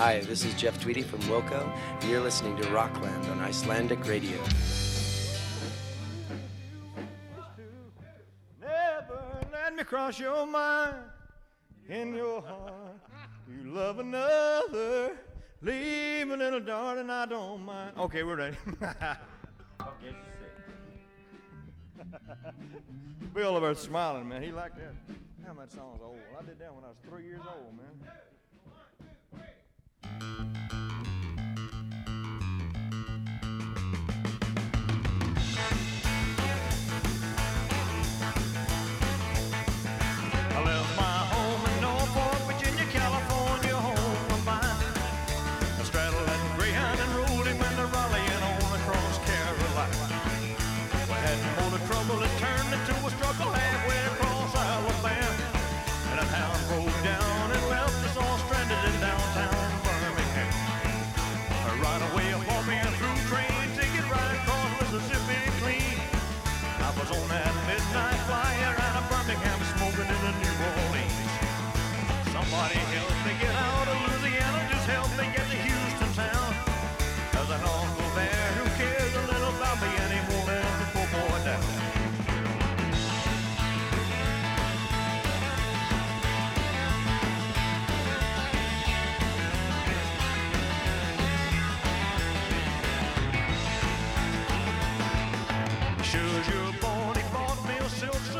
Hi, 0.04 0.18
this 0.18 0.44
is 0.44 0.52
Jeff 0.54 0.82
Tweedy 0.82 1.02
from 1.02 1.20
Wilco, 1.20 1.72
and 2.00 2.10
you're 2.10 2.20
listening 2.20 2.56
to 2.56 2.68
Rockland 2.70 3.24
on 3.26 3.38
Icelandic 3.38 4.04
Radio. 4.08 4.36
Never 8.60 9.22
let 9.52 9.76
me 9.76 9.84
cross 9.84 10.18
your 10.18 10.44
mind. 10.44 10.96
In 11.88 12.16
your 12.16 12.42
heart, 12.42 12.98
you 13.48 13.70
love 13.70 14.00
another. 14.00 15.16
Leave 15.60 16.30
a 16.32 16.36
little 16.36 16.58
darling, 16.58 17.08
I 17.08 17.26
don't 17.26 17.64
mind. 17.64 17.96
Okay, 17.96 18.24
we're 18.24 18.34
ready. 18.34 18.56
okay, 18.82 20.16
Bill 23.32 23.54
over 23.54 23.66
there 23.66 23.74
smiling, 23.76 24.28
man. 24.28 24.42
He 24.42 24.50
liked 24.50 24.78
that. 24.78 24.94
Damn, 25.46 25.58
that 25.58 25.70
song's 25.70 26.00
old. 26.02 26.18
I 26.36 26.42
did 26.42 26.58
that 26.58 26.74
when 26.74 26.82
I 26.82 26.88
was 26.88 26.96
three 27.08 27.22
years 27.24 27.42
old, 27.46 27.76
man. 27.76 28.12
Thank 30.02 31.06
you. 31.06 31.11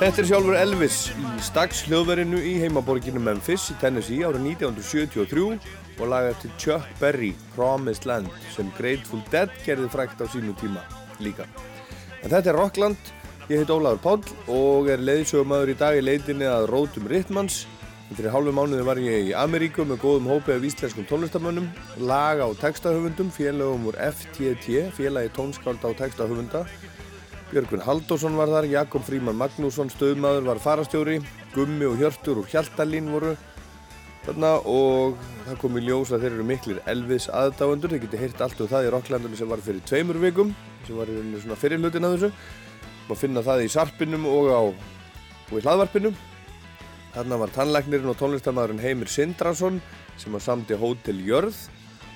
Þetta 0.02 0.18
er 0.18 0.26
sjálfur 0.26 0.56
Elvis 0.58 0.94
í 1.14 1.40
Stags 1.46 1.84
hljóðverinu 1.86 2.40
í 2.42 2.56
heimaborginu 2.58 3.20
Memphis 3.22 3.68
í 3.70 3.76
Tennessee 3.78 4.24
árið 4.26 4.48
1973 4.56 5.44
og 6.02 6.08
laga 6.10 6.32
til 6.42 6.50
Chuck 6.58 6.88
Berry, 6.98 7.28
Promised 7.54 8.08
Land, 8.10 8.26
sem 8.50 8.72
Grateful 8.74 9.20
Dead 9.30 9.52
gerði 9.62 9.86
frækt 9.92 10.18
á 10.18 10.26
sínu 10.26 10.56
tíma 10.58 10.82
líka. 11.22 11.46
En 12.18 12.32
þetta 12.32 12.50
er 12.50 12.58
Rockland, 12.58 13.12
ég 13.46 13.62
heit 13.62 13.70
Ólafur 13.70 14.02
Páll 14.02 14.56
og 14.56 14.90
er 14.90 15.04
leiðsögumæður 15.06 15.70
í 15.70 15.78
dag 15.84 16.00
í 16.00 16.02
leitinni 16.02 16.50
að 16.50 16.66
Rótum 16.72 17.06
Rittmans. 17.06 17.60
Fyrir 18.10 18.34
hálfu 18.34 18.56
mánuði 18.58 18.88
var 18.88 18.98
ég 18.98 19.30
í 19.30 19.36
Ameríku 19.38 19.86
með 19.86 20.02
góðum 20.02 20.32
hópi 20.32 20.56
af 20.56 20.66
íslenskum 20.66 21.06
tónlistamönnum, 21.06 21.70
laga 22.02 22.50
og 22.50 22.58
textahöfundum, 22.58 23.30
félagum 23.30 23.86
úr 23.92 24.02
FTT, 24.10 24.88
félagi 24.98 25.30
tónskálda 25.38 25.94
og 25.94 26.02
textahöfunda, 26.02 26.66
Björgvin 27.52 27.82
Halldórsson 27.84 28.36
var 28.40 28.48
þar, 28.48 28.64
Jakob 28.64 29.02
Fríman 29.04 29.36
Magnússon 29.36 29.90
stöðmaður 29.92 30.46
var 30.46 30.60
farastjóri, 30.64 31.18
Gummi 31.52 31.84
og 31.84 31.98
Hjörtur 32.00 32.38
úr 32.40 32.46
Hjaltalín 32.48 33.10
voru 33.12 33.34
þarna 34.24 34.54
og 34.70 35.18
það 35.44 35.58
kom 35.60 35.76
í 35.76 35.82
ljós 35.84 36.14
að 36.14 36.24
þeir 36.24 36.36
eru 36.38 36.46
miklir 36.48 36.80
Elvis 36.88 37.26
aðdáendur, 37.28 37.92
þeir 37.92 38.02
geti 38.06 38.22
heyrt 38.22 38.40
allt 38.40 38.62
um 38.64 38.70
það 38.70 38.88
í 38.88 38.94
Rocklandunum 38.94 39.36
sem 39.36 39.52
var 39.52 39.60
fyrir 39.66 39.84
tveimur 39.84 40.20
vikum, 40.22 40.54
sem 40.86 40.96
var 40.96 41.12
í 41.12 41.18
rauninni 41.18 41.42
svona 41.44 41.60
fyrir 41.60 41.82
hlutin 41.82 42.08
að 42.08 42.16
þessu. 42.16 42.32
Má 43.10 43.14
finna 43.20 43.44
það 43.44 43.66
í 43.66 43.70
sarpinum 43.76 44.26
og, 44.32 44.48
á, 44.48 44.62
og 45.52 45.54
í 45.58 45.64
hlaðvarpinum. 45.66 46.16
Þarna 47.12 47.42
var 47.44 47.56
tannlæknirinn 47.58 48.14
og 48.14 48.20
tónlistamæðurinn 48.22 48.80
Heimir 48.80 49.12
Sindrason 49.12 49.82
sem 50.16 50.32
var 50.32 50.40
samti 50.40 50.80
Hótel 50.80 51.20
Jörð, 51.28 51.66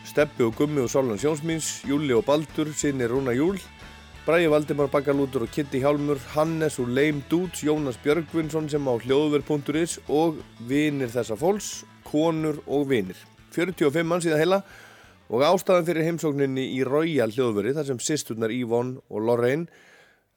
Steppi 0.09 0.49
og 0.49 0.57
Gummi 0.57 0.81
og 0.81 0.89
Solan 0.89 1.21
Sjónsmíns, 1.21 1.83
Júli 1.85 2.17
og 2.17 2.25
Baldur, 2.25 2.73
sinni 2.73 3.05
Rúna 3.11 3.37
Júl, 3.37 3.61
Bræði 4.27 4.49
Valdimar 4.51 4.89
Bakalútur 4.91 5.45
og 5.45 5.53
Kitty 5.55 5.79
Hjálmur, 5.79 6.19
Hannes 6.33 6.81
og 6.83 6.89
Leim 6.91 7.21
Dúts, 7.31 7.61
Jónas 7.63 7.95
Björgvinsson 8.03 8.67
sem 8.67 8.83
á 8.83 8.99
hljóðver.is 8.99 10.01
og 10.11 10.41
vinir 10.67 11.13
þessa 11.15 11.37
fólks, 11.39 11.85
konur 12.03 12.59
og 12.67 12.89
vinir. 12.91 13.15
45 13.55 14.03
mann 14.03 14.25
síðan 14.25 14.43
heila 14.43 14.59
og 15.31 15.47
ástæðan 15.47 15.87
fyrir 15.87 16.09
heimsókninni 16.09 16.67
í 16.75 16.83
Royal 16.83 17.31
hljóðveri 17.31 17.77
þar 17.79 17.87
sem 17.93 18.03
sýsturnar 18.03 18.51
Yvonne 18.51 18.99
og 19.07 19.23
Lorraine 19.31 19.71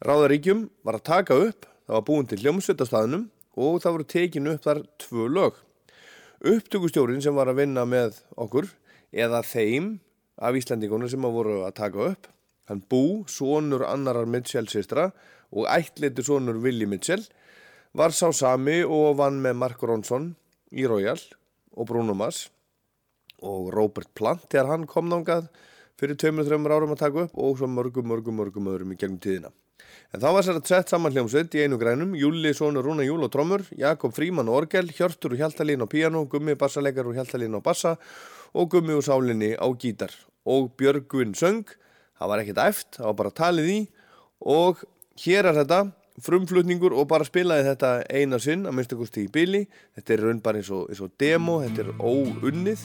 Ráðaríkjum 0.06 0.68
var 0.86 1.02
að 1.02 1.06
taka 1.10 1.42
upp, 1.50 1.66
það 1.90 1.98
var 1.98 2.08
búin 2.12 2.30
til 2.30 2.42
hljómsveitastæðinum 2.44 3.28
og 3.58 3.82
það 3.82 3.96
voru 3.96 4.10
tekinu 4.14 4.54
upp 4.54 4.68
þar 4.70 4.86
tvö 5.02 5.30
lög. 5.34 5.62
Upptökustjórin 6.46 7.26
sem 7.26 7.34
var 7.34 7.50
að 7.50 7.64
vinna 7.64 7.82
með 7.90 8.22
okkur 8.38 8.70
eða 9.10 9.42
þeim 9.42 9.96
af 10.38 10.54
Íslandingunum 10.62 11.10
sem 11.10 11.26
að 11.26 11.40
voru 11.42 11.64
að 11.66 11.80
taka 11.82 12.12
upp, 12.14 12.36
hann 12.70 12.84
Bú, 12.86 13.26
sonur 13.26 13.84
annarar 13.88 14.28
Mitchell 14.30 14.70
sýstra 14.70 15.10
og 15.50 15.66
ættleitur 15.66 16.26
sonur 16.26 16.60
Willi 16.62 16.86
Mitchell, 16.86 17.24
var 17.92 18.14
sá 18.14 18.30
sami 18.30 18.80
og 18.86 19.18
vann 19.18 19.40
með 19.42 19.58
Mark 19.58 19.82
Ronson 19.82 20.30
í 20.70 20.86
Royal 20.86 21.18
og 21.74 21.88
Bruno 21.90 22.14
Mars 22.14 22.46
og 23.42 23.72
Robert 23.74 24.12
Plant 24.14 24.46
þegar 24.46 24.70
hann 24.70 24.86
kom 24.86 25.10
nángað 25.10 25.48
fyrir 26.00 26.16
2-3 26.20 26.60
árum 26.70 26.94
að 26.94 27.02
taka 27.02 27.26
upp 27.26 27.34
og 27.34 27.58
svo 27.58 27.68
mörgum, 27.68 28.06
mörgum, 28.06 28.38
mörgum 28.38 28.70
öðrum 28.72 28.94
í 28.94 29.00
gegnum 29.00 29.20
tíðina. 29.20 29.50
En 30.14 30.22
þá 30.22 30.28
var 30.34 30.46
sér 30.46 30.58
að 30.58 30.70
sett 30.70 30.92
saman 30.92 31.12
hljómsveit 31.14 31.54
í 31.56 31.64
einu 31.64 31.78
grænum, 31.80 32.14
Júli, 32.18 32.52
Sónur, 32.56 32.84
Rúna, 32.86 33.04
Júl 33.06 33.26
og 33.26 33.30
Trommur, 33.34 33.64
Jakob 33.78 34.14
Fríman 34.14 34.48
og 34.50 34.62
Orgel, 34.62 34.90
Hjörtur 34.94 35.34
og 35.34 35.42
Hjaltalín 35.42 35.82
á 35.82 35.88
piano, 35.90 36.24
Gummi, 36.30 36.56
bassalegar 36.58 37.08
og 37.10 37.18
Hjaltalín 37.18 37.54
á 37.54 37.60
bassa 37.62 37.96
og 38.54 38.70
Gummi 38.72 38.96
og 38.96 39.04
Sálinni 39.06 39.52
á 39.54 39.66
gítar. 39.78 40.14
Og 40.46 40.72
Björgvin 40.78 41.34
söng, 41.34 41.66
það 42.20 42.32
var 42.32 42.42
ekkert 42.44 42.62
æft, 42.66 42.90
það 42.98 43.08
var 43.08 43.16
bara 43.22 43.38
talið 43.40 43.72
í 43.72 43.78
og 44.40 44.84
hér 45.20 45.50
er 45.50 45.58
þetta, 45.60 45.80
frumflutningur 46.20 46.94
og 46.96 47.08
bara 47.08 47.24
spilaði 47.24 47.68
þetta 47.70 47.92
eina 48.12 48.40
sinn 48.42 48.66
að 48.68 48.76
minnst 48.76 48.92
ekkurst 48.92 49.16
í 49.22 49.28
bíli. 49.32 49.62
Þetta 49.96 50.14
er 50.16 50.24
raun 50.26 50.42
bara 50.44 50.60
eins 50.60 50.72
og, 50.74 50.90
eins 50.92 51.00
og 51.04 51.14
demo, 51.20 51.60
þetta 51.64 51.86
er 51.86 51.94
óunnið. 51.96 52.84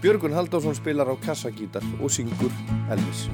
Björgun 0.00 0.36
Halldórsson 0.36 0.78
spilar 0.78 1.12
á 1.12 1.14
kassagítar 1.20 1.84
og 2.00 2.12
syngur 2.12 2.56
Elvis. 2.92 3.28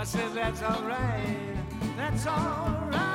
I 0.00 0.04
said, 0.04 0.32
that's 0.32 0.62
alright, 0.62 1.56
that's 1.94 2.26
alright. 2.26 3.09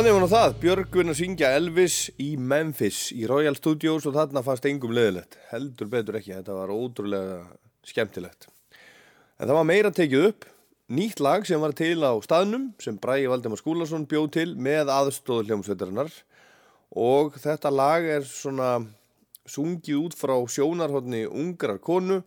Þannig 0.00 0.14
var 0.16 0.30
það, 0.32 0.54
Björgvin 0.62 1.12
að 1.12 1.16
syngja 1.18 1.48
Elvis 1.58 1.94
í 2.24 2.30
Memphis 2.40 3.10
í 3.12 3.26
Royal 3.28 3.52
Studios 3.58 4.06
og 4.08 4.14
þarna 4.14 4.40
fannst 4.40 4.64
engum 4.64 4.94
leðilegt. 4.96 5.34
Heldur 5.50 5.90
betur 5.92 6.16
ekki, 6.16 6.30
þetta 6.38 6.54
var 6.56 6.70
ótrúlega 6.72 7.34
skemmtilegt. 7.84 8.46
En 9.36 9.50
það 9.50 9.58
var 9.58 9.66
meira 9.68 9.90
tekið 9.92 10.22
upp, 10.30 10.46
nýtt 10.96 11.20
lag 11.20 11.44
sem 11.44 11.60
var 11.60 11.74
til 11.76 12.00
á 12.00 12.16
staðnum 12.24 12.70
sem 12.80 12.96
Bræi 12.96 13.26
Valdemar 13.28 13.60
Skúlason 13.60 14.06
bjóð 14.08 14.28
til 14.38 14.44
með 14.56 14.88
aðstóðu 14.94 15.50
hljómsveitarinnar 15.50 16.14
og 16.96 17.36
þetta 17.42 17.72
lag 17.74 18.08
er 18.14 18.24
svona 18.24 18.70
sungið 19.44 19.98
út 19.98 20.16
frá 20.16 20.32
sjónarhóttni 20.48 21.26
ungrar 21.28 21.76
konu 21.76 22.22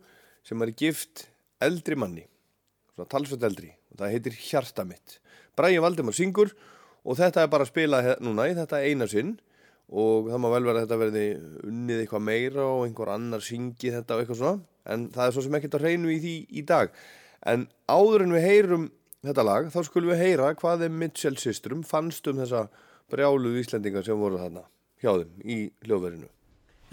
sem 0.46 0.62
er 0.62 0.70
gift 0.78 1.24
eldri 1.58 1.98
manni, 1.98 2.22
svona 2.94 3.10
talsveit 3.16 3.48
eldri 3.50 3.72
og 3.90 3.98
það 3.98 4.14
heitir 4.14 4.38
Hjarta 4.44 4.86
mitt. 4.86 5.18
Bræi 5.58 5.74
Valdemar 5.82 6.14
syngur 6.14 6.54
og 7.04 7.18
þetta 7.18 7.42
er 7.44 7.50
bara 7.52 7.66
að 7.66 7.72
spila 7.72 8.02
núna 8.24 8.48
í 8.50 8.54
þetta 8.56 8.80
eina 8.84 9.08
sinn 9.10 9.34
og 9.92 10.30
það 10.30 10.40
má 10.40 10.48
vel 10.54 10.64
vera 10.64 10.80
að 10.80 10.86
þetta 10.86 11.00
verði 11.02 11.24
unnið 11.68 12.02
eitthvað 12.02 12.26
meira 12.30 12.66
og 12.66 12.84
einhver 12.86 13.12
annar 13.14 13.44
syngi 13.44 13.92
þetta 13.92 14.16
og 14.16 14.22
eitthvað 14.24 14.40
svona 14.40 14.94
en 14.94 15.08
það 15.12 15.26
er 15.26 15.34
svo 15.36 15.44
sem 15.44 15.58
ekkert 15.58 15.78
að 15.78 15.86
reynu 15.88 16.12
í 16.12 16.20
því 16.22 16.36
í 16.60 16.64
dag 16.68 16.94
en 17.52 17.66
áður 17.92 18.24
en 18.24 18.36
við 18.36 18.46
heyrum 18.48 18.86
þetta 19.24 19.44
lag 19.44 19.68
þá 19.72 19.80
skulum 19.88 20.12
við 20.14 20.22
heyra 20.24 20.54
hvað 20.60 20.86
þeim 20.86 20.96
Mitchell 21.02 21.36
systrum 21.40 21.84
fannst 21.84 22.28
um 22.32 22.40
þessa 22.40 22.66
brjáluð 23.12 23.60
Íslendingar 23.60 24.04
sem 24.06 24.18
voru 24.20 24.40
þarna 24.40 24.64
hjá 25.04 25.12
þeim 25.12 25.44
í 25.44 25.58
hljóðverinu 25.84 26.30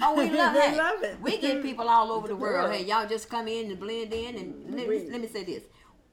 Oh, 0.04 0.16
we 0.18 0.30
love, 0.38 0.56
We 0.56 0.62
hey, 0.62 0.76
love 0.76 1.04
it. 1.04 1.18
We 1.22 1.38
get 1.38 1.62
people 1.62 1.88
all 1.88 2.12
over 2.12 2.28
the 2.28 2.36
world. 2.36 2.72
Hey, 2.72 2.84
y'all 2.86 3.08
just 3.08 3.30
come 3.30 3.48
in 3.48 3.70
and 3.70 3.80
blend 3.80 4.12
in. 4.12 4.36
And 4.36 4.76
let, 4.76 4.90
me, 4.90 5.08
let 5.12 5.22
me 5.22 5.28
say 5.28 5.44
this: 5.44 5.64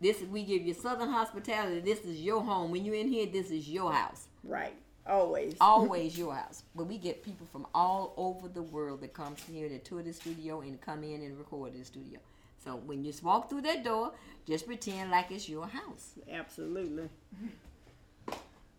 this 0.01 0.23
we 0.23 0.45
give 0.45 0.63
you 0.63 0.75
Southern 0.75 1.11
hospitality. 1.11 1.81
This 1.81 2.01
is 2.05 2.21
your 2.21 2.43
home. 2.43 2.71
When 2.71 2.85
you're 2.85 2.95
in 2.95 3.09
here, 3.09 3.27
this 3.27 3.51
is 3.51 3.69
your 3.69 3.93
house. 3.93 4.29
Right. 4.45 4.75
Always. 5.07 5.57
Always 5.61 6.17
your 6.17 6.35
house. 6.35 6.63
But 6.75 6.85
we 6.85 6.99
get 6.99 7.25
people 7.25 7.47
from 7.51 7.67
all 7.75 8.15
over 8.17 8.49
the 8.49 8.63
world 8.63 9.01
that 9.01 9.15
comes 9.15 9.41
here 9.43 9.69
to 9.69 9.79
tour 9.79 10.03
the 10.03 10.13
studio 10.13 10.61
and 10.61 10.81
come 10.81 11.03
in 11.03 11.23
and 11.23 11.39
record 11.39 11.73
in 11.73 11.81
the 11.81 11.85
studio. 11.85 12.21
So 12.63 12.77
when 12.77 13.05
you 13.05 13.11
just 13.11 13.23
walk 13.23 13.49
through 13.49 13.63
that 13.63 13.85
door, 13.85 14.13
just 14.47 14.67
pretend 14.67 15.11
like 15.11 15.31
it's 15.31 15.49
your 15.49 15.67
house. 15.67 16.13
Absolutely. 16.31 17.09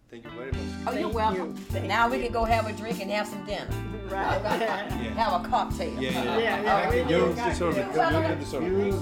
Thank 0.10 0.24
you 0.24 0.32
very 0.32 0.52
much. 0.52 0.62
Oh, 0.88 0.94
you're 0.98 1.10
welcome. 1.10 1.50
you. 1.50 1.54
Thank 1.70 1.86
now 1.86 2.10
we 2.10 2.20
can 2.20 2.32
go 2.32 2.44
have 2.44 2.66
a 2.66 2.74
drink 2.74 3.00
and 3.00 3.12
have 3.12 3.28
some 3.28 3.46
dinner. 3.46 3.68
Right. 4.10 4.42
Have 5.16 5.46
a 5.46 5.48
cocktail. 5.48 5.94
Yeah, 6.02 6.10
yeah, 6.12 6.38
Yeah, 6.40 6.64
yeah, 6.64 6.90
we 6.90 6.98
You 7.02 7.06
do. 7.08 7.36
deserve 7.36 7.78
it. 7.78 7.86
You 7.86 7.94
get 7.94 8.40
the 8.40 8.46
service. 8.46 8.96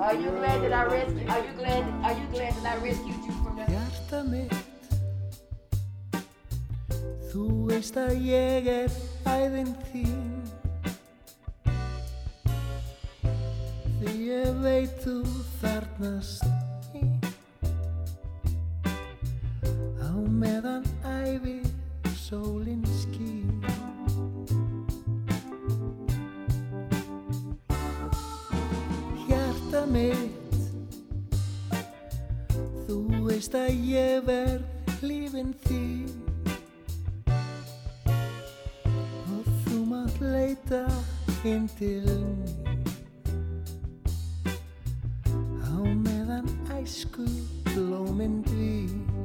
Are 0.00 0.14
you 0.14 0.30
glad 0.30 0.62
that 0.62 0.72
I 0.72 0.84
rescued? 0.86 1.28
Are 1.28 1.44
you 1.44 1.52
glad? 1.52 1.84
Are 2.04 2.12
you 2.18 2.26
glad 2.32 2.54
that 2.54 2.66
I 2.66 2.82
rescued 2.82 3.16
you 3.26 3.32
from 3.44 3.56
that? 3.56 3.68
Hjarta 3.68 4.22
mitt 4.24 4.54
Þú 7.28 7.44
veist 7.68 7.96
að 8.00 8.14
ég 8.24 8.66
er 8.72 8.94
æðin 9.28 9.74
þín 9.90 10.24
Því 14.00 14.14
ég 14.30 14.56
veit 14.64 14.96
þú 15.04 15.18
þarnast 15.60 16.48
Á 20.18 20.20
meðan 20.26 20.82
æfi 21.06 21.60
sólin 22.18 22.82
skín. 22.90 23.62
Hjarta 29.22 29.84
mitt 29.86 30.58
Þú 32.88 32.98
veist 33.28 33.54
að 33.54 33.70
ég 33.92 34.26
verð 34.26 35.04
lífin 35.06 35.54
þín 35.68 36.10
Og 39.36 39.52
þú 39.62 39.84
mátt 39.92 40.18
leita 40.18 40.82
inn 41.46 41.70
til 41.78 42.02
mín. 42.10 42.82
Á 45.62 45.78
meðan 45.78 46.50
æsku 46.80 47.28
blóminn 47.70 48.42
dvín 48.50 49.17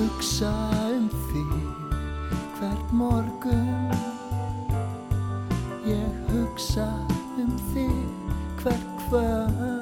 hugsa 0.00 0.50
um 0.96 1.08
þig 1.28 1.50
hvert 2.56 2.92
morgun. 2.92 3.92
Ég 5.84 6.16
hugsa 6.30 6.88
um 7.36 7.52
þig 7.72 8.00
hver 8.62 8.80
kvöld 9.04 9.79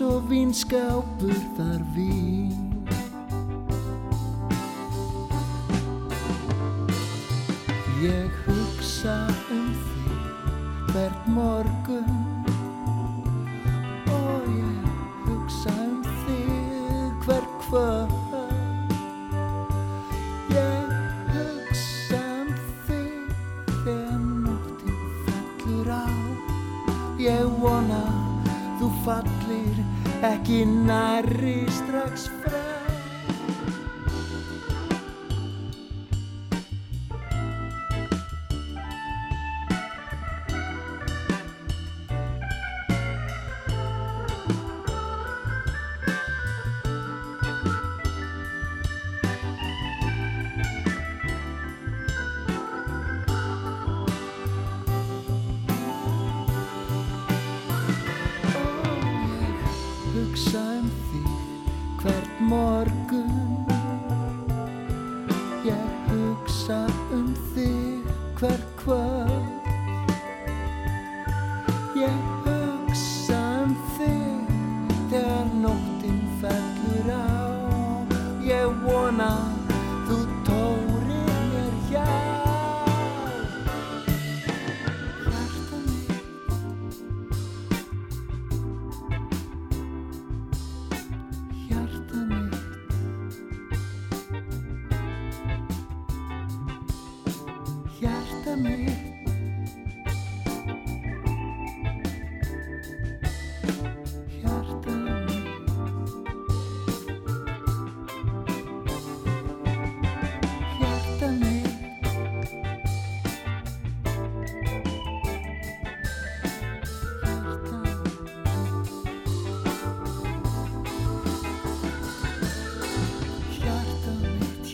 og 0.00 0.22
vínskapur 0.30 1.40
þar 1.56 1.82
vín 1.94 2.09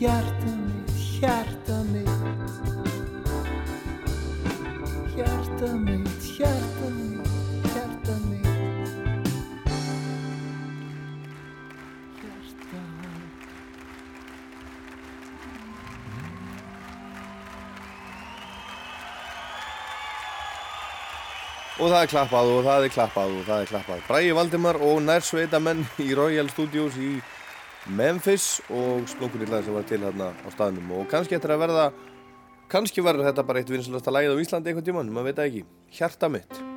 mitt, 0.07 0.15
hjarta 0.15 0.53
mitt, 0.67 0.91
hjarta 1.21 1.83
mitt 1.93 2.11
Hjarta 5.17 5.73
mitt, 5.77 6.23
hjarta 6.37 6.89
mitt, 6.91 7.29
hjarta 7.75 8.15
mitt 8.29 8.47
Hjarta. 12.21 12.83
Og 21.77 21.91
það 21.91 22.03
er 22.03 22.09
klappað 22.09 22.51
og 22.51 22.63
það 22.65 22.85
er 22.85 22.93
klappað 22.95 23.33
og 23.37 23.43
það 23.47 23.63
er 23.63 23.73
klappað. 23.73 24.05
Bræði 24.07 24.37
Valdimar 24.37 24.79
og 24.81 25.03
nærsveita 25.05 25.61
menn 25.61 25.83
í 26.01 26.15
Royal 26.17 26.49
Studios 26.53 26.97
í 26.97 27.17
Memphis 27.87 28.61
og 28.75 29.07
splunkunillæði 29.11 29.69
sem 29.69 29.77
var 29.77 29.87
til 29.87 30.01
hérna 30.03 30.31
á 30.35 30.49
staðnum. 30.55 30.95
Og 30.99 31.11
kannski 31.11 31.39
eftir 31.39 31.55
að 31.55 31.63
verða, 31.67 31.91
kannski 32.73 33.05
verður 33.05 33.31
þetta 33.31 33.47
bara 33.47 33.63
eitt 33.63 33.71
vinsalasta 33.71 34.15
lægið 34.15 34.35
á 34.35 34.43
Íslandi 34.43 34.73
einhvern 34.73 34.89
tímann, 34.89 35.13
maður 35.15 35.31
veit 35.31 35.45
ekki. 35.47 35.69
Hjarta 35.95 36.33
mitt. 36.33 36.76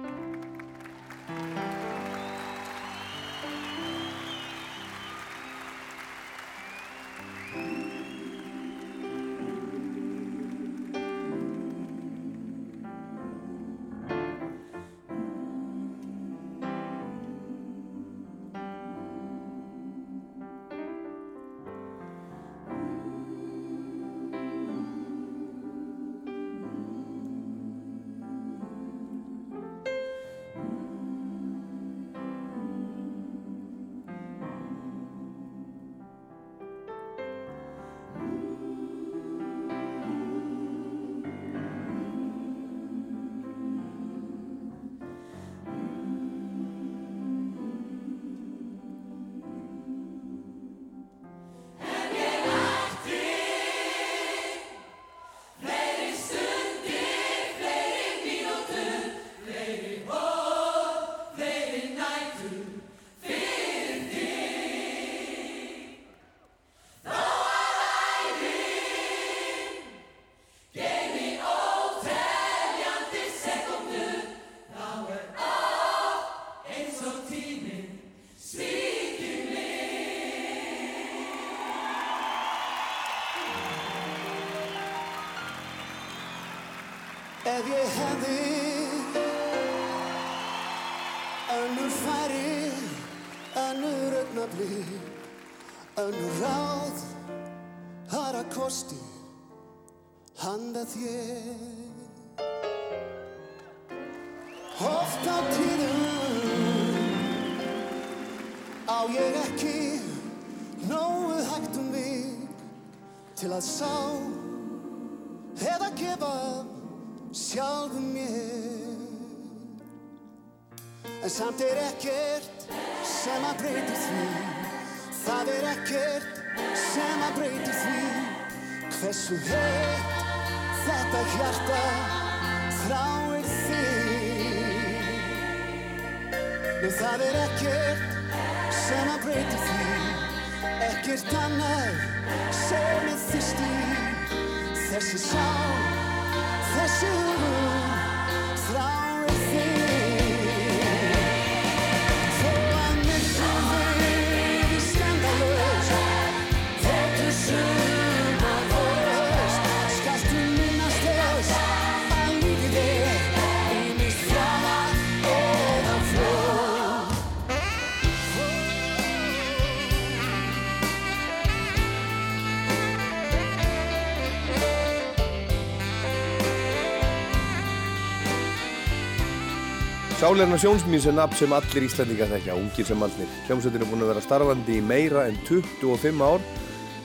Sálerna 180.39 180.55
sjónsmýns 180.55 181.03
er 181.03 181.15
nafn 181.17 181.35
sem 181.35 181.51
allir 181.51 181.83
Íslandingar 181.83 182.29
þekkja, 182.31 182.53
ungir 182.55 182.85
sem 182.87 183.01
allir. 183.03 183.31
Hljómsveitin 183.49 183.81
er 183.83 183.89
búin 183.89 184.03
að 184.05 184.09
vera 184.13 184.21
starfandi 184.23 184.77
í 184.79 184.83
meira 184.87 185.25
en 185.27 185.35
25 185.49 186.21
ár. 186.23 186.45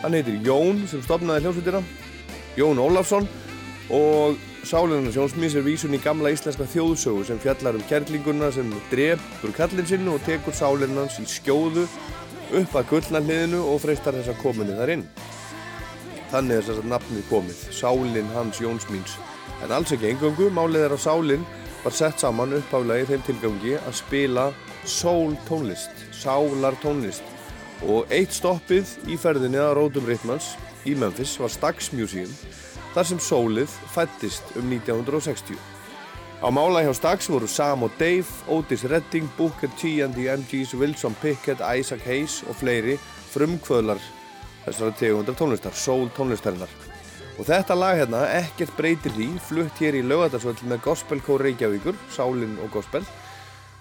Hann 0.05 0.14
heitir 0.14 0.37
Jón 0.47 0.85
sem 0.87 1.01
stopnaði 1.03 1.43
hljómsveitina, 1.43 1.80
Jón 2.55 2.78
Ólafsson 2.78 3.26
og 3.91 4.39
Sálerna 4.62 5.11
sjónsmýns 5.11 5.57
er 5.59 5.66
vísun 5.66 5.97
í 5.99 6.01
gamla 6.05 6.30
íslenska 6.30 6.68
þjóðsögu 6.76 7.24
sem 7.26 7.41
fjallar 7.43 7.74
um 7.74 7.82
kærlinguna 7.91 8.53
sem 8.55 8.70
drefur 8.93 9.57
kallin 9.59 9.91
sinn 9.91 10.07
og 10.14 10.22
tekur 10.28 10.55
sálernans 10.55 11.18
í 11.18 11.26
skjóðu 11.26 11.89
upp 12.61 12.78
að 12.78 12.89
gullna 12.93 13.24
hliðinu 13.26 13.64
og 13.72 13.82
freistar 13.82 14.14
þess 14.14 14.30
að 14.30 14.41
kominu 14.45 14.78
þar 14.78 14.95
inn. 14.95 15.05
Þannig 16.30 16.61
er 16.61 16.70
þess 16.70 16.85
að 16.85 16.89
nafnið 16.95 17.28
komið, 17.35 17.66
Sálin 17.82 18.32
hans 18.39 18.62
Jónsmýns. 18.62 19.18
En 19.66 19.74
alls 19.74 19.91
ekki 19.91 20.12
engöngu, 20.12 20.53
málið 20.55 20.87
er 20.87 20.95
að 21.01 21.07
Sálin 21.09 21.43
var 21.85 21.93
sett 21.93 22.20
saman 22.20 22.57
uppháflega 22.57 23.05
í 23.05 23.09
þeim 23.11 23.24
tilgangi 23.26 23.74
að 23.76 23.97
spila 23.99 24.45
sól 24.89 25.35
tónlist, 25.49 26.05
sálar 26.16 26.76
tónlist. 26.82 27.24
Og 27.85 28.09
eitt 28.14 28.32
stoppið 28.32 28.89
í 29.12 29.18
ferðinni 29.20 29.61
að 29.61 29.74
Rótum 29.78 30.09
Rittmans 30.09 30.55
í 30.89 30.95
Memphis 30.97 31.37
var 31.41 31.53
Stax 31.53 31.93
Museum, 31.93 32.32
þar 32.95 33.09
sem 33.11 33.20
sólið 33.20 33.76
fættist 33.93 34.57
um 34.57 34.72
1960. 34.72 35.59
Á 36.45 36.49
mála 36.53 36.82
hjá 36.85 36.93
Stax 36.97 37.28
voru 37.32 37.49
Sam 37.49 37.85
og 37.85 37.93
Dave, 38.01 38.28
Otis 38.49 38.85
Redding, 38.89 39.28
Booker 39.37 39.70
T 39.80 40.01
and 40.05 40.16
the 40.16 40.28
MGs, 40.28 40.74
Wilson 40.76 41.16
Pickett, 41.20 41.61
Isaac 41.61 42.05
Hayes 42.09 42.43
og 42.49 42.59
fleiri 42.61 42.99
frumkvöðlar 43.32 44.01
þessari 44.64 44.97
tegundar 45.01 45.37
tónlistar, 45.39 45.76
sól 45.76 46.09
tónlistarinnar. 46.16 46.84
Og 47.35 47.49
þetta 47.49 47.74
lag 47.74 47.97
hérna, 47.99 48.20
ekkert 48.30 48.76
breytir 48.78 49.11
því, 49.16 49.24
flutt 49.43 49.80
hér 49.82 49.97
í 49.99 50.05
Laugardalsvöld 50.07 50.61
með 50.70 50.85
Gospelkór 50.85 51.43
Reykjavíkur, 51.43 51.97
Sálin 52.14 52.53
og 52.62 52.70
Gospel, 52.76 53.03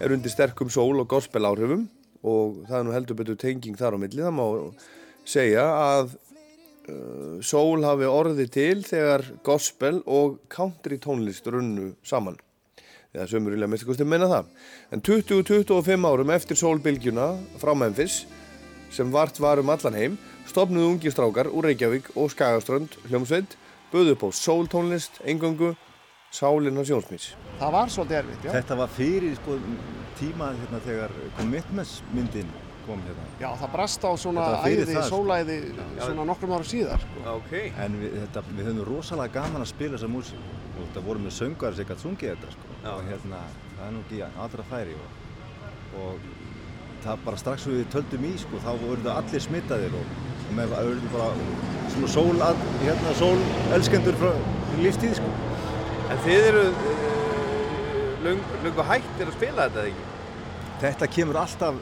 er 0.02 0.16
undir 0.16 0.34
sterkum 0.34 0.72
sól 0.74 1.04
og 1.04 1.08
gospel 1.12 1.46
áhrifum 1.46 1.84
og 2.26 2.64
það 2.66 2.78
er 2.80 2.88
nú 2.88 2.96
heldur 2.96 3.20
betur 3.20 3.38
tenging 3.38 3.78
þar 3.78 3.94
á 3.94 4.02
milli. 4.02 4.24
Það 4.24 4.36
má 4.40 4.46
segja 5.28 5.68
að 5.70 6.16
uh, 6.16 7.38
sól 7.46 7.86
hafi 7.86 8.10
orði 8.10 8.48
til 8.52 8.82
þegar 8.88 9.28
gospel 9.46 10.02
og 10.10 10.42
country 10.52 10.98
tónlist 11.04 11.46
runnu 11.46 11.94
saman. 12.02 12.40
Það 13.14 13.26
er 13.28 13.34
sömurilega 13.36 13.70
mest 13.70 13.86
kosti 13.86 14.08
að 14.08 14.14
menna 14.16 14.32
það. 14.32 14.54
En 14.96 15.06
20-25 15.06 16.10
árum 16.10 16.34
eftir 16.34 16.58
sólbylgjuna 16.58 17.28
frá 17.62 17.76
Memphis, 17.78 18.24
sem 18.90 19.14
vart 19.14 19.38
var 19.38 19.62
um 19.62 19.70
allan 19.70 20.00
heim, 20.00 20.18
stopnuðu 20.50 20.92
ungi 20.94 21.12
strákar 21.14 21.50
úr 21.52 21.70
Reykjavík 21.70 22.12
og 22.20 22.32
Skagaströnd 22.34 22.98
hljómsveit, 23.08 23.56
buðu 23.94 24.16
upp 24.16 24.26
á 24.26 24.30
sóltónlist, 24.34 25.22
engöngu, 25.26 25.74
sálina 26.34 26.84
sjónsmís. 26.88 27.34
Það 27.62 27.74
var 27.78 27.94
svolítið 27.94 28.20
erfitt, 28.20 28.46
já. 28.46 28.52
Þetta 28.58 28.78
var 28.82 28.94
fyrir 28.98 29.36
sko, 29.40 29.58
tíma 30.20 30.52
hérna, 30.58 30.84
þegar 30.88 31.18
commitments 31.38 31.96
myndin 32.14 32.50
kom 32.88 33.02
hérna. 33.06 33.26
Já, 33.40 33.50
það 33.62 33.74
brast 33.76 34.04
á 34.04 34.12
svona 34.20 34.48
æði, 34.66 34.88
sko. 34.90 35.04
sólæði, 35.12 35.58
svona 36.00 36.28
nokkrum 36.28 36.56
ára 36.58 36.68
síðar. 36.68 37.06
Sko. 37.06 37.26
Okay. 37.38 37.72
En 37.84 37.98
við, 38.02 38.18
þetta, 38.26 38.46
við 38.52 38.70
höfum 38.70 38.86
rosalega 38.90 39.40
gaman 39.40 39.64
að 39.64 39.72
spila 39.72 39.98
þessa 39.98 40.12
músík 40.12 40.48
og 40.74 40.80
þetta 40.82 41.06
voru 41.08 41.24
með 41.24 41.38
söngar 41.38 41.78
sem 41.78 41.90
gætt 41.90 42.04
sungið 42.04 42.34
þetta 42.34 42.56
sko. 42.56 42.80
og 42.94 43.04
hérna, 43.08 43.44
það 43.78 43.86
er 43.88 43.94
nú 43.96 44.02
ekki 44.04 44.24
allra 44.46 44.66
færi 44.72 44.98
og, 44.98 45.20
og 46.04 46.32
það 47.04 47.26
bara 47.26 47.40
strax 47.42 47.68
við 47.70 47.84
töldum 47.94 48.26
í 48.28 48.34
sko, 48.42 48.60
þá 48.64 48.72
voru 48.82 49.04
það 49.04 49.20
allir 49.20 49.44
smittaðir 49.44 49.98
og, 50.00 50.16
og 50.34 50.56
með 50.58 50.76
auðvitað 50.78 51.14
bara 51.18 51.30
svona 51.94 52.10
sól, 52.14 52.44
hérna, 52.84 53.14
sól 53.20 53.44
elskendur 53.78 54.18
frá 54.22 54.32
lífstíð 54.80 55.16
sko. 55.20 55.32
En 56.14 56.24
þið 56.26 56.48
eru 56.50 56.64
uh, 56.72 58.18
löng, 58.26 58.42
löngu 58.66 58.88
hættir 58.90 59.30
að 59.30 59.38
spila 59.38 59.68
þetta 59.68 59.86
ekki? 59.90 60.10
Þetta 60.84 61.10
kemur 61.16 61.40
alltaf 61.44 61.80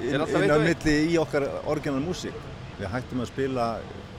inn, 0.00 0.20
alltaf 0.20 0.44
inn 0.44 0.54
á 0.54 0.58
milli 0.62 0.96
í 1.10 1.18
okkar 1.20 1.46
orginal 1.70 2.02
músík. 2.04 2.36
Við 2.78 2.90
hættum 2.94 3.24
að 3.24 3.30
spila 3.32 3.66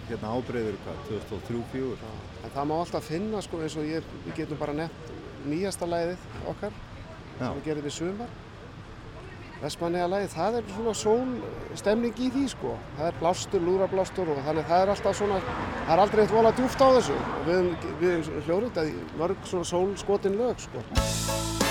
hérna 0.09 0.35
ábreyður 0.35 0.77
hvað, 0.85 1.01
2003-2004. 1.09 2.13
En 2.41 2.53
það 2.55 2.69
má 2.71 2.77
alltaf 2.77 3.07
finna, 3.07 3.41
sko, 3.45 3.61
eins 3.63 3.77
og 3.79 3.87
ég, 3.87 4.07
við 4.25 4.39
getum 4.41 4.59
bara 4.59 4.75
nefnt 4.75 5.11
nýjasta 5.47 5.87
læðið 5.89 6.25
okkar, 6.51 6.73
Já. 7.39 7.43
sem 7.43 7.55
við 7.57 7.67
gerum 7.69 7.87
í 7.87 7.93
sumar. 7.95 8.33
Vestmanniða 9.61 10.07
læðið, 10.09 10.31
það 10.33 10.55
er 10.57 10.69
svona 10.73 10.93
sól 10.97 11.33
stemning 11.77 12.17
í 12.17 12.29
því, 12.33 12.45
sko. 12.49 12.71
Það 12.97 13.09
er 13.11 13.19
blástur, 13.19 13.61
lúrablástur 13.61 14.31
og 14.33 14.39
þannig 14.47 14.65
það 14.71 14.85
er 14.85 14.93
alltaf 14.95 15.19
svona, 15.19 15.37
það 15.85 15.93
er 15.93 16.03
aldrei 16.05 16.23
eitt 16.25 16.33
vola 16.33 16.53
djúft 16.57 16.81
á 16.81 16.87
þessu. 16.97 17.17
Við 17.45 17.59
höfum- 18.01 18.41
hljóðrindað 18.47 18.89
í 18.89 18.95
mörg 19.21 19.45
svona 19.45 19.69
sólskotin 19.69 20.39
lög, 20.41 20.57
sko. 20.65 21.70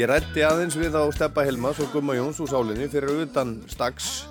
Ég 0.00 0.08
rætti 0.08 0.40
aðeins 0.40 0.78
við 0.80 0.94
á 0.96 1.04
Steppa 1.12 1.42
Helmas 1.44 1.76
og 1.84 1.90
Gumma 1.92 2.14
Jóns 2.16 2.38
úr 2.40 2.48
Sálinni 2.48 2.86
fyrir 2.88 3.18
utan 3.20 3.50
Stags 3.68 4.22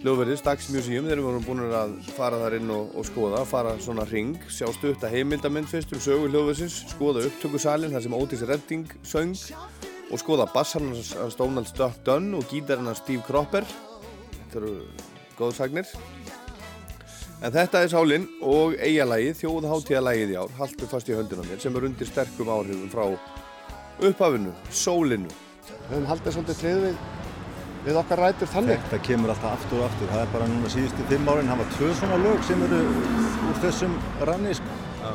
hljóðverði, 0.00 0.38
Stags 0.40 0.70
Museum. 0.72 1.04
Þeir 1.04 1.20
voru 1.20 1.42
búin 1.44 1.60
að 1.68 1.92
fara 2.16 2.38
þar 2.40 2.56
inn 2.56 2.70
og, 2.72 2.94
og 2.96 3.04
skoða, 3.04 3.42
fara 3.44 3.74
svona 3.82 4.06
ring, 4.08 4.38
sjá 4.48 4.70
stutt 4.72 5.04
að 5.04 5.18
heimildamind 5.18 5.68
fyrst 5.68 5.92
um 5.92 6.00
sögu 6.00 6.30
hljóðverðsins, 6.30 6.78
skoða 6.94 7.26
upptökusalinn 7.28 7.92
þar 7.92 8.06
sem 8.06 8.16
Otis 8.16 8.46
Redding 8.48 8.94
söng 9.04 9.34
og 10.08 10.22
skoða 10.22 10.48
Donald 11.36 11.74
Duck 11.76 12.00
Dunn 12.08 12.32
og 12.38 12.48
gítarinn 12.48 12.88
hans 12.88 13.04
Steve 13.04 13.20
Cropper. 13.28 13.68
Þetta 13.68 14.62
eru 14.62 14.74
góðsagnir. 15.36 15.92
En 17.42 17.52
þetta 17.52 17.84
er 17.84 17.92
sálinn 17.92 18.24
og 18.40 18.80
eigalagið, 18.80 19.36
þjóðháttíðalagið 19.44 20.32
í 20.38 20.40
ár, 20.40 20.56
haldur 20.56 20.88
fast 20.88 21.12
í 21.12 21.20
höndina 21.20 21.44
á 21.44 21.48
mér, 21.52 21.60
sem 21.60 21.76
er 21.76 21.90
undir 21.90 22.08
sterkum 22.08 22.56
áhrifum 22.56 22.88
frá 22.88 23.04
upphafinu, 24.00 24.52
sólinu. 24.70 25.32
Við 25.62 25.90
höfum 25.90 26.06
haldið 26.10 26.36
svolítið 26.36 26.60
trið 26.62 26.80
við, 26.86 27.02
við 27.86 27.98
okkar 28.02 28.22
rætur 28.24 28.52
þannig. 28.54 28.86
Þetta 28.86 29.02
kemur 29.08 29.34
alltaf 29.34 29.58
aftur 29.58 29.82
og 29.82 29.88
aftur. 29.90 30.12
Það 30.12 30.24
er 30.24 30.32
bara 30.36 30.48
núna 30.52 30.72
síðustu 30.72 31.08
fimm 31.10 31.32
árin 31.32 31.52
hafa 31.52 31.66
tvö 31.76 31.90
svona 32.00 32.20
lög 32.22 32.46
sem 32.48 32.64
eru 32.68 32.80
úr 33.50 33.60
þessum 33.64 33.98
ranni 34.28 34.54
sko. 34.58 34.78
Já. 35.02 35.12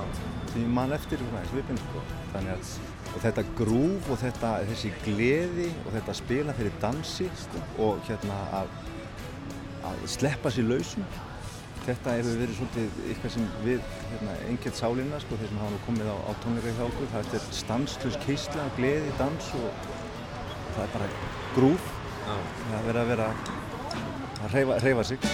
Sem 0.52 0.62
ég 0.62 0.70
man 0.78 0.94
eftir 0.96 1.24
svona 1.24 1.44
í 1.44 1.52
svipin 1.54 1.82
sko. 1.88 2.06
Þannig 2.36 2.56
að 2.58 2.76
og 3.18 3.24
þetta 3.24 3.44
grúf 3.58 4.10
og 4.14 4.20
þetta, 4.22 4.52
þessi 4.68 4.92
gleði 5.06 5.72
og 5.86 5.94
þetta 5.96 6.16
spila 6.20 6.54
fyrir 6.58 6.76
dansi 6.82 7.30
sko. 7.42 7.62
og 7.82 8.04
hérna 8.06 8.38
að, 8.60 8.76
að 9.90 10.04
sleppa 10.18 10.52
sér 10.54 10.70
lausum. 10.70 11.06
Þetta 11.88 12.14
hefur 12.18 12.42
verið 12.42 12.58
svolítið 12.58 12.96
eitthvað 13.08 13.32
sem 13.38 13.44
við, 13.64 13.86
hérna, 14.10 14.34
einnkjært 14.50 14.80
sálinna, 14.82 15.20
sko, 15.24 15.38
þeir 15.40 15.52
sem 15.54 15.62
hafa 15.62 15.72
nú 15.72 15.78
komið 15.86 16.10
á, 16.12 16.16
á 16.20 16.32
tónleika 16.44 16.74
hjá 16.76 16.84
okkur. 16.88 17.08
Það 17.14 17.38
er 17.40 17.46
stanslust 17.62 18.26
keisla, 18.26 18.66
gleði, 18.76 19.14
dans 19.22 19.48
og, 19.62 19.88
það 20.74 20.84
er 20.84 20.92
bara 20.98 21.08
grúf. 21.56 21.88
Það 22.26 22.76
er 22.82 22.90
verið 22.90 23.02
að 23.06 23.14
vera 23.14 23.32
að 24.44 24.84
hreyfa 24.84 25.08
sig. 25.14 25.32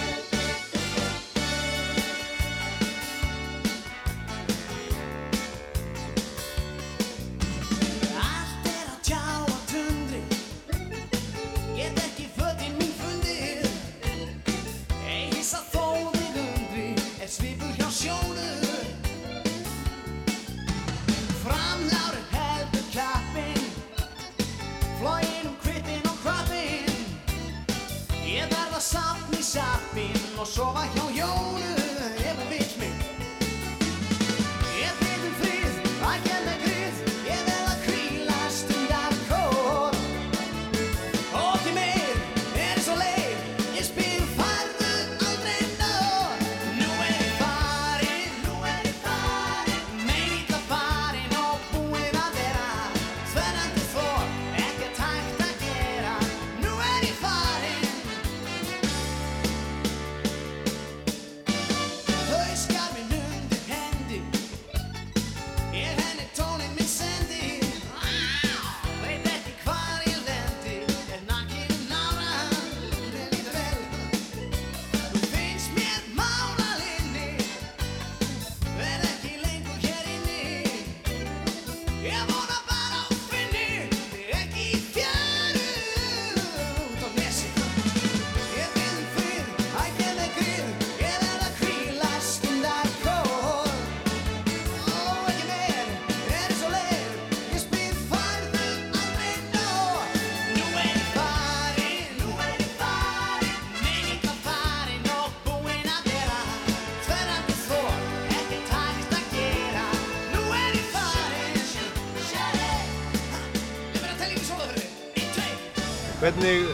Hvernig 116.24 116.68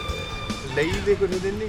leið 0.77 1.07
ykkur 1.11 1.27
þetta 1.27 1.49
inni 1.49 1.65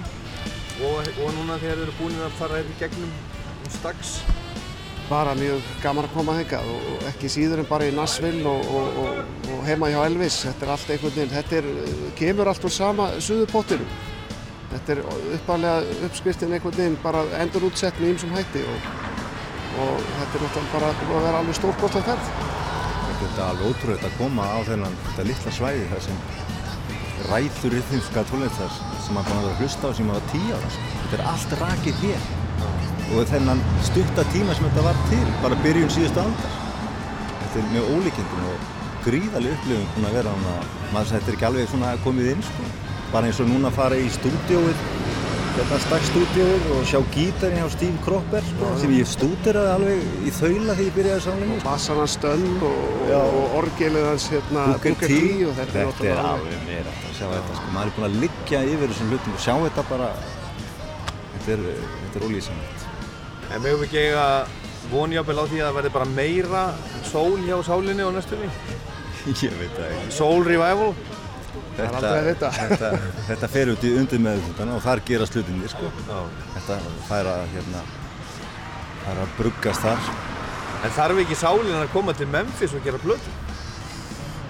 og, 0.87 1.09
og 1.19 1.33
núna 1.35 1.57
þegar 1.59 1.81
þið 1.81 1.83
eru 1.83 1.95
búin 1.99 2.21
að 2.23 2.37
fara 2.39 2.61
hérna 2.61 2.71
í 2.71 2.77
gegnum 2.79 3.09
um 3.11 3.73
Stags? 3.75 4.13
Bara 5.09 5.33
mjög 5.35 5.67
gaman 5.83 6.07
að 6.07 6.15
koma 6.15 6.37
hengað 6.37 6.69
og 6.71 7.03
ekki 7.11 7.31
síður 7.35 7.65
en 7.65 7.67
bara 7.67 7.89
í 7.91 7.95
Nashville 7.97 8.45
og, 8.47 8.71
og, 8.71 9.01
og, 9.03 9.19
og 9.57 9.65
heima 9.67 9.89
hjá 9.91 9.99
Elvis. 10.05 10.37
Þetta 10.47 10.69
er 10.69 10.73
allt 10.77 10.93
einhvern 10.95 11.17
veginn, 11.17 11.33
þetta 11.35 11.59
er, 11.59 11.69
kemur 12.21 12.53
allt 12.53 12.69
úr 12.71 12.75
sama 12.77 13.09
suðupottinum. 13.19 13.99
Þetta 14.77 14.95
er 14.95 15.03
uppalega 15.41 15.99
uppskriftin 16.07 16.55
einhvern 16.55 16.79
veginn 16.79 17.01
bara 17.03 17.25
endur 17.43 17.67
útsett 17.67 17.99
með 17.99 18.15
ýmsum 18.15 18.39
hætti 18.39 18.63
og, 18.63 18.89
og 19.89 20.07
þetta 20.21 20.39
er 20.39 20.47
náttúrulega 20.47 20.77
bara 20.77 20.95
að 20.95 21.27
vera 21.27 21.43
alveg 21.43 21.59
stórkostlega 21.59 22.15
ferð. 22.15 22.33
Þetta 23.11 23.35
er 23.35 23.45
alveg 23.51 23.75
ótrúlega 23.75 24.07
að 24.13 24.19
koma 24.23 24.47
á 24.55 24.59
þennan 24.71 24.99
þetta 25.09 25.31
litla 25.33 25.59
svæði 25.59 25.91
þar 25.91 26.07
sem 26.07 26.25
rætur 27.33 27.73
rithimska 27.73 28.25
tónlistar 28.29 28.73
sem 29.01 29.15
maður 29.17 29.31
búin 29.31 29.39
að 29.39 29.45
vera 29.47 29.55
að 29.55 29.61
hlusta 29.63 29.89
á 29.89 29.91
sem 29.97 30.09
maður 30.09 30.21
var 30.21 30.33
tíu 30.33 30.57
ára. 30.57 30.71
Þetta 30.93 31.17
er 31.17 31.23
allt 31.31 31.55
rakið 31.63 32.03
hér 32.03 32.27
og 33.13 33.31
þennan 33.31 33.63
stutta 33.89 34.25
tíma 34.35 34.57
sem 34.57 34.67
þetta 34.69 34.85
var 34.85 35.01
til, 35.09 35.23
bara 35.45 35.61
byrjun 35.65 35.93
síðustu 35.95 36.21
aldar. 36.23 36.59
Þetta 37.41 37.63
er 37.63 37.71
mjög 37.73 37.89
ólíkindum 37.97 38.45
og 38.53 38.67
gríðaleg 39.07 39.57
upplifun 39.57 39.89
búin 39.95 40.09
að 40.11 40.19
vera 40.19 40.35
að 40.37 40.69
maður 40.93 41.13
þetta 41.15 41.33
er 41.33 41.39
ekki 41.39 41.49
alveg 41.49 42.05
komið 42.05 42.31
inn 42.35 42.45
sko. 42.51 42.69
Bara 43.15 43.29
eins 43.29 43.41
og 43.45 43.49
núna 43.49 43.73
að 43.73 43.79
fara 43.81 44.01
í 44.01 44.13
stúdíóið, 44.13 44.85
hérna 45.53 45.79
stakkstúdíóið 45.83 46.69
og 46.73 46.85
sjá 46.89 46.99
gítarinn 47.13 47.59
hjá 47.61 47.67
Steve 47.75 47.99
Cropper 48.05 48.45
sko, 48.47 48.71
sem 48.81 48.95
ég 48.97 49.09
stúderaði 49.09 49.73
alveg 49.75 50.07
í 50.25 50.33
þaula 50.33 50.77
þegar 50.79 50.87
ég 50.87 50.95
byrjaði 50.97 51.25
sálinni. 51.27 51.59
Bassan 51.65 52.01
hans 52.01 52.15
Stöll 52.17 52.47
og, 52.69 53.11
og 53.19 53.57
orgelið 53.61 54.07
hans 54.09 54.29
hérna, 54.33 54.65
Booker 54.73 54.97
T 55.03 55.19
og 55.49 55.55
þetta, 55.59 55.85
þetta 55.91 56.09
er 56.09 56.23
alveg 56.23 56.65
meira 56.69 56.95
að 56.95 57.15
sjá 57.19 57.27
þetta 57.27 57.59
sko. 57.59 57.69
maður 57.77 57.91
er 57.91 57.95
búinn 57.99 58.09
að 58.09 58.19
liggja 58.25 58.65
yfir 58.73 58.93
þessum 58.95 59.13
hlutum 59.13 59.37
og 59.37 59.45
sjá 59.45 59.55
þetta 59.67 59.87
bara 59.93 60.11
þetta 61.37 61.57
er, 61.57 61.65
er 62.09 62.27
ólýsanlegt 62.29 62.89
En 63.53 63.61
mögum 63.61 63.85
ekki 63.85 64.05
eiga 64.07 64.27
vonjábel 64.89 65.37
á 65.37 65.45
því 65.45 65.59
að 65.59 65.67
það 65.67 65.81
verði 65.83 65.97
bara 65.99 66.13
meira 66.17 66.63
sól 67.11 67.37
hjá 67.45 67.59
sálinni 67.67 68.07
og 68.07 68.15
næstunni? 68.17 68.49
ég 69.45 69.59
veit 69.61 69.75
það 69.77 69.91
ekki 69.91 70.15
Soul 70.17 70.47
Revival? 70.49 70.95
Að 71.79 72.27
vita. 72.29 72.51
þetta, 72.59 72.91
þetta 73.31 73.49
fer 73.55 73.73
út 73.73 73.87
í 73.89 73.95
undir 73.97 74.21
með 74.21 74.45
og 74.67 74.83
þar 74.85 75.03
gerast 75.09 75.39
hlutinni 75.39 75.71
sko. 75.73 75.93
þetta 76.57 76.79
fær 77.09 77.33
að 77.33 77.47
hérna, 77.55 77.87
fær 79.07 79.25
að 79.25 79.35
bruggast 79.39 79.87
þar 79.87 80.13
En 80.83 80.91
þarf 80.91 81.21
ekki 81.23 81.37
sálinn 81.39 81.79
að 81.79 81.93
koma 81.93 82.13
til 82.19 82.27
Memphis 82.27 82.73
og 82.75 82.83
gera 82.83 82.99
plötu? 82.99 83.31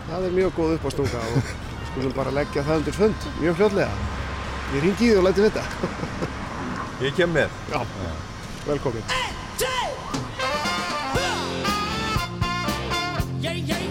Það 0.09 0.29
er 0.29 0.37
mjög 0.39 0.55
góð 0.57 0.73
uppástunga 0.79 1.21
og 1.21 1.35
við 1.37 1.51
skulum 1.91 2.15
bara 2.17 2.33
leggja 2.33 2.65
það 2.65 2.81
undir 2.81 2.97
fund 2.97 3.27
mjög 3.41 3.59
fljótlega. 3.61 4.09
Ég 4.73 4.87
ringi 4.87 5.05
í 5.05 5.11
þig 5.11 5.21
og 5.21 5.27
læti 5.29 5.45
vita. 5.45 5.67
Ég 7.05 7.17
kem 7.19 7.37
með. 7.37 7.53
Já, 7.69 7.85
velkomin. 8.65 9.05
Yeah, 13.43 13.57
yeah, 13.59 13.82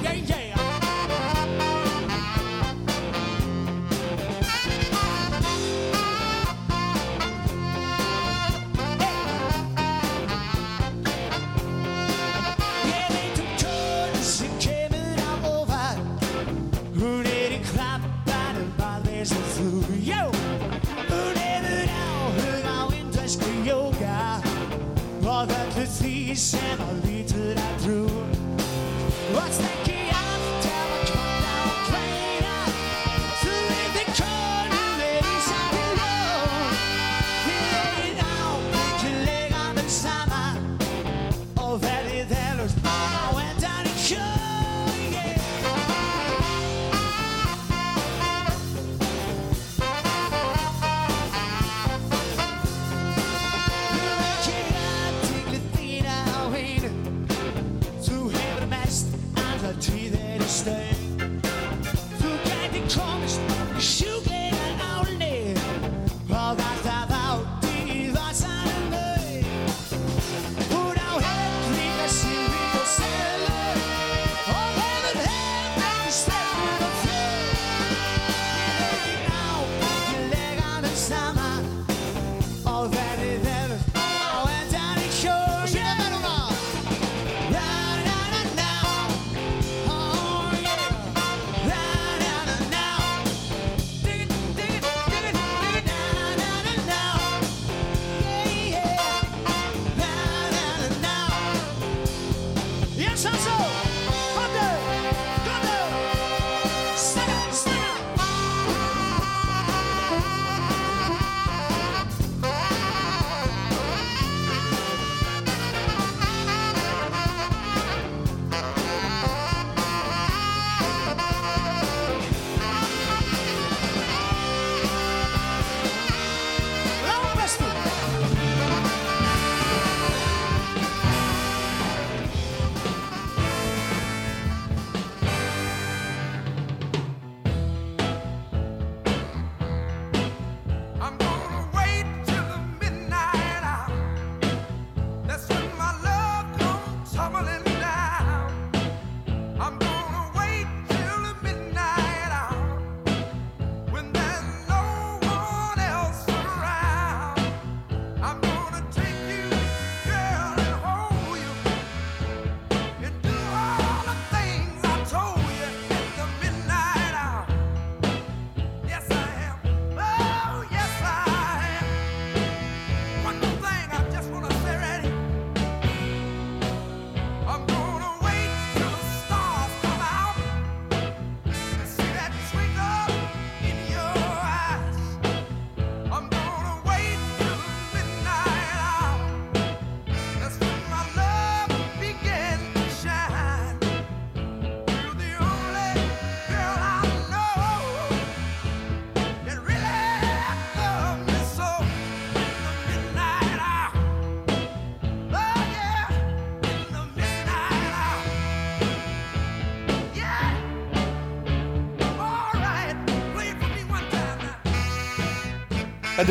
peace 26.32 26.54
and 26.54 26.82
I 26.82 26.92
leave. 26.94 27.11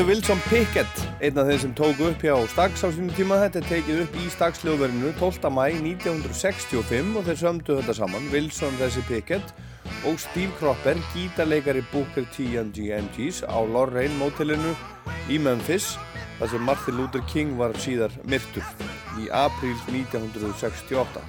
heitir 0.00 0.14
Wilson 0.14 0.40
Pickett, 0.48 1.00
einn 1.20 1.36
af 1.36 1.48
þeir 1.48 1.58
sem 1.60 1.72
tók 1.76 1.98
upp 2.00 2.22
hjá 2.24 2.32
Stags 2.48 2.80
á 2.80 2.88
sínum 2.88 3.10
tíma. 3.12 3.36
Þetta 3.42 3.58
er 3.60 3.66
tekið 3.68 3.98
upp 4.04 4.14
í 4.16 4.28
Stags-ljóðverðinu 4.32 5.10
12. 5.18 5.50
mæ 5.52 5.64
1965 5.76 7.18
og 7.18 7.26
þeir 7.26 7.40
sömdu 7.40 7.76
þetta 7.76 7.96
saman, 7.98 8.28
Wilson 8.32 8.78
þessi 8.80 9.02
Pickett 9.08 9.52
og 10.08 10.16
Steve 10.22 10.54
Cropper, 10.56 10.96
gítarleikari 11.12 11.82
Booker 11.92 12.24
T&G 12.32 12.86
MGs 12.96 13.42
á 13.44 13.60
Lorraine 13.60 14.16
mótellinu 14.16 14.72
í 15.28 15.36
Memphis 15.42 15.98
þar 16.38 16.54
sem 16.54 16.64
Martin 16.64 16.96
Luther 16.96 17.26
King 17.28 17.58
var 17.60 17.76
síðar 17.76 18.14
myrtur 18.24 18.64
í 19.20 19.28
apríl 19.28 19.76
1968. 19.90 21.26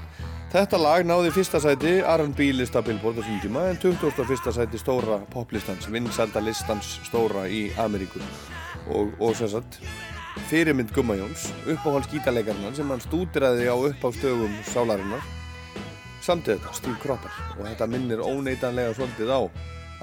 Þetta 0.52 0.80
lag 0.80 1.04
náði 1.08 1.36
fyrsta 1.36 1.60
sæti 1.64 1.98
R&B 2.00 2.54
lista 2.56 2.80
Billboard 2.86 3.20
á 3.20 3.24
síndjuma 3.28 3.68
en 3.74 3.84
21. 3.84 4.56
sæti 4.56 4.80
stóra 4.80 5.20
poplistans, 5.34 5.92
vinsælda 5.92 6.44
listans 6.44 7.02
stóra 7.10 7.50
í 7.52 7.68
Ameríkunum 7.80 8.51
og, 8.88 9.12
og 9.20 9.36
sem 9.38 9.50
sagt 9.52 9.80
fyrirmynd 10.50 10.94
Gumma 10.96 11.18
Jóns 11.20 11.50
uppáhalds 11.66 12.10
gítarleikarna 12.12 12.74
sem 12.76 12.90
hann 12.92 13.04
stúdiraði 13.04 13.68
á 13.68 13.76
uppáhaldstögum 13.76 14.54
sálarinnar. 14.72 15.24
Samtið 16.22 16.60
þetta, 16.60 16.76
Stíl 16.78 16.96
Kroppar 17.02 17.34
og 17.58 17.66
þetta 17.66 17.90
minnir 17.90 18.22
óneitanlega 18.22 18.94
svolítið 18.98 19.34
á 19.34 19.42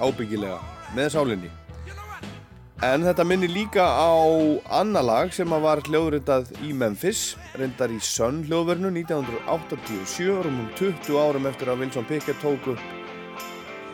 ábyggilega 0.03 0.59
með 0.95 1.11
sálinni. 1.15 1.51
En 2.83 3.03
þetta 3.03 3.25
minnir 3.27 3.51
líka 3.51 3.83
á 3.83 4.15
annar 4.79 5.03
lag 5.03 5.33
sem 5.35 5.51
var 5.51 5.81
hljóðrindað 5.83 6.53
í 6.63 6.71
Memphis 6.71 7.33
rindar 7.59 7.91
í 7.91 7.99
Sun 7.99 8.45
hljóðvernu 8.47 8.93
1987 9.01 10.47
um 10.47 10.61
20 10.79 11.19
árum 11.19 11.49
eftir 11.49 11.73
að 11.73 11.83
Wilson 11.83 12.07
Pickett 12.07 12.39
tóku 12.39 12.77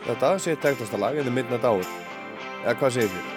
þetta 0.06 0.36
sitt 0.38 0.62
ektasta 0.70 1.00
lag, 1.02 1.18
eða 1.18 1.34
Midnight 1.34 1.66
Hour. 1.66 1.88
Eða 2.62 2.78
hvað 2.78 2.94
segir 3.00 3.10
þér? 3.16 3.32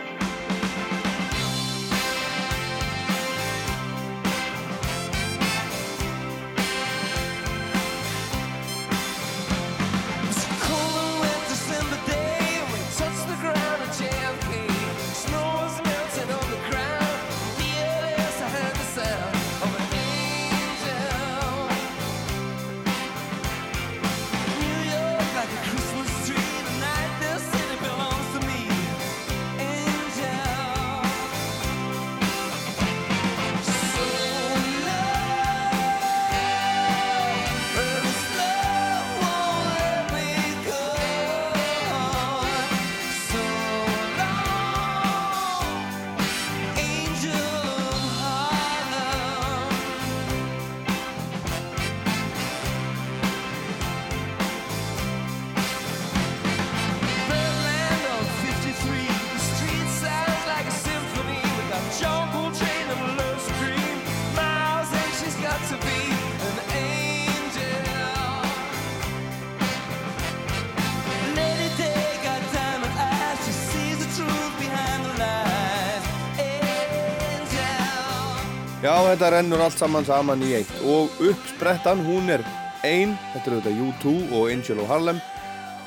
Þetta 79.10 79.34
rennur 79.34 79.61
allt 79.65 79.80
saman 79.80 80.06
saman 80.07 80.44
í 80.45 80.53
eitt. 80.60 80.72
Og 80.86 81.11
uppsprettan 81.31 82.02
hún 82.06 82.30
er 82.34 82.45
ein, 82.86 83.15
þetta 83.34 83.49
er 83.49 83.57
auðvitað 83.57 83.84
U2 83.86 84.15
og 84.38 84.49
Angel 84.53 84.81
of 84.84 84.90
Harlem 84.91 85.19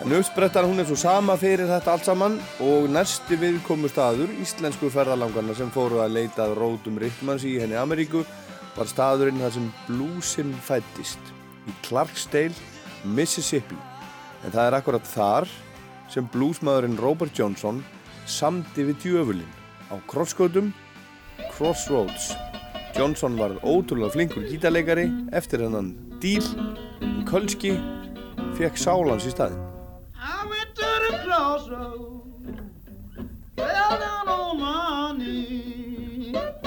en 0.02 0.14
uppsprettan 0.16 0.66
hún 0.66 0.82
er 0.82 0.88
svo 0.88 0.96
sama 0.98 1.36
fyrir 1.38 1.68
þetta 1.70 1.92
allt 1.94 2.08
saman 2.08 2.38
og 2.64 2.88
næsti 2.90 3.38
viðkomu 3.38 3.90
staður, 3.92 4.32
íslensku 4.42 4.90
ferðalangarna 4.90 5.54
sem 5.54 5.70
fóru 5.70 6.02
að 6.02 6.16
leita 6.16 6.48
að 6.48 6.56
rótum 6.58 6.98
Rittmanns 6.98 7.46
í 7.46 7.54
henni 7.62 7.78
Ameríku 7.78 8.24
var 8.74 8.90
staðurinn 8.90 9.40
þar 9.42 9.54
sem 9.54 9.72
bluesinn 9.86 10.52
fættist 10.66 11.32
í 11.70 11.74
Clarksdale, 11.86 12.56
Mississippi. 13.06 13.78
En 14.42 14.50
það 14.50 14.64
er 14.66 14.78
akkurat 14.80 15.06
þar 15.06 15.50
sem 16.10 16.26
bluesmaðurinn 16.34 16.98
Robert 17.00 17.36
Johnson 17.38 17.84
samdi 18.26 18.88
við 18.90 19.04
djöfulinn 19.06 19.60
á 19.92 19.96
krossgötum 20.10 20.72
Crossroads 21.52 22.32
Johnson 22.96 23.36
var 23.38 23.56
ótrúlega 23.64 24.12
flinkur 24.12 24.44
gítarleikari 24.50 25.06
eftir 25.32 25.64
hennan 25.64 25.92
díl 26.20 26.44
en 27.00 27.24
Kölski 27.28 27.72
fekk 28.58 28.76
sálans 28.76 29.26
í 29.26 29.32
staðinn. 29.32 29.60
I 36.52 36.61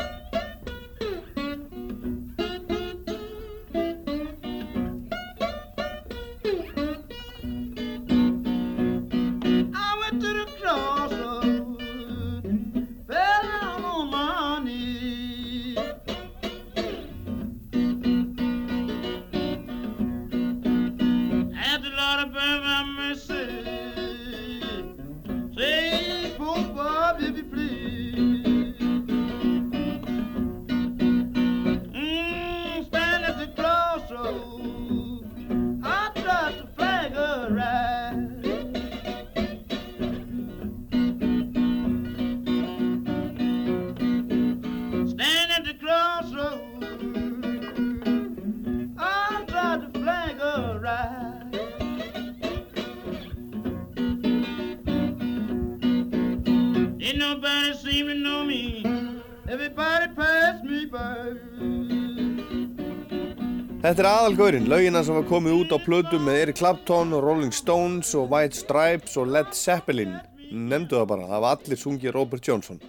Þetta 63.85 64.01
er 64.01 64.07
aðalgaurinn, 64.09 64.63
lögina 64.65 65.03
sem 65.05 65.13
var 65.13 65.27
komið 65.29 65.59
út 65.59 65.73
á 65.75 65.77
plötu 65.77 66.17
með 66.17 66.39
Eric 66.39 66.55
Clapton 66.57 67.11
Rolling 67.21 67.53
Stones 67.53 68.15
og 68.17 68.31
White 68.33 68.57
Stripes 68.57 69.13
og 69.21 69.27
Led 69.29 69.51
Zeppelin. 69.53 70.15
Nemndu 70.49 70.95
það 70.97 71.11
bara, 71.11 71.27
það 71.29 71.43
var 71.43 71.59
allir 71.59 71.77
sungið 71.77 72.15
Robert 72.15 72.47
Johnson. 72.49 72.79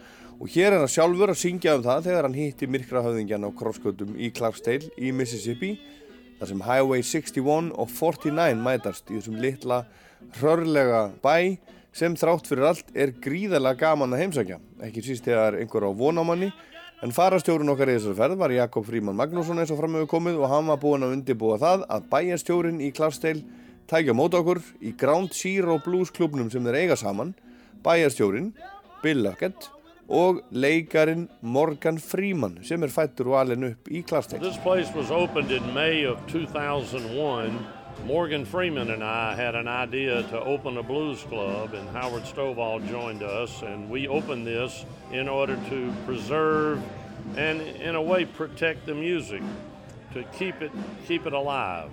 Og 0.41 0.49
hér 0.55 0.71
er 0.71 0.81
hann 0.81 0.89
sjálfur 0.95 1.35
að 1.35 1.43
syngja 1.43 1.75
um 1.77 1.85
það 1.85 2.07
þegar 2.07 2.25
hann 2.25 2.39
hitti 2.39 2.69
myrkrahöfðingjan 2.73 3.45
á 3.45 3.51
krossgötum 3.59 4.15
í 4.17 4.31
Clarksdale 4.39 4.89
í 4.97 5.11
Mississippi 5.13 5.75
þar 6.39 6.53
sem 6.55 6.65
Highway 6.65 7.05
61 7.05 7.69
og 7.77 7.93
49 7.93 8.65
mætast 8.65 9.13
í 9.13 9.19
þessum 9.19 9.37
litla 9.45 9.83
hrörlega 10.39 11.11
bæ 11.21 11.59
sem 11.93 12.17
þrátt 12.17 12.49
fyrir 12.49 12.71
allt 12.71 12.97
er 12.97 13.13
gríðarlega 13.21 13.83
gaman 13.85 14.17
að 14.17 14.25
heimsækja. 14.25 14.59
Ekki 14.89 15.05
síst 15.05 15.29
þegar 15.29 15.61
einhver 15.61 15.85
á 15.85 15.93
vonamanni 15.93 16.55
En 17.05 17.13
farastjórun 17.13 17.69
okkar 17.75 17.91
í 17.93 17.99
þessari 17.99 18.17
ferð 18.17 18.39
var 18.41 18.53
Jakob 18.55 18.87
Fríman 18.87 19.17
Magnússon 19.19 19.61
eins 19.61 19.73
og 19.75 19.77
framöfu 19.83 20.09
komið 20.15 20.39
og 20.41 20.49
hann 20.49 20.71
var 20.71 20.79
búinn 20.81 21.05
að 21.05 21.13
undirbúa 21.19 21.59
það 21.61 21.85
að 21.93 22.07
bæjarstjórin 22.15 22.79
í 22.81 22.89
Clarksdale 22.97 23.45
tækja 23.91 24.15
mót 24.17 24.35
okkur 24.39 24.63
í 24.81 24.95
Ground 24.97 25.37
Zero 25.37 25.77
Blues 25.85 26.11
klubnum 26.15 26.49
sem 26.51 26.65
þeir 26.65 26.79
eiga 26.81 26.97
saman, 26.97 27.35
bæjarstjórin, 27.85 28.55
Bill 29.05 29.21
Luckett 29.27 29.69
og 30.09 30.41
leikarin 30.57 31.27
Morgan 31.43 32.01
Freeman 32.01 32.63
sem 32.65 32.83
er 32.83 32.95
fættur 32.95 33.35
og 33.35 33.41
alin 33.43 33.75
upp 33.75 33.91
í 33.93 34.01
Clarksdale. 34.07 34.41
This 37.97 38.07
place 38.07 38.09
was 38.09 38.19
opened 38.19 38.39
in 38.39 38.43
May 38.43 38.45
of 38.45 38.45
2001. 38.45 38.45
Morgan 38.45 38.45
Freeman 38.45 38.91
and 38.91 39.05
I 39.05 39.35
had 39.35 39.55
an 39.55 39.69
idea 39.69 40.23
to 40.25 40.41
open 40.41 40.77
a 40.77 40.83
blues 40.83 41.23
club, 41.23 41.75
and 41.75 41.89
Howard 41.91 42.25
Stovall 42.25 42.87
joined 42.89 43.23
us. 43.23 43.63
And 43.63 43.91
we 43.91 44.09
opened 44.09 44.47
this 44.47 44.85
in 45.13 45.29
order 45.29 45.57
to 45.69 45.93
preserve 46.05 46.83
and, 47.37 47.61
in 47.61 47.95
a 47.95 48.03
way, 48.03 48.25
protect 48.25 48.87
the 48.87 48.95
music, 48.95 49.43
to 50.15 50.23
keep 50.39 50.63
it 50.63 50.73
keep 51.07 51.27
it 51.27 51.33
alive. 51.33 51.91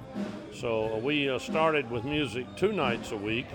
So 0.53 0.93
uh, 0.93 0.97
we 0.97 1.29
uh, 1.29 1.39
started 1.39 1.89
with 1.89 2.03
music 2.05 2.45
two 2.55 2.71
nights 2.71 3.11
a 3.11 3.17
week, 3.17 3.47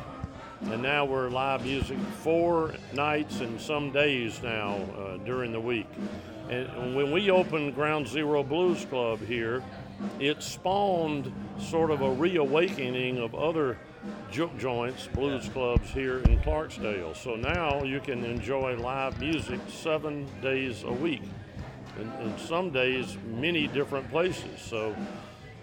and 0.62 0.82
now 0.82 1.04
we're 1.04 1.30
live 1.30 1.64
music 1.64 1.98
four 2.22 2.74
nights 2.92 3.40
and 3.40 3.60
some 3.60 3.92
days 3.92 4.42
now 4.42 4.76
uh, 4.98 5.16
during 5.18 5.52
the 5.52 5.60
week. 5.60 5.86
And 6.50 6.96
when 6.96 7.12
we 7.12 7.30
opened 7.30 7.74
Ground 7.74 8.08
Zero 8.08 8.42
Blues 8.42 8.84
Club 8.86 9.20
here, 9.20 9.62
it 10.20 10.42
spawned 10.42 11.32
sort 11.58 11.90
of 11.90 12.00
a 12.02 12.10
reawakening 12.10 13.18
of 13.18 13.34
other 13.34 13.78
juke 14.30 14.56
joints, 14.58 15.08
blues 15.08 15.48
clubs 15.48 15.90
here 15.90 16.18
in 16.20 16.38
Clarksdale. 16.40 17.16
So 17.16 17.36
now 17.36 17.82
you 17.82 18.00
can 18.00 18.24
enjoy 18.24 18.76
live 18.76 19.18
music 19.20 19.60
seven 19.68 20.28
days 20.40 20.84
a 20.84 20.92
week, 20.92 21.22
and, 21.98 22.12
and 22.20 22.38
some 22.40 22.70
days 22.70 23.16
many 23.26 23.66
different 23.66 24.08
places. 24.10 24.60
So 24.60 24.94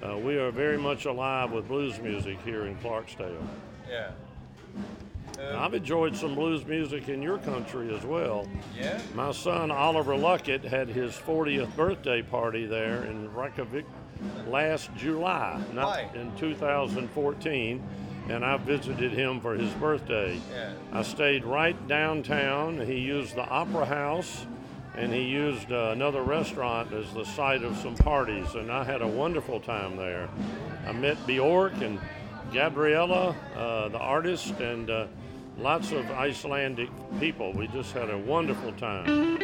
uh, 0.03 0.18
we 0.18 0.38
are 0.38 0.52
very 0.52 0.78
much 0.78 1.06
alive 1.06 1.52
with 1.52 1.68
blues 1.68 1.99
music 1.99 2.40
here 2.44 2.66
in 2.66 2.76
Clarksdale. 2.78 3.45
Yeah. 3.90 4.12
I've 5.53 5.74
enjoyed 5.74 6.16
some 6.16 6.34
blues 6.34 6.66
music 6.66 7.10
in 7.10 7.22
your 7.22 7.40
country 7.40 7.94
as 7.95 8.06
well. 8.06 8.48
Yeah? 8.80 8.99
My 9.14 9.32
son 9.32 9.70
Oliver 9.70 10.14
Luckett 10.14 10.64
had 10.64 10.88
his 10.88 11.12
40th 11.12 11.76
birthday 11.76 12.22
party 12.22 12.66
there 12.66 13.03
in 13.03 13.34
Reykjavik 13.34 13.86
last 14.47 14.89
July, 14.95 15.61
not 15.73 15.88
Why? 15.88 16.10
in 16.14 16.35
2014, 16.38 17.84
and 18.30 18.43
I 18.43 18.57
visited 18.57 19.11
him 19.11 19.39
for 19.39 19.56
his 19.56 19.72
birthday. 19.73 20.39
Yeah. 20.52 20.73
I 20.91 21.03
stayed 21.03 21.45
right 21.45 21.88
downtown. 21.88 22.80
He 22.80 22.99
used 22.99 23.35
the 23.35 23.47
Opera 23.47 23.85
House 23.85 24.45
and 24.97 25.11
he 25.11 25.23
used 25.23 25.72
uh, 25.72 25.89
another 25.91 26.22
restaurant 26.22 26.93
as 26.93 27.11
the 27.14 27.26
site 27.26 27.64
of 27.64 27.76
some 27.77 27.95
parties, 27.95 28.56
and 28.56 28.72
I 28.72 28.84
had 28.84 29.02
a 29.02 29.07
wonderful 29.07 29.60
time 29.60 29.97
there. 29.97 30.30
I 30.88 30.93
met 30.93 31.18
Bjork 31.27 31.73
and 31.81 31.99
Gabriella, 32.53 33.35
uh, 33.56 33.89
the 33.89 33.99
artist, 33.99 34.52
and 34.61 34.89
uh, 34.89 35.07
lots 35.57 35.91
of 35.91 36.10
Icelandic 36.11 36.89
people. 37.19 37.52
We 37.53 37.68
just 37.68 37.91
had 37.91 38.10
a 38.10 38.18
wonderful 38.18 38.72
time. 38.73 39.38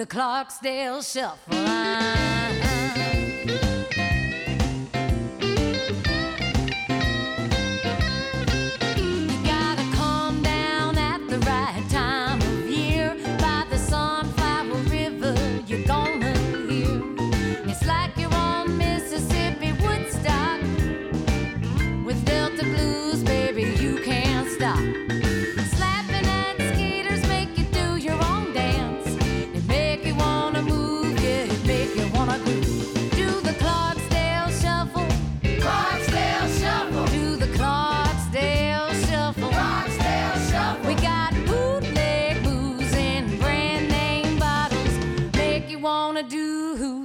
The 0.00 0.06
Clarksdale 0.06 1.02
shuffle. 1.02 1.60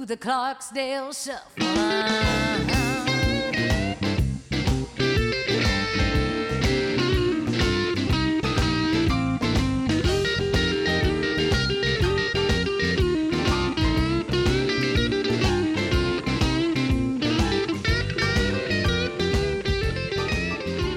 The 0.06 0.16
Clarksdale 0.16 1.12
Shuffle. 1.12 1.66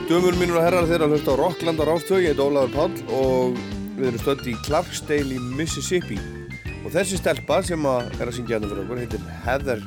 Dömur 0.10 0.34
mínur 0.38 0.57
og 0.57 0.65
herrar 0.65 0.86
þeirra 0.90 1.07
hlusta 1.10 1.34
á 1.34 1.38
Rockland 1.38 1.81
á 1.81 1.86
Ráftögi, 1.86 2.30
ég 2.30 2.34
heit 2.34 2.41
Ólafur 2.41 2.73
Páll 2.73 2.98
og 3.14 3.57
við 3.98 4.11
erum 4.11 4.22
stödd 4.22 4.49
í 4.49 4.57
Clarksdale 4.65 5.38
í 5.38 5.41
Mississippi 5.57 6.39
og 6.84 6.93
þessi 6.93 7.19
stelpa 7.19 7.60
sem 7.65 7.85
að 7.89 8.14
er 8.18 8.30
að 8.30 8.35
syngja 8.38 8.57
hérna 8.57 8.72
fyrir 8.72 8.84
okkur 8.85 9.01
heitir 9.03 9.27
Heather 9.45 9.84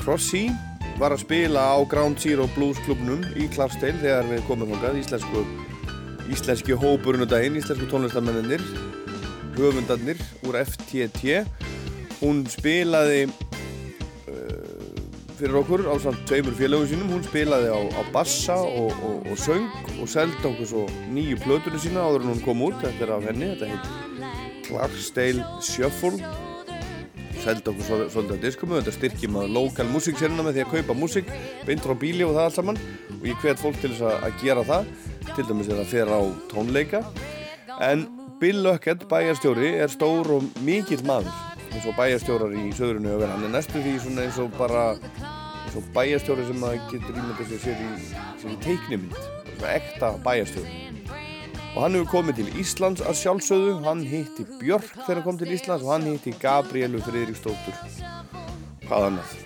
Crossy 0.00 0.44
var 1.00 1.14
að 1.14 1.24
spila 1.24 1.64
á 1.72 1.78
Ground 1.88 2.20
Zero 2.20 2.46
Blues 2.54 2.80
klubnum 2.84 3.24
í 3.36 3.48
Clarksdale 3.54 4.00
þegar 4.02 4.26
við 4.28 4.42
komum 4.48 4.72
þangað. 4.74 4.98
Íslensku, 5.00 5.44
íslenski 6.32 6.76
hópurinn 6.76 7.24
og 7.24 7.30
daginn, 7.32 7.56
íslensku 7.56 7.88
tónlistamennir 7.88 8.64
höfundarnir 9.56 10.20
úr 10.48 10.60
FTT 10.60 11.40
hún 12.20 12.44
spilaði 12.48 13.26
fyrir 15.40 15.56
okkur 15.62 15.86
á 15.88 15.94
samt 16.02 16.20
tveimur 16.28 16.56
félögum 16.58 16.88
sínum. 16.90 17.10
Hún 17.14 17.24
spilaði 17.24 17.72
á, 17.72 17.80
á 17.96 18.02
bassa 18.12 18.58
og, 18.60 18.92
og, 19.00 19.26
og 19.32 19.40
söng 19.40 19.68
og 19.96 20.08
seldi 20.10 20.44
okkur 20.44 20.68
svo 20.68 20.84
nýju 21.14 21.40
plötunum 21.44 21.80
sína 21.80 22.04
áður 22.04 22.26
en 22.26 22.34
hún 22.34 22.44
kom 22.44 22.64
út. 22.68 22.76
Þetta 22.84 23.06
er 23.06 23.14
af 23.16 23.28
henni, 23.30 23.52
þetta 23.54 23.72
heit 23.72 24.09
Clarksdale 24.70 25.44
Shuffle. 25.66 26.16
Seldi 27.40 27.70
okkur 27.72 27.84
svo- 27.88 28.08
svolítið 28.12 28.36
á 28.36 28.44
diskum 28.44 28.72
þetta 28.76 28.92
styrkjum 28.92 29.36
að 29.40 29.52
lokal 29.56 29.86
músiksérina 29.88 30.44
með 30.44 30.58
því 30.58 30.64
að 30.64 30.72
kaupa 30.74 30.96
músik 31.00 31.30
beint 31.66 31.80
frá 31.80 31.94
bíli 31.96 32.24
og 32.26 32.34
það 32.36 32.44
allt 32.44 32.54
saman. 32.58 32.80
Og 33.20 33.24
ég 33.26 33.38
hvet 33.40 33.58
fólk 33.62 33.80
til 33.80 33.90
þess 33.94 34.04
að, 34.04 34.16
að 34.28 34.42
gera 34.44 34.64
það 34.68 34.90
til 35.34 35.44
dæmis 35.48 35.66
þegar 35.70 35.80
það 35.80 35.92
fer 35.94 36.12
á 36.12 36.20
tónleika. 36.52 37.00
En 37.80 38.04
Bill 38.40 38.60
Luckett 38.64 39.06
bæjarstjóri 39.08 39.72
er 39.80 39.88
stór 39.92 40.28
og 40.36 40.44
mikill 40.64 41.02
maður. 41.08 41.32
Eins 41.72 41.86
og 41.86 41.96
bæjarstjórar 41.96 42.52
í 42.56 42.68
söðrunu 42.76 43.16
og 43.16 43.24
hann 43.28 43.44
er 43.48 43.52
næstu 43.56 43.80
því 43.80 43.96
svona 44.04 44.24
eins 44.26 44.38
og 44.42 44.52
bara 44.58 44.84
eins 45.00 45.76
og 45.80 45.88
bæjarstjóri 45.96 46.46
sem 46.48 46.60
maður 46.60 46.86
getur 46.92 47.20
ímyndað 47.20 47.56
sér 47.64 47.84
í, 47.84 47.90
í 48.52 48.56
teiknimynd. 48.64 49.16
Svona 49.56 49.74
ekta 49.80 50.12
bæjarstjóri 50.24 50.88
og 51.74 51.84
hann 51.84 51.94
hefur 51.94 52.10
komið 52.16 52.40
til 52.40 52.58
Íslands 52.60 53.02
að 53.04 53.18
sjálfsögðu. 53.20 53.76
Hann 53.84 54.02
hitti 54.06 54.46
Björk 54.58 54.88
þegar 54.96 55.20
hann 55.20 55.26
kom 55.28 55.38
til 55.40 55.52
Íslands 55.54 55.86
og 55.86 55.92
hann 55.94 56.08
hitti 56.08 56.34
Gabrielu 56.42 57.02
Friðriksdóttur. 57.06 57.76
Hvað 58.88 59.06
annað? 59.10 59.36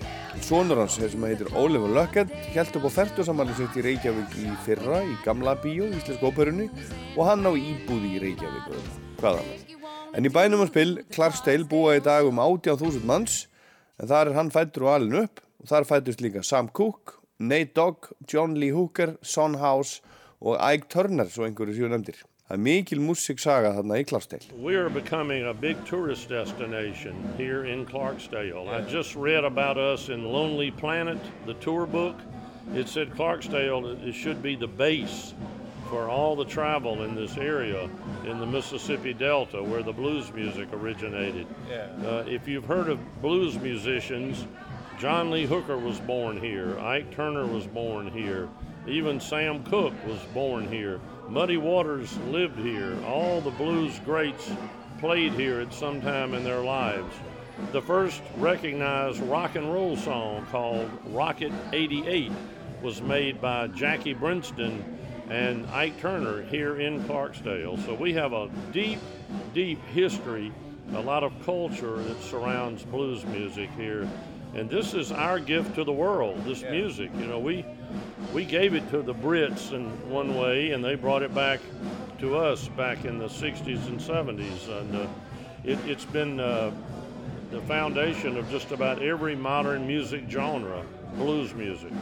Sónur 0.45 0.81
hans 0.83 0.97
sem 0.99 1.23
heitir 1.25 1.49
Oliver 1.57 1.93
Luckett 1.95 2.33
held 2.53 2.77
upp 2.79 2.89
á 2.89 2.97
færtusamali 2.97 3.55
sitt 3.57 3.77
í 3.79 3.85
Reykjavík 3.87 4.35
í 4.43 4.51
fyrra 4.65 4.99
í 5.07 5.15
gamla 5.25 5.55
bíó, 5.63 5.87
íslensku 5.89 6.29
óperunni 6.29 6.67
og 7.15 7.23
hann 7.29 7.47
á 7.47 7.53
íbúði 7.53 8.17
í 8.17 8.23
Reykjavík. 8.25 8.73
Og 8.73 9.21
hvað 9.21 9.41
annað? 9.45 9.75
En 10.15 10.27
í 10.27 10.33
bænum 10.33 10.61
hans 10.63 10.75
Bill, 10.75 10.99
Clarksdale 11.15 11.67
búa 11.69 11.97
í 11.99 12.03
dag 12.05 12.27
um 12.29 12.41
18.000 12.43 13.07
manns 13.09 13.45
en 14.01 14.11
þar 14.11 14.31
er 14.31 14.39
hann 14.39 14.53
fættur 14.55 14.89
og 14.89 14.97
alin 14.97 15.21
upp. 15.25 15.41
Og 15.65 15.71
þar 15.71 15.87
fættust 15.89 16.21
líka 16.21 16.43
Sam 16.45 16.69
Cooke, 16.77 17.15
Nate 17.41 17.73
Dogg, 17.73 18.11
John 18.29 18.53
Lee 18.59 18.75
Hooker, 18.75 19.15
Son 19.23 19.57
House 19.63 20.03
og 20.45 20.61
Ike 20.61 20.89
Turner 20.93 21.29
svo 21.33 21.47
einhverju 21.49 21.75
séu 21.79 21.89
nefndir. 21.89 22.21
Það 22.45 22.57
er 22.59 22.61
mikil 22.61 23.01
músiksaga 23.01 23.71
þarna 23.79 23.99
í 24.03 24.05
Clarksdale. 24.05 24.57
We 24.61 24.77
are 24.77 24.91
becoming 24.91 25.47
a 25.49 25.55
big 25.55 25.79
tourist 25.89 26.29
destination 26.29 27.17
here 27.39 27.65
in 27.65 27.87
Clarksdale. 27.87 28.69
I 28.69 28.83
just 28.93 29.17
read 29.17 29.45
about 29.45 29.79
us 29.79 30.11
in 30.11 30.25
Lonely 30.25 30.71
Planet, 30.71 31.19
the 31.47 31.55
tour 31.55 31.87
book. 31.87 32.17
It 32.75 32.89
said 32.89 33.17
Clarksdale 33.17 34.07
it 34.07 34.13
should 34.13 34.43
be 34.43 34.57
the 34.57 34.69
base 34.69 35.33
for 35.89 36.11
all 36.11 36.37
the 36.37 36.45
travel 36.45 37.05
in 37.05 37.15
this 37.15 37.37
area 37.39 37.89
in 38.27 38.41
the 38.41 38.47
Mississippi 38.47 39.15
Delta 39.15 39.63
where 39.63 39.83
the 39.83 39.93
blues 39.93 40.31
music 40.33 40.69
originated. 40.73 41.47
Uh, 42.05 42.25
if 42.27 42.47
you've 42.49 42.65
heard 42.67 42.89
of 42.89 42.99
blues 43.23 43.59
musicians, 43.59 44.47
John 44.99 45.31
Lee 45.31 45.47
Hooker 45.47 45.79
was 45.79 45.99
born 46.01 46.39
here, 46.39 46.79
Ike 46.79 47.11
Turner 47.15 47.47
was 47.47 47.67
born 47.67 48.11
here, 48.11 48.49
even 48.87 49.21
Sam 49.21 49.63
Cooke 49.65 49.95
was 50.07 50.21
born 50.35 50.69
here. 50.69 51.01
Muddy 51.29 51.57
Waters 51.57 52.17
lived 52.31 52.59
here. 52.59 52.97
All 53.07 53.41
the 53.41 53.51
blues 53.51 53.99
greats 54.05 54.51
played 54.99 55.33
here 55.33 55.61
at 55.61 55.73
some 55.73 56.01
time 56.03 56.35
in 56.35 56.45
their 56.45 56.61
lives. 56.61 57.15
The 57.73 57.83
first 57.83 58.21
recognized 58.37 59.21
rock 59.23 59.55
and 59.55 59.73
roll 59.73 59.97
song 59.97 60.47
called 60.51 60.91
Rocket 61.07 61.53
88 61.73 62.33
was 62.83 63.01
made 63.01 63.41
by 63.41 63.69
Jackie 63.69 64.15
Brinston 64.15 64.83
and 65.31 65.67
Ike 65.69 65.99
Turner 66.01 66.43
here 66.43 66.81
in 66.81 67.03
Clarksdale. 67.05 67.83
So 67.87 67.95
we 67.95 68.13
have 68.15 68.33
a 68.33 68.51
deep, 68.73 68.99
deep 69.55 69.83
history, 69.87 70.53
a 70.93 71.01
lot 71.01 71.25
of 71.25 71.33
culture 71.45 71.97
that 71.97 72.21
surrounds 72.21 72.83
blues 72.85 73.25
music 73.25 73.71
here. 73.77 74.09
And 74.55 74.71
this 74.71 74.95
is 74.95 75.11
our 75.11 75.41
gift 75.41 75.75
to 75.75 75.85
the 75.85 75.93
world, 75.93 76.45
this 76.45 76.63
music. 76.63 77.11
You 77.19 77.27
know, 77.27 77.41
we 77.41 77.65
we 78.33 78.45
gave 78.45 78.75
it 78.75 78.89
to 78.91 79.03
the 79.03 79.15
Brits 79.15 79.73
in 79.73 79.87
one 80.09 80.37
way, 80.37 80.71
and 80.71 80.85
they 80.85 80.95
brought 80.95 81.23
it 81.23 81.35
back 81.35 81.61
to 82.21 82.37
us 82.37 82.69
back 82.69 83.05
in 83.05 83.19
the 83.19 83.27
60s 83.27 83.87
and 83.89 83.99
70s. 83.99 84.69
And 84.81 84.97
uh, 84.97 85.07
it, 85.65 85.79
it's 85.87 86.05
been 86.05 86.39
uh, 86.39 86.73
the 87.51 87.61
foundation 87.63 88.37
of 88.37 88.49
just 88.49 88.71
about 88.71 89.03
every 89.03 89.35
modern 89.35 89.87
music 89.87 90.25
genre, 90.29 90.85
blues 91.17 91.53
music. 91.55 91.93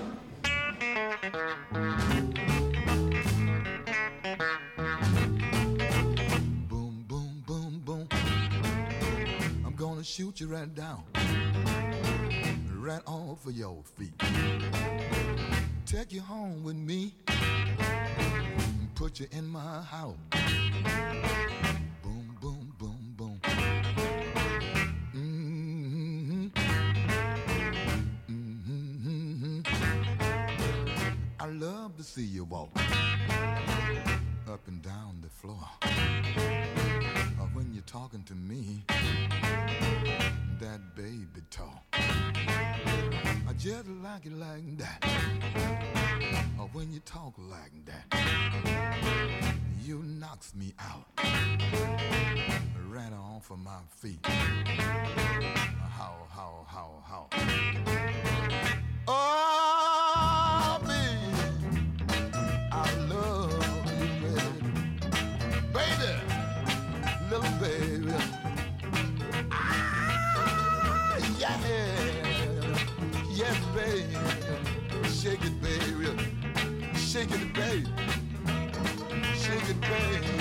Gonna 10.03 10.11
shoot 10.11 10.41
you 10.41 10.49
right 10.49 10.75
down, 10.75 11.05
right 12.81 13.03
off 13.07 13.47
of 13.47 13.57
your 13.57 13.85
feet. 13.97 14.13
Take 15.87 16.13
you 16.13 16.21
home 16.21 16.65
with 16.65 16.75
me, 16.75 17.15
put 18.97 19.21
you 19.21 19.29
in 19.31 19.47
my 19.47 19.81
house. 19.83 20.17
Boom, 22.03 22.37
boom, 22.41 22.75
boom, 22.79 23.15
boom. 23.17 23.41
Mhm. 25.15 26.51
Mhm. 28.29 29.65
I 31.39 31.47
love 31.47 31.97
to 31.97 32.03
see 32.03 32.25
you 32.25 32.43
walk 32.45 32.71
up 34.49 34.67
and 34.67 34.83
down 34.83 35.21
the 35.23 35.29
floor. 35.29 35.69
When 37.63 37.75
you're 37.75 37.83
talking 37.85 38.25
to 38.25 38.35
me, 38.35 38.83
that 40.59 40.81
baby 40.97 41.43
talk. 41.49 41.85
I 41.93 43.53
just 43.57 43.87
like 44.03 44.27
it 44.27 44.33
like 44.33 44.79
that. 44.79 45.07
Or 46.59 46.67
when 46.73 46.93
you 46.93 46.99
talk 47.05 47.35
like 47.39 47.71
that, 47.85 49.55
you 49.81 50.03
knocks 50.03 50.57
me 50.57 50.75
out. 50.81 51.07
Right 52.91 53.13
off 53.13 53.53
of 53.53 53.61
my 53.61 53.79
feet. 53.91 54.27
How, 54.27 56.17
how, 56.31 56.67
how, 56.67 56.91
how. 57.07 57.29
Oh, 59.07 59.52
Shake 75.23 75.45
it, 75.45 75.63
baby. 75.63 76.19
Shake 76.97 77.31
it, 77.31 77.55
baby. 77.55 77.87
Shake 79.37 79.69
it, 79.71 79.81
baby. 79.81 80.32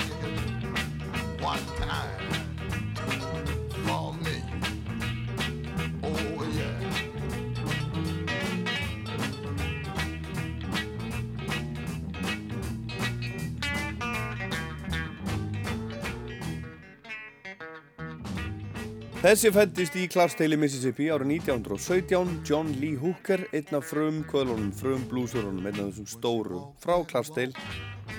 Þessi 19.22 19.52
fættist 19.54 19.94
í 19.94 20.08
Clarksdale, 20.10 20.56
Mississippi 20.58 21.04
árið 21.14 21.28
1917, 21.36 22.40
John 22.42 22.72
Lee 22.80 22.96
Hooker, 22.98 23.44
einn 23.54 23.76
af 23.78 23.84
frum 23.86 24.16
kvöðlunum, 24.26 24.72
frum 24.74 25.04
blúsurunum, 25.06 25.62
einn 25.62 25.78
af 25.78 25.92
þessum 25.92 26.08
stóru 26.10 26.62
frá 26.82 26.96
Clarksdale 27.06 27.54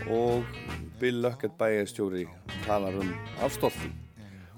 og 0.07 0.47
Bill 1.01 1.19
Luckett 1.25 1.57
bæjarstjóri 1.59 2.23
talar 2.63 2.95
um 3.01 3.11
af 3.43 3.51
stolti. 3.51 3.91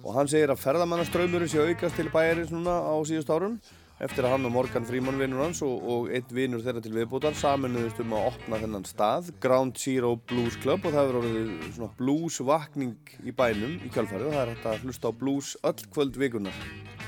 og 0.05 0.13
hann 0.13 0.29
segir 0.29 0.53
að 0.53 0.61
ferðamannaströymurinn 0.61 1.49
sé 1.49 1.65
aukast 1.65 1.97
til 1.97 2.11
bæjarins 2.13 2.53
núna 2.53 2.77
á 2.77 2.93
síðust 3.09 3.33
árum 3.33 3.57
eftir 4.03 4.25
að 4.27 4.33
hann 4.33 4.47
og 4.49 4.51
Morgan 4.51 4.85
Freeman 4.87 5.19
vinnur 5.19 5.45
hans 5.45 5.61
og, 5.63 5.75
og 5.79 6.09
einn 6.11 6.33
vinnur 6.35 6.63
þeirra 6.65 6.81
til 6.83 6.91
viðbútar 6.97 7.37
saminuðust 7.39 8.01
um 8.03 8.15
að 8.17 8.25
opna 8.33 8.59
þennan 8.59 8.87
stað 8.89 9.29
Ground 9.43 9.79
Zero 9.79 10.15
Blues 10.27 10.57
Club 10.59 10.83
og 10.83 10.91
það 10.95 11.05
hefur 11.05 11.19
orðið 11.21 11.69
svona 11.77 11.95
bluesvakning 12.01 13.13
í 13.23 13.35
bænum 13.35 13.77
í 13.79 13.91
kjálfarið 13.93 14.27
og 14.27 14.35
það 14.35 14.41
er 14.41 14.51
hægt 14.51 14.67
að 14.71 14.83
hlusta 14.83 15.11
á 15.11 15.19
blues 15.21 15.53
öll 15.63 15.87
kvöld 15.95 16.19
vikunar 16.19 16.65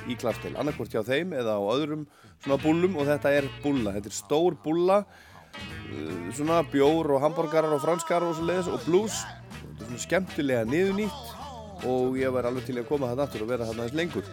í 0.08 0.16
Clarksdale, 0.16 0.56
annarkvort 0.56 0.94
hjá 0.94 1.04
þeim 1.04 1.34
eða 1.36 1.58
á 1.60 1.64
öðrum 1.76 2.06
svona 2.44 2.60
búllum 2.62 2.96
og 2.96 3.10
þetta 3.10 3.34
er 3.36 3.50
búlla, 3.64 3.96
þetta 3.98 4.12
er 4.12 4.16
stór 4.16 4.56
búlla 4.64 5.02
uh, 5.04 6.30
svona 6.38 6.62
bjór 6.72 7.18
og 7.18 7.24
hambúrgarar 7.26 7.76
og 7.76 7.84
franskar 7.84 8.24
og 8.24 8.38
svo 8.38 8.48
leiðis 8.48 8.72
og 8.72 8.86
blues. 8.88 9.18
Þetta 9.58 9.82
er 9.82 9.90
svona 9.90 10.06
skemmtilega 10.06 10.70
niðurnýtt 10.70 11.84
og 11.88 12.16
ég 12.18 12.32
var 12.34 12.48
alveg 12.50 12.70
til 12.70 12.80
að 12.80 12.88
koma 12.90 13.12
það 13.12 13.26
aftur 13.26 13.44
og 13.46 13.52
vera 13.52 13.68
þarna 13.68 13.86
aðeins 13.86 14.00
lengur 14.00 14.32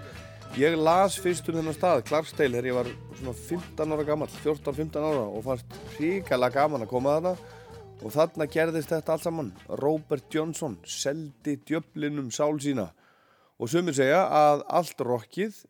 ég 0.60 0.76
las 0.78 1.16
fyrst 1.18 1.48
um 1.50 1.56
þennan 1.58 1.74
stað 1.74 2.04
Clarksdale 2.08 2.54
þegar 2.54 2.68
ég 2.68 2.76
var 2.76 2.90
svona 3.18 3.34
15 3.38 3.94
ára 3.94 4.06
gammal 4.06 4.30
14-15 4.36 5.06
ára 5.08 5.24
og 5.26 5.42
fannst 5.46 5.78
ríkala 5.98 6.50
gaman 6.54 6.86
að 6.86 6.92
koma 6.92 7.16
þarna. 7.16 7.34
Og 8.04 8.12
þarna 8.12 8.46
gerðist 8.50 8.92
þetta 8.92 9.14
allt 9.14 9.24
saman. 9.24 9.50
Robert 9.80 10.26
Johnson 10.30 10.76
seldi 10.84 11.56
djöflinum 11.66 12.30
sál 12.34 12.58
sína. 12.62 12.90
Og 13.58 13.70
sumir 13.70 13.96
segja 13.96 14.24
að 14.28 14.66
allt 14.68 15.04
rockið 15.06 15.62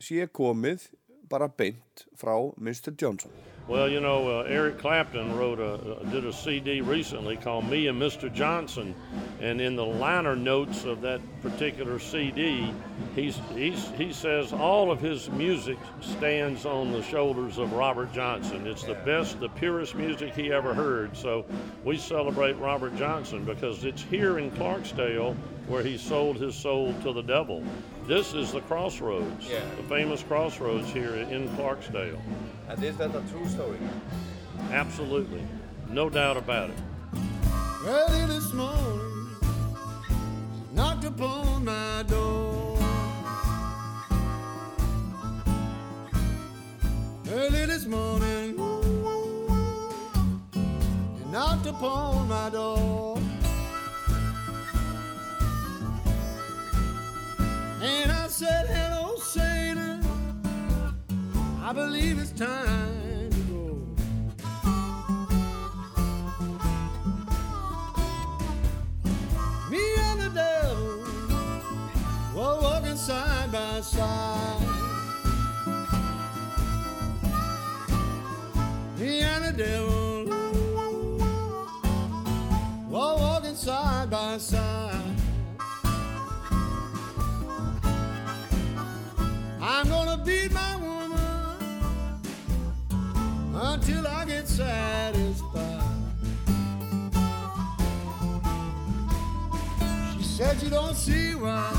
sé 0.00 0.28
komið 0.32 0.88
bara 1.30 1.50
beint 1.50 2.06
frá 2.16 2.36
Mr. 2.56 2.94
Johnson 2.96 3.49
Well, 3.70 3.88
you 3.88 4.00
know, 4.00 4.40
uh, 4.40 4.42
Eric 4.48 4.78
Clapton 4.78 5.36
wrote 5.36 5.60
a, 5.60 5.74
uh, 5.74 6.02
did 6.10 6.24
a 6.24 6.32
CD 6.32 6.80
recently 6.80 7.36
called 7.36 7.70
Me 7.70 7.86
and 7.86 8.02
Mr. 8.02 8.30
Johnson, 8.34 8.96
and 9.40 9.60
in 9.60 9.76
the 9.76 9.84
liner 9.86 10.34
notes 10.34 10.84
of 10.84 11.00
that 11.02 11.20
particular 11.40 12.00
CD, 12.00 12.74
he's, 13.14 13.38
he's, 13.54 13.88
he 13.90 14.12
says 14.12 14.52
all 14.52 14.90
of 14.90 15.00
his 15.00 15.30
music 15.30 15.78
stands 16.00 16.66
on 16.66 16.90
the 16.90 17.00
shoulders 17.00 17.58
of 17.58 17.72
Robert 17.72 18.12
Johnson. 18.12 18.66
It's 18.66 18.82
the 18.82 18.94
best, 19.06 19.38
the 19.38 19.48
purest 19.50 19.94
music 19.94 20.34
he 20.34 20.52
ever 20.52 20.74
heard. 20.74 21.16
So 21.16 21.46
we 21.84 21.96
celebrate 21.96 22.54
Robert 22.54 22.96
Johnson 22.96 23.44
because 23.44 23.84
it's 23.84 24.02
here 24.02 24.40
in 24.40 24.50
Clarksdale 24.50 25.36
where 25.68 25.84
he 25.84 25.96
sold 25.96 26.38
his 26.38 26.56
soul 26.56 26.92
to 27.04 27.12
the 27.12 27.22
devil. 27.22 27.62
This 28.08 28.34
is 28.34 28.50
the 28.50 28.62
crossroads, 28.62 29.48
Yeah. 29.48 29.60
the 29.76 29.84
famous 29.84 30.24
crossroads 30.24 30.90
here 30.90 31.14
in 31.14 31.48
Clarksdale. 31.50 32.18
And 32.70 32.84
is 32.84 32.96
that 32.98 33.10
a 33.10 33.20
true 33.32 33.48
story? 33.48 33.78
Absolutely. 34.70 35.42
No 35.88 36.08
doubt 36.08 36.36
about 36.36 36.70
it. 36.70 36.78
Early 37.84 38.26
this 38.26 38.52
morning, 38.52 39.28
knocked 40.72 41.04
upon 41.04 41.64
my 41.64 42.04
door. 42.06 42.78
Early 47.32 47.66
this 47.66 47.86
morning, 47.86 48.56
you 50.54 51.24
knocked 51.32 51.66
upon 51.66 52.28
my 52.28 52.50
door. 52.50 53.09
I 61.70 61.72
believe 61.72 62.18
it's 62.18 62.32
time 62.32 63.30
to 63.30 63.38
go. 63.42 63.86
Me 69.70 69.78
and 69.98 70.20
the 70.20 70.30
devil 70.34 71.04
were 72.34 72.60
walking 72.60 72.96
side 72.96 73.52
by 73.52 73.80
side. 73.82 74.66
Me 78.98 79.20
and 79.20 79.44
the 79.44 79.52
devil 79.52 80.24
were 82.88 83.14
walking 83.14 83.54
side 83.54 84.10
by 84.10 84.38
side. 84.38 84.99
Until 93.80 94.06
I 94.06 94.24
get 94.26 94.46
satisfied. 94.46 95.82
She 100.18 100.22
said 100.22 100.62
you 100.62 100.68
don't 100.68 100.94
see 100.94 101.34
why 101.34 101.72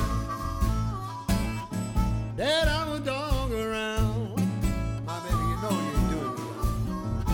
that 2.38 2.68
I'm 2.68 2.94
a 2.94 3.00
dog 3.00 3.52
around. 3.52 4.36
My 5.06 5.20
baby, 5.20 5.46
you 5.52 5.58
know 5.62 5.70
you 5.86 5.92
ain't 6.00 6.10
doing 6.10 6.36
right. 7.06 7.30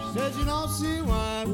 She 0.00 0.18
said 0.18 0.34
you 0.38 0.44
don't 0.46 0.70
see 0.70 1.02
why 1.02 1.44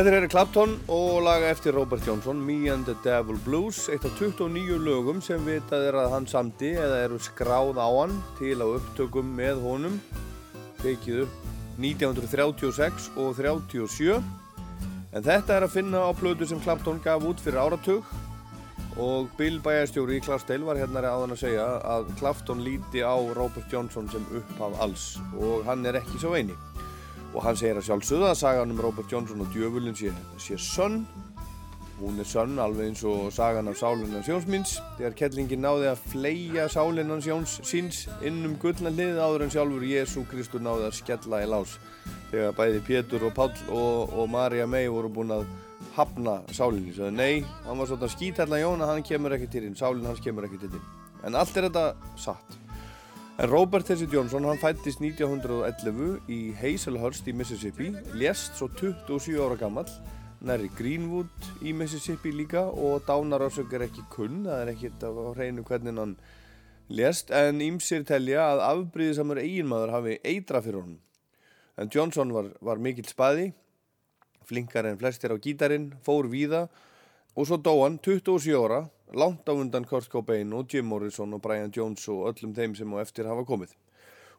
Þetta 0.00 0.16
er 0.16 0.30
Clapton 0.32 0.70
og 0.88 1.18
laga 1.26 1.50
eftir 1.52 1.74
Robert 1.76 2.06
Johnson, 2.08 2.38
Me 2.40 2.70
and 2.72 2.86
the 2.88 2.94
Devil 3.04 3.36
Blues, 3.44 3.82
eitt 3.92 4.06
af 4.08 4.14
29 4.16 4.78
lögum 4.80 5.18
sem 5.20 5.42
vitað 5.44 5.82
er 5.90 5.98
að 6.00 6.14
hann 6.14 6.28
samdi 6.30 6.70
eða 6.72 7.02
eru 7.02 7.18
skráð 7.20 7.76
á 7.76 7.84
hann 7.84 8.14
til 8.38 8.54
á 8.64 8.66
upptökum 8.78 9.28
með 9.36 9.60
honum, 9.60 9.98
tekið 10.80 11.26
upp 11.26 11.36
1936 11.84 13.10
og 13.20 13.36
37. 13.42 14.16
En 15.12 15.28
þetta 15.28 15.58
er 15.58 15.68
að 15.68 15.76
finna 15.76 16.06
á 16.08 16.16
plötu 16.16 16.48
sem 16.48 16.64
Clapton 16.64 17.04
gaf 17.04 17.20
út 17.20 17.44
fyrir 17.44 17.60
áratug 17.60 18.08
og 18.96 19.28
Bill 19.36 19.60
bæjarstjóri 19.60 20.16
í 20.16 20.24
Clarksdale 20.24 20.64
var 20.64 20.80
hérna 20.80 21.04
áðan 21.04 21.36
að 21.36 21.44
segja 21.44 21.68
að 21.84 22.08
Clapton 22.16 22.64
líti 22.64 23.04
á 23.04 23.20
Robert 23.36 23.68
Johnson 23.68 24.08
sem 24.08 24.24
upphaf 24.32 24.80
alls 24.80 25.10
og 25.36 25.68
hann 25.68 25.84
er 25.84 26.00
ekki 26.00 26.24
svo 26.24 26.32
eini. 26.40 26.56
Og 27.30 27.42
hann 27.44 27.58
segir 27.58 27.78
að 27.78 27.86
sjálfsögða 27.86 28.32
að 28.32 28.40
sagan 28.40 28.72
um 28.74 28.80
Robert 28.82 29.12
Johnson 29.12 29.42
og 29.44 29.52
djöfulinn 29.54 29.98
sé, 29.98 30.10
sé 30.42 30.58
sönn. 30.58 31.04
Hún 32.00 32.16
er 32.18 32.26
sönn 32.26 32.58
alveg 32.58 32.88
eins 32.88 33.02
og 33.04 33.28
sagan 33.34 33.68
af 33.68 33.76
sálinnans 33.78 34.28
Jóns 34.30 34.48
míns. 34.50 34.78
Þegar 34.96 35.16
kettlingin 35.18 35.62
náði 35.62 35.90
að 35.90 36.04
fleia 36.10 36.64
sálinnans 36.72 37.28
Jóns 37.28 37.58
síns 37.68 38.06
inn 38.24 38.40
um 38.48 38.56
gullna 38.58 38.90
hlið 38.94 39.20
áður 39.20 39.44
en 39.46 39.52
sjálfur 39.52 39.84
Jésu 39.84 40.24
Kristur 40.30 40.64
náði 40.64 40.88
að 40.88 40.96
skella 40.96 41.42
í 41.44 41.50
lás. 41.50 41.76
Þegar 42.30 42.56
bæði 42.56 42.80
Pétur 42.88 43.26
og 43.28 43.36
Páll 43.36 43.52
og, 43.68 44.16
og 44.16 44.32
Marja 44.32 44.66
May 44.66 44.88
voru 44.90 45.12
búin 45.12 45.36
að 45.36 45.44
hafna 45.94 46.40
sálinni. 46.56 46.96
Svo 46.96 47.12
nei, 47.12 47.44
hann 47.66 47.78
var 47.78 47.90
svona 47.92 48.10
skítalla 48.10 48.62
Jón 48.62 48.80
að 48.80 48.94
hann 48.94 49.06
kemur 49.06 49.36
ekki 49.36 49.52
til 49.52 49.66
þín, 49.68 49.78
sálinn 49.78 50.08
hans 50.08 50.24
kemur 50.24 50.48
ekki 50.48 50.64
til 50.64 50.72
þín. 50.72 50.90
En 51.28 51.36
allt 51.36 51.56
er 51.60 51.68
þetta 51.68 51.86
satt. 52.18 52.58
Robert 53.42 53.88
Hesse 53.88 54.04
Johnson, 54.04 54.44
hann 54.44 54.58
fættist 54.60 55.00
1911 55.00 56.26
í 56.28 56.50
Hazelhurst 56.60 57.24
í 57.24 57.32
Mississippi, 57.32 57.86
lést 58.12 58.58
svo 58.58 58.66
27 58.76 59.38
ára 59.40 59.56
gammal, 59.56 59.86
nærri 60.44 60.68
Greenwood 60.76 61.48
í 61.64 61.72
Mississippi 61.72 62.34
líka 62.36 62.66
og 62.68 63.06
dánarásök 63.08 63.72
er 63.78 63.86
ekki 63.86 64.04
kunn, 64.12 64.42
það 64.44 64.60
er 64.60 64.72
ekkert 64.74 65.06
á 65.08 65.10
hreinu 65.38 65.64
hvernig 65.64 65.96
hann 65.96 66.12
lést, 66.92 67.32
en 67.32 67.64
ýmsir 67.64 68.04
telja 68.04 68.44
að 68.44 68.60
afbríðisamur 68.66 69.40
eiginmaður 69.40 69.94
hafi 69.96 70.18
eitra 70.20 70.60
fyrir 70.60 70.82
honum. 70.82 71.00
En 71.80 71.88
Johnson 71.88 72.36
var, 72.36 72.52
var 72.60 72.76
mikill 72.76 73.08
spaði, 73.08 73.54
flinkar 74.44 74.90
en 74.90 75.00
flestir 75.00 75.32
á 75.32 75.40
gítarinn, 75.40 75.94
fór 76.04 76.28
víða 76.28 76.66
og 76.66 76.89
svo 77.46 77.56
dó 77.62 77.76
hann 77.84 77.98
27 78.02 78.56
ára, 78.58 78.80
langt 79.14 79.46
á 79.46 79.52
undan 79.54 79.84
Kurt 79.86 80.08
Cobain 80.10 80.52
og 80.52 80.66
Jim 80.72 80.86
Morrison 80.90 81.34
og 81.34 81.42
Brian 81.42 81.70
Jones 81.74 82.08
og 82.08 82.26
öllum 82.32 82.54
þeim 82.56 82.74
sem 82.78 82.90
á 82.94 82.98
eftir 83.02 83.28
hafa 83.30 83.44
komið. 83.46 83.76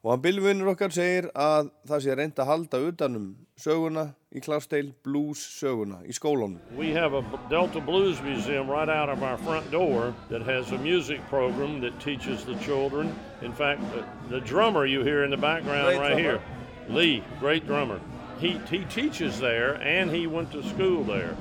Og 0.02 0.10
hann 0.12 0.22
Billvinnur 0.24 0.72
okkar 0.72 0.90
segir 0.90 1.28
að 1.38 1.68
það 1.86 2.00
sé 2.02 2.16
reynd 2.18 2.40
að 2.42 2.48
halda 2.50 2.78
utanum 2.90 3.26
söguna 3.62 4.06
í 4.34 4.42
Clarksdale 4.42 4.96
Blues 5.06 5.44
söguna 5.60 6.00
í 6.10 6.16
skólanum. 6.18 6.58
We 6.76 6.90
have 6.96 7.14
a 7.14 7.22
Delta 7.52 7.80
Blues 7.80 8.20
Museum 8.26 8.68
right 8.68 8.90
out 8.90 9.10
of 9.10 9.22
our 9.22 9.38
front 9.38 9.70
door 9.70 10.16
that 10.30 10.42
has 10.42 10.72
a 10.72 10.80
music 10.80 11.22
program 11.30 11.82
that 11.82 12.00
teaches 12.00 12.44
the 12.46 12.56
children. 12.66 13.14
In 13.44 13.54
fact, 13.54 13.82
the, 13.94 14.04
the 14.30 14.42
drummer 14.42 14.88
you 14.88 15.04
hear 15.04 15.24
in 15.24 15.30
the 15.30 15.38
background 15.38 15.86
Great 15.86 16.00
right 16.00 16.16
drummer. 16.18 16.40
here, 16.40 16.42
Lee, 16.90 17.24
great 17.40 17.68
drummer. 17.68 18.02
He, 18.40 18.58
he 18.72 18.86
teaches 18.86 19.40
there 19.40 19.76
and 19.84 20.10
he 20.10 20.26
went 20.26 20.52
to 20.54 20.64
school 20.64 21.04
there. 21.04 21.38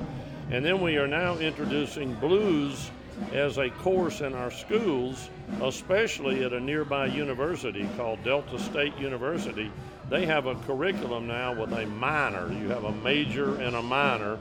And 0.51 0.65
then 0.65 0.81
we 0.81 0.97
are 0.97 1.07
now 1.07 1.37
introducing 1.37 2.13
blues 2.15 2.91
as 3.31 3.57
a 3.57 3.69
course 3.69 4.19
in 4.19 4.33
our 4.33 4.51
schools, 4.51 5.29
especially 5.61 6.43
at 6.43 6.51
a 6.51 6.59
nearby 6.59 7.05
university 7.05 7.87
called 7.95 8.21
Delta 8.25 8.59
State 8.59 8.97
University. 8.97 9.71
They 10.09 10.25
have 10.25 10.47
a 10.47 10.55
curriculum 10.55 11.25
now 11.25 11.57
with 11.57 11.71
a 11.71 11.85
minor. 11.85 12.51
You 12.51 12.67
have 12.67 12.83
a 12.83 12.91
major 12.91 13.61
and 13.61 13.77
a 13.77 13.81
minor. 13.81 14.37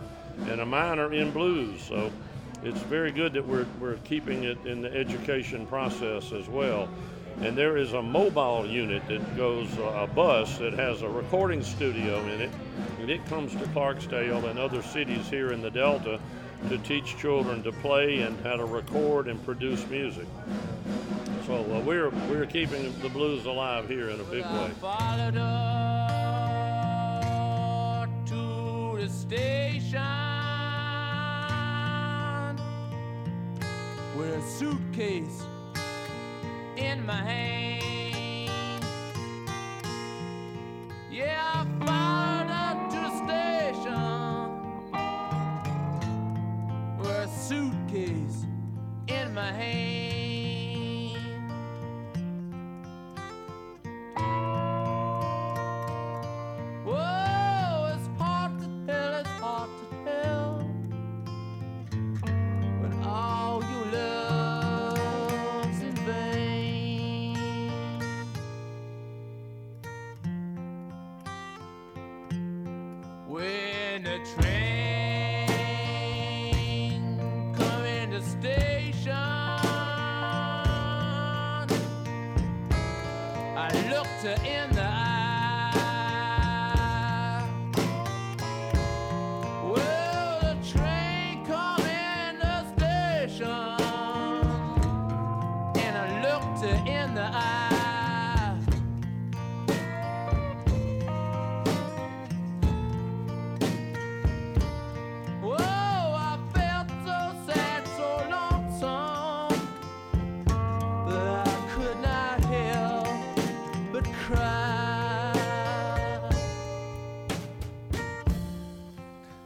and 0.49 0.61
a 0.61 0.67
minor 0.67 1.13
in 1.13 1.31
blues. 1.31 1.81
So 1.83 2.11
it's 2.65 2.81
very 2.81 3.13
good 3.13 3.33
that 3.35 3.47
we're, 3.47 3.67
we're 3.79 3.97
keeping 3.99 4.45
it 4.45 4.59
in 4.67 4.81
the 4.83 4.93
education 4.93 5.67
process 5.67 6.33
as 6.33 6.49
well. 6.49 6.89
And 7.41 7.57
there 7.57 7.77
is 7.77 7.93
a 7.93 8.03
mobile 8.03 8.67
unit 8.67 9.07
that 9.09 9.37
goes, 9.37 9.69
uh, 9.79 9.83
a 9.83 10.07
bus 10.07 10.59
that 10.59 10.73
has 10.75 11.03
a 11.03 11.09
recording 11.09 11.63
studio 11.63 12.21
in 12.29 12.41
it, 12.43 12.51
and 13.01 13.11
it 13.11 13.25
comes 13.27 13.53
to 13.53 13.65
Clarksdale 13.69 14.51
and 14.51 14.59
other 14.59 14.83
cities 14.83 15.29
here 15.29 15.53
in 15.53 15.63
the 15.63 15.71
Delta 15.71 16.21
to 16.69 16.77
teach 16.79 17.17
children 17.17 17.63
to 17.63 17.73
play 17.73 18.21
and 18.21 18.39
how 18.45 18.57
to 18.57 18.65
record 18.67 19.27
and 19.27 19.43
produce 19.45 19.87
music. 19.89 20.27
So 21.47 21.55
uh, 21.55 21.81
we're 21.81 22.11
we're 22.29 22.45
keeping 22.45 22.95
the 23.01 23.09
blues 23.09 23.47
alive 23.47 23.89
here 23.89 24.11
in 24.11 24.21
a 24.21 24.25
big 24.25 24.45
way. 24.45 24.71
Followed 24.81 25.35
her 25.35 26.51
to 28.27 28.99
the 29.01 29.09
station 29.09 30.03
with 34.17 34.35
a 34.35 34.43
suitcase 34.59 35.43
in 36.77 37.07
my 37.07 37.15
hand. 37.15 37.90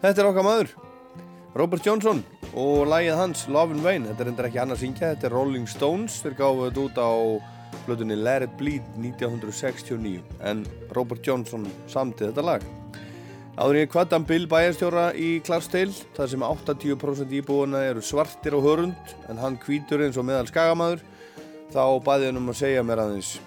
Þetta 0.05 0.21
er 0.21 0.27
okkar 0.29 0.45
maður, 0.45 0.73
Robert 1.57 1.87
Johnson 1.87 2.19
og 2.61 2.83
lagið 2.91 3.15
hans 3.17 3.47
Love 3.49 3.73
and 3.73 3.81
Vain. 3.81 4.05
Þetta 4.05 4.21
er 4.21 4.29
endur 4.29 4.47
ekki 4.51 4.59
hann 4.61 4.75
að 4.75 4.83
syngja, 4.83 5.13
þetta 5.15 5.31
er 5.31 5.33
Rolling 5.33 5.65
Stones. 5.65 6.19
Þeir 6.21 6.35
gáðu 6.43 6.67
þetta 6.67 6.83
út 6.83 6.99
á 7.01 7.13
flutunni 7.87 8.19
Let 8.19 8.45
It 8.45 8.53
Bleed 8.59 8.91
1969 9.01 10.21
en 10.45 10.61
Robert 10.93 11.25
Johnson 11.25 11.65
samtið 11.89 12.35
þetta 12.35 12.45
lag. 12.45 12.67
Áður 13.57 13.79
ég 13.79 13.89
kvattan 13.95 14.29
Bill 14.29 14.45
bæjarstjóra 14.53 15.07
í 15.17 15.31
Clarksdale, 15.47 15.97
þar 16.19 16.31
sem 16.35 16.47
80% 16.51 17.33
íbúuna 17.41 17.81
eru 17.89 18.05
svartir 18.05 18.59
og 18.61 18.69
hörund 18.69 19.17
en 19.33 19.41
hann 19.41 19.57
hvítur 19.65 20.05
eins 20.05 20.21
og 20.21 20.29
meðal 20.29 20.53
skagamaður, 20.53 21.01
þá 21.73 21.85
baði 22.05 22.29
hann 22.29 22.43
um 22.43 22.53
að 22.53 22.61
segja 22.61 22.85
mér 22.85 23.07
aðeins 23.07 23.39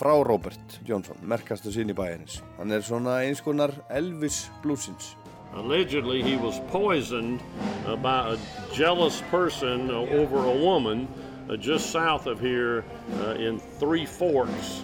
frá 0.00 0.14
Robert 0.24 0.80
Johnson, 0.88 1.20
merkastu 1.28 1.76
sinni 1.76 1.92
bæjarins. 1.92 2.40
Hann 2.56 2.72
er 2.72 2.88
svona 2.88 3.20
eins 3.28 3.44
konar 3.44 3.76
Elvis 3.92 4.46
bluesins. 4.64 5.12
Allegedly, 5.56 6.22
he 6.22 6.36
was 6.36 6.60
poisoned 6.68 7.42
uh, 7.86 7.96
by 7.96 8.34
a 8.34 8.74
jealous 8.74 9.22
person 9.30 9.90
uh, 9.90 9.94
over 9.94 10.44
a 10.44 10.54
woman 10.54 11.08
uh, 11.48 11.56
just 11.56 11.90
south 11.90 12.26
of 12.26 12.38
here 12.38 12.84
in 13.38 13.58
Three 13.58 14.04
Forks 14.04 14.82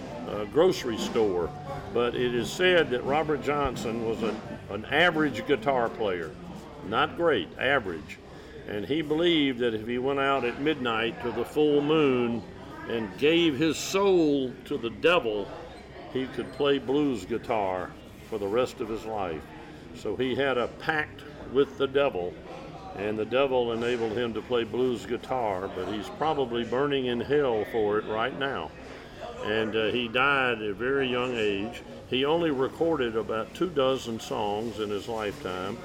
grocery 0.51 0.97
store. 0.97 1.49
But 1.93 2.15
it 2.15 2.33
is 2.33 2.51
said 2.51 2.89
that 2.89 3.03
Robert 3.03 3.43
Johnson 3.43 4.07
was 4.07 4.23
a, 4.23 4.35
an 4.71 4.83
average 4.85 5.45
guitar 5.45 5.89
player. 5.89 6.31
Not 6.87 7.17
great, 7.17 7.47
average. 7.59 8.17
And 8.67 8.85
he 8.85 9.03
believed 9.03 9.59
that 9.59 9.75
if 9.75 9.85
he 9.87 9.99
went 9.99 10.19
out 10.19 10.43
at 10.43 10.59
midnight 10.59 11.21
to 11.21 11.31
the 11.31 11.45
full 11.45 11.81
moon 11.81 12.41
and 12.89 13.15
gave 13.19 13.57
his 13.57 13.77
soul 13.77 14.51
to 14.65 14.77
the 14.77 14.89
devil, 14.89 15.47
he 16.13 16.25
could 16.27 16.51
play 16.53 16.79
blues 16.79 17.25
guitar 17.25 17.91
for 18.29 18.39
the 18.39 18.47
rest 18.47 18.81
of 18.81 18.89
his 18.89 19.05
life. 19.05 19.41
So 19.95 20.15
he 20.15 20.35
had 20.35 20.57
a 20.57 20.67
pact 20.67 21.21
with 21.51 21.77
the 21.77 21.87
devil, 21.87 22.33
and 22.95 23.17
the 23.17 23.25
devil 23.25 23.71
enabled 23.71 24.13
him 24.13 24.33
to 24.33 24.41
play 24.41 24.63
blues 24.63 25.05
guitar, 25.05 25.69
but 25.75 25.87
he's 25.87 26.09
probably 26.09 26.63
burning 26.63 27.05
in 27.05 27.21
hell 27.21 27.65
for 27.71 27.99
it 27.99 28.05
right 28.05 28.37
now. 28.37 28.71
And 29.45 29.75
uh, 29.75 29.85
he 29.87 30.07
died 30.07 30.61
at 30.61 30.69
a 30.69 30.73
very 30.73 31.07
young 31.07 31.35
age. 31.35 31.81
He 32.09 32.25
only 32.25 32.51
recorded 32.51 33.15
about 33.15 33.53
two 33.53 33.69
dozen 33.69 34.19
songs 34.19 34.79
in 34.79 34.89
his 34.89 35.07
lifetime, 35.07 35.77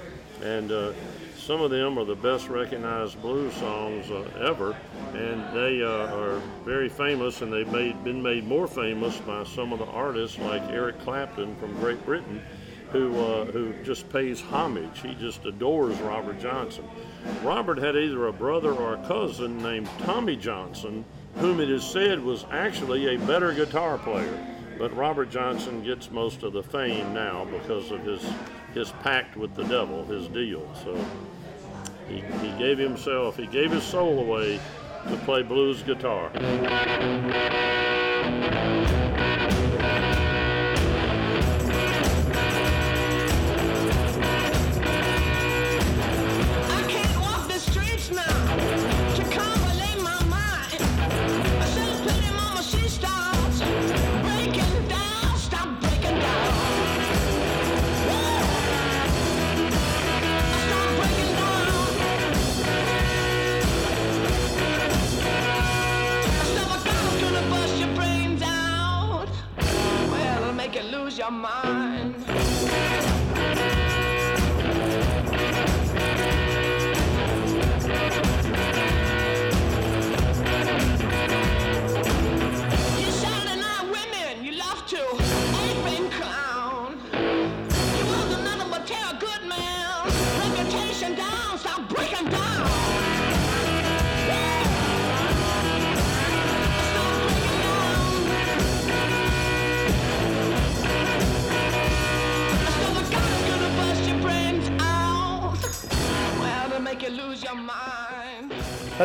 and 0.42 0.70
uh, 0.70 0.92
some 1.36 1.60
of 1.62 1.70
them 1.70 1.98
are 1.98 2.04
the 2.04 2.14
best 2.14 2.48
recognized 2.48 3.20
blues 3.22 3.54
songs 3.54 4.10
uh, 4.10 4.28
ever, 4.38 4.76
and 5.14 5.56
they 5.56 5.82
uh, 5.82 6.14
are 6.14 6.40
very 6.64 6.88
famous, 6.88 7.40
and 7.40 7.52
they've 7.52 7.72
made, 7.72 8.04
been 8.04 8.22
made 8.22 8.44
more 8.46 8.66
famous 8.66 9.16
by 9.18 9.44
some 9.44 9.72
of 9.72 9.78
the 9.78 9.86
artists 9.86 10.38
like 10.38 10.62
Eric 10.70 11.00
Clapton 11.00 11.56
from 11.56 11.74
Great 11.80 12.04
Britain, 12.04 12.42
who 12.90 13.18
uh, 13.18 13.44
who 13.46 13.72
just 13.84 14.08
pays 14.10 14.40
homage. 14.40 15.00
He 15.02 15.14
just 15.14 15.44
adores 15.44 15.98
Robert 15.98 16.40
Johnson. 16.40 16.84
Robert 17.42 17.78
had 17.78 17.96
either 17.96 18.26
a 18.26 18.32
brother 18.32 18.72
or 18.72 18.94
a 18.94 19.06
cousin 19.06 19.62
named 19.62 19.88
Tommy 20.00 20.36
Johnson, 20.36 21.04
whom 21.36 21.60
it 21.60 21.70
is 21.70 21.84
said 21.84 22.22
was 22.22 22.44
actually 22.50 23.14
a 23.14 23.18
better 23.26 23.52
guitar 23.52 23.98
player. 23.98 24.46
But 24.78 24.96
Robert 24.96 25.30
Johnson 25.30 25.82
gets 25.82 26.10
most 26.10 26.44
of 26.44 26.52
the 26.52 26.62
fame 26.62 27.12
now 27.12 27.44
because 27.46 27.90
of 27.90 28.02
his 28.04 28.24
his 28.74 28.90
pact 29.02 29.36
with 29.36 29.54
the 29.54 29.64
devil, 29.64 30.04
his 30.04 30.28
deal. 30.28 30.62
So 30.84 30.96
he, 32.08 32.20
he 32.20 32.58
gave 32.58 32.78
himself, 32.78 33.36
he 33.36 33.46
gave 33.46 33.70
his 33.70 33.82
soul 33.82 34.20
away 34.20 34.60
to 35.08 35.16
play 35.18 35.42
blues 35.42 35.82
guitar. 35.82 36.30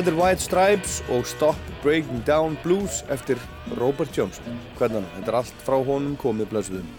Þetta 0.03 0.17
er 0.17 0.19
White 0.19 0.43
Stripes 0.43 0.93
og 1.15 1.21
Stop 1.23 1.67
Breaking 1.79 2.25
Down 2.27 2.57
Blues 2.59 2.97
eftir 3.13 3.39
Robert 3.79 4.11
Johnson. 4.11 4.57
Hvernig 4.75 4.97
hann? 4.97 5.05
Þetta 5.13 5.29
er 5.31 5.35
allt 5.37 5.61
frá 5.63 5.77
honum 5.79 6.17
komið 6.19 6.49
blessuðum. 6.49 6.89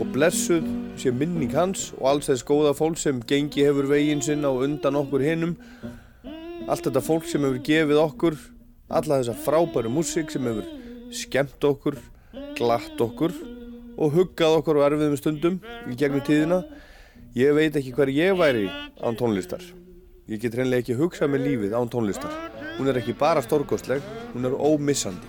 Og 0.00 0.06
blessuð 0.14 0.70
sé 0.96 1.12
minning 1.12 1.52
hans 1.52 1.90
og 1.98 2.06
alls 2.08 2.30
þess 2.30 2.46
góða 2.48 2.70
fólk 2.78 2.96
sem 2.96 3.18
gengi 3.28 3.66
hefur 3.66 3.90
veginn 3.90 4.24
sinn 4.24 4.48
á 4.48 4.56
undan 4.56 4.96
okkur 5.02 5.20
hinnum. 5.20 5.52
Allt 6.64 6.88
þetta 6.88 7.02
fólk 7.04 7.28
sem 7.28 7.44
hefur 7.44 7.60
gefið 7.66 8.00
okkur, 8.06 8.38
alla 8.88 9.18
þessa 9.20 9.36
frábæru 9.44 9.92
músík 9.92 10.32
sem 10.32 10.48
hefur 10.48 10.70
skemmt 11.12 11.66
okkur, 11.68 11.98
glatt 12.56 13.04
okkur 13.04 13.36
og 13.98 14.16
huggað 14.16 14.62
okkur 14.62 14.80
á 14.80 14.88
erfiðum 14.88 15.20
stundum 15.20 15.60
í 15.92 15.92
gegnum 15.92 16.24
tíðina. 16.24 16.62
Ég 17.36 17.52
veit 17.52 17.76
ekki 17.76 17.92
hver 17.92 18.14
ég 18.16 18.32
væri 18.40 18.64
án 18.96 19.20
tónlistar. 19.20 19.60
Ég 20.30 20.38
get 20.38 20.54
reynilega 20.54 20.84
ekki 20.84 20.94
hugsað 20.94 21.32
með 21.32 21.40
lífið 21.42 21.72
án 21.74 21.88
tónlistar. 21.90 22.34
Hún 22.76 22.86
er 22.86 23.00
ekki 23.00 23.16
bara 23.18 23.42
stórkostleg, 23.42 24.04
hún 24.30 24.46
er 24.46 24.54
ómissandi. 24.54 25.26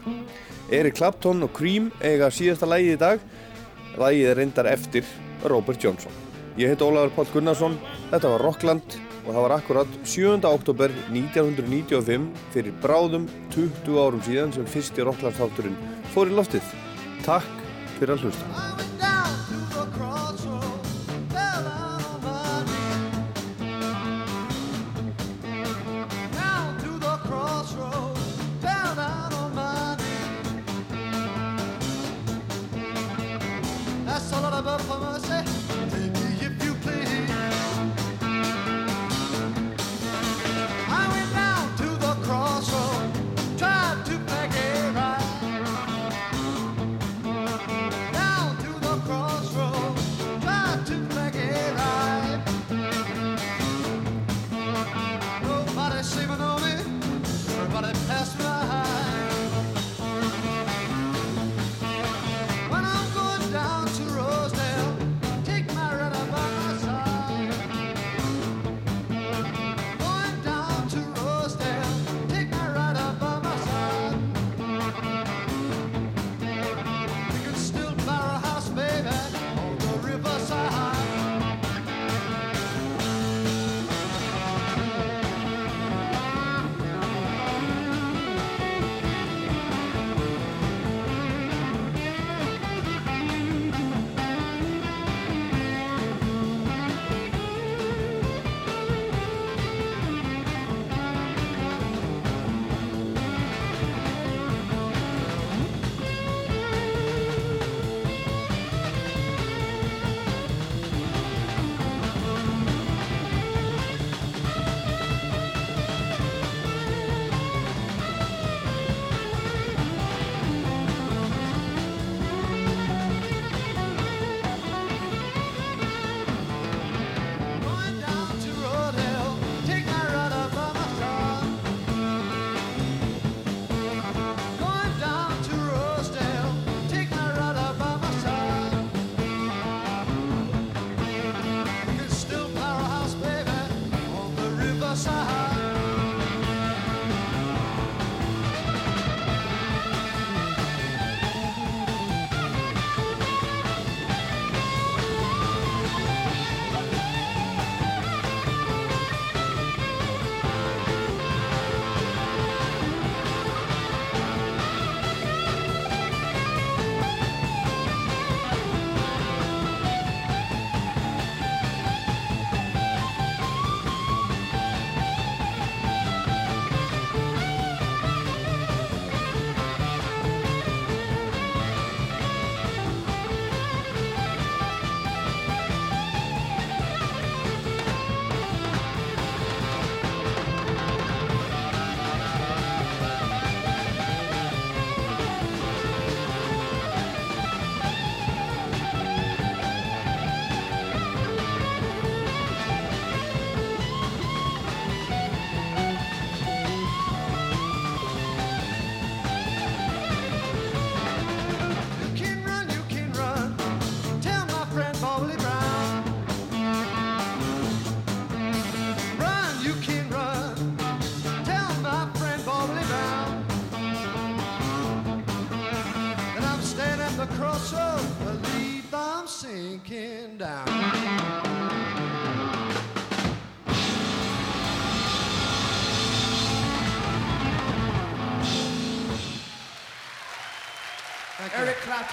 Eric 0.70 1.00
Clapton 1.00 1.42
og 1.42 1.50
Cream 1.58 1.88
eiga 2.06 2.30
síðasta 2.30 2.70
lægið 2.70 2.94
í 2.94 3.00
dag. 3.02 3.24
Lægið 3.98 4.30
er 4.30 4.38
reyndar 4.38 4.70
eftir 4.70 5.08
Robert 5.50 5.82
Johnson. 5.82 6.14
Ég 6.54 6.70
heit 6.70 6.86
Ólafur 6.86 7.16
Páll 7.16 7.34
Gunnarsson, 7.34 7.80
þetta 8.12 8.36
var 8.36 8.46
Rockland 8.46 8.98
og 9.24 9.32
það 9.32 9.42
var 9.42 9.56
akkurat 9.58 9.98
7. 10.06 10.38
oktober 10.52 10.94
1995 11.10 12.28
fyrir 12.54 12.78
bráðum 12.84 13.26
20 13.56 13.98
árum 13.98 14.22
síðan 14.28 14.54
sem 14.54 14.70
fyrsti 14.70 15.08
Rockland 15.08 15.40
þátturinn 15.40 15.82
fór 16.14 16.30
í 16.30 16.38
loftið. 16.38 16.76
Takk 17.26 17.50
fyrir 17.98 18.20
að 18.20 18.28
hlusta. 18.28 19.11
That's 34.64 34.90
all 34.92 35.31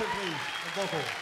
please, 0.04 0.32
the 0.64 0.80
vocal. 0.80 1.17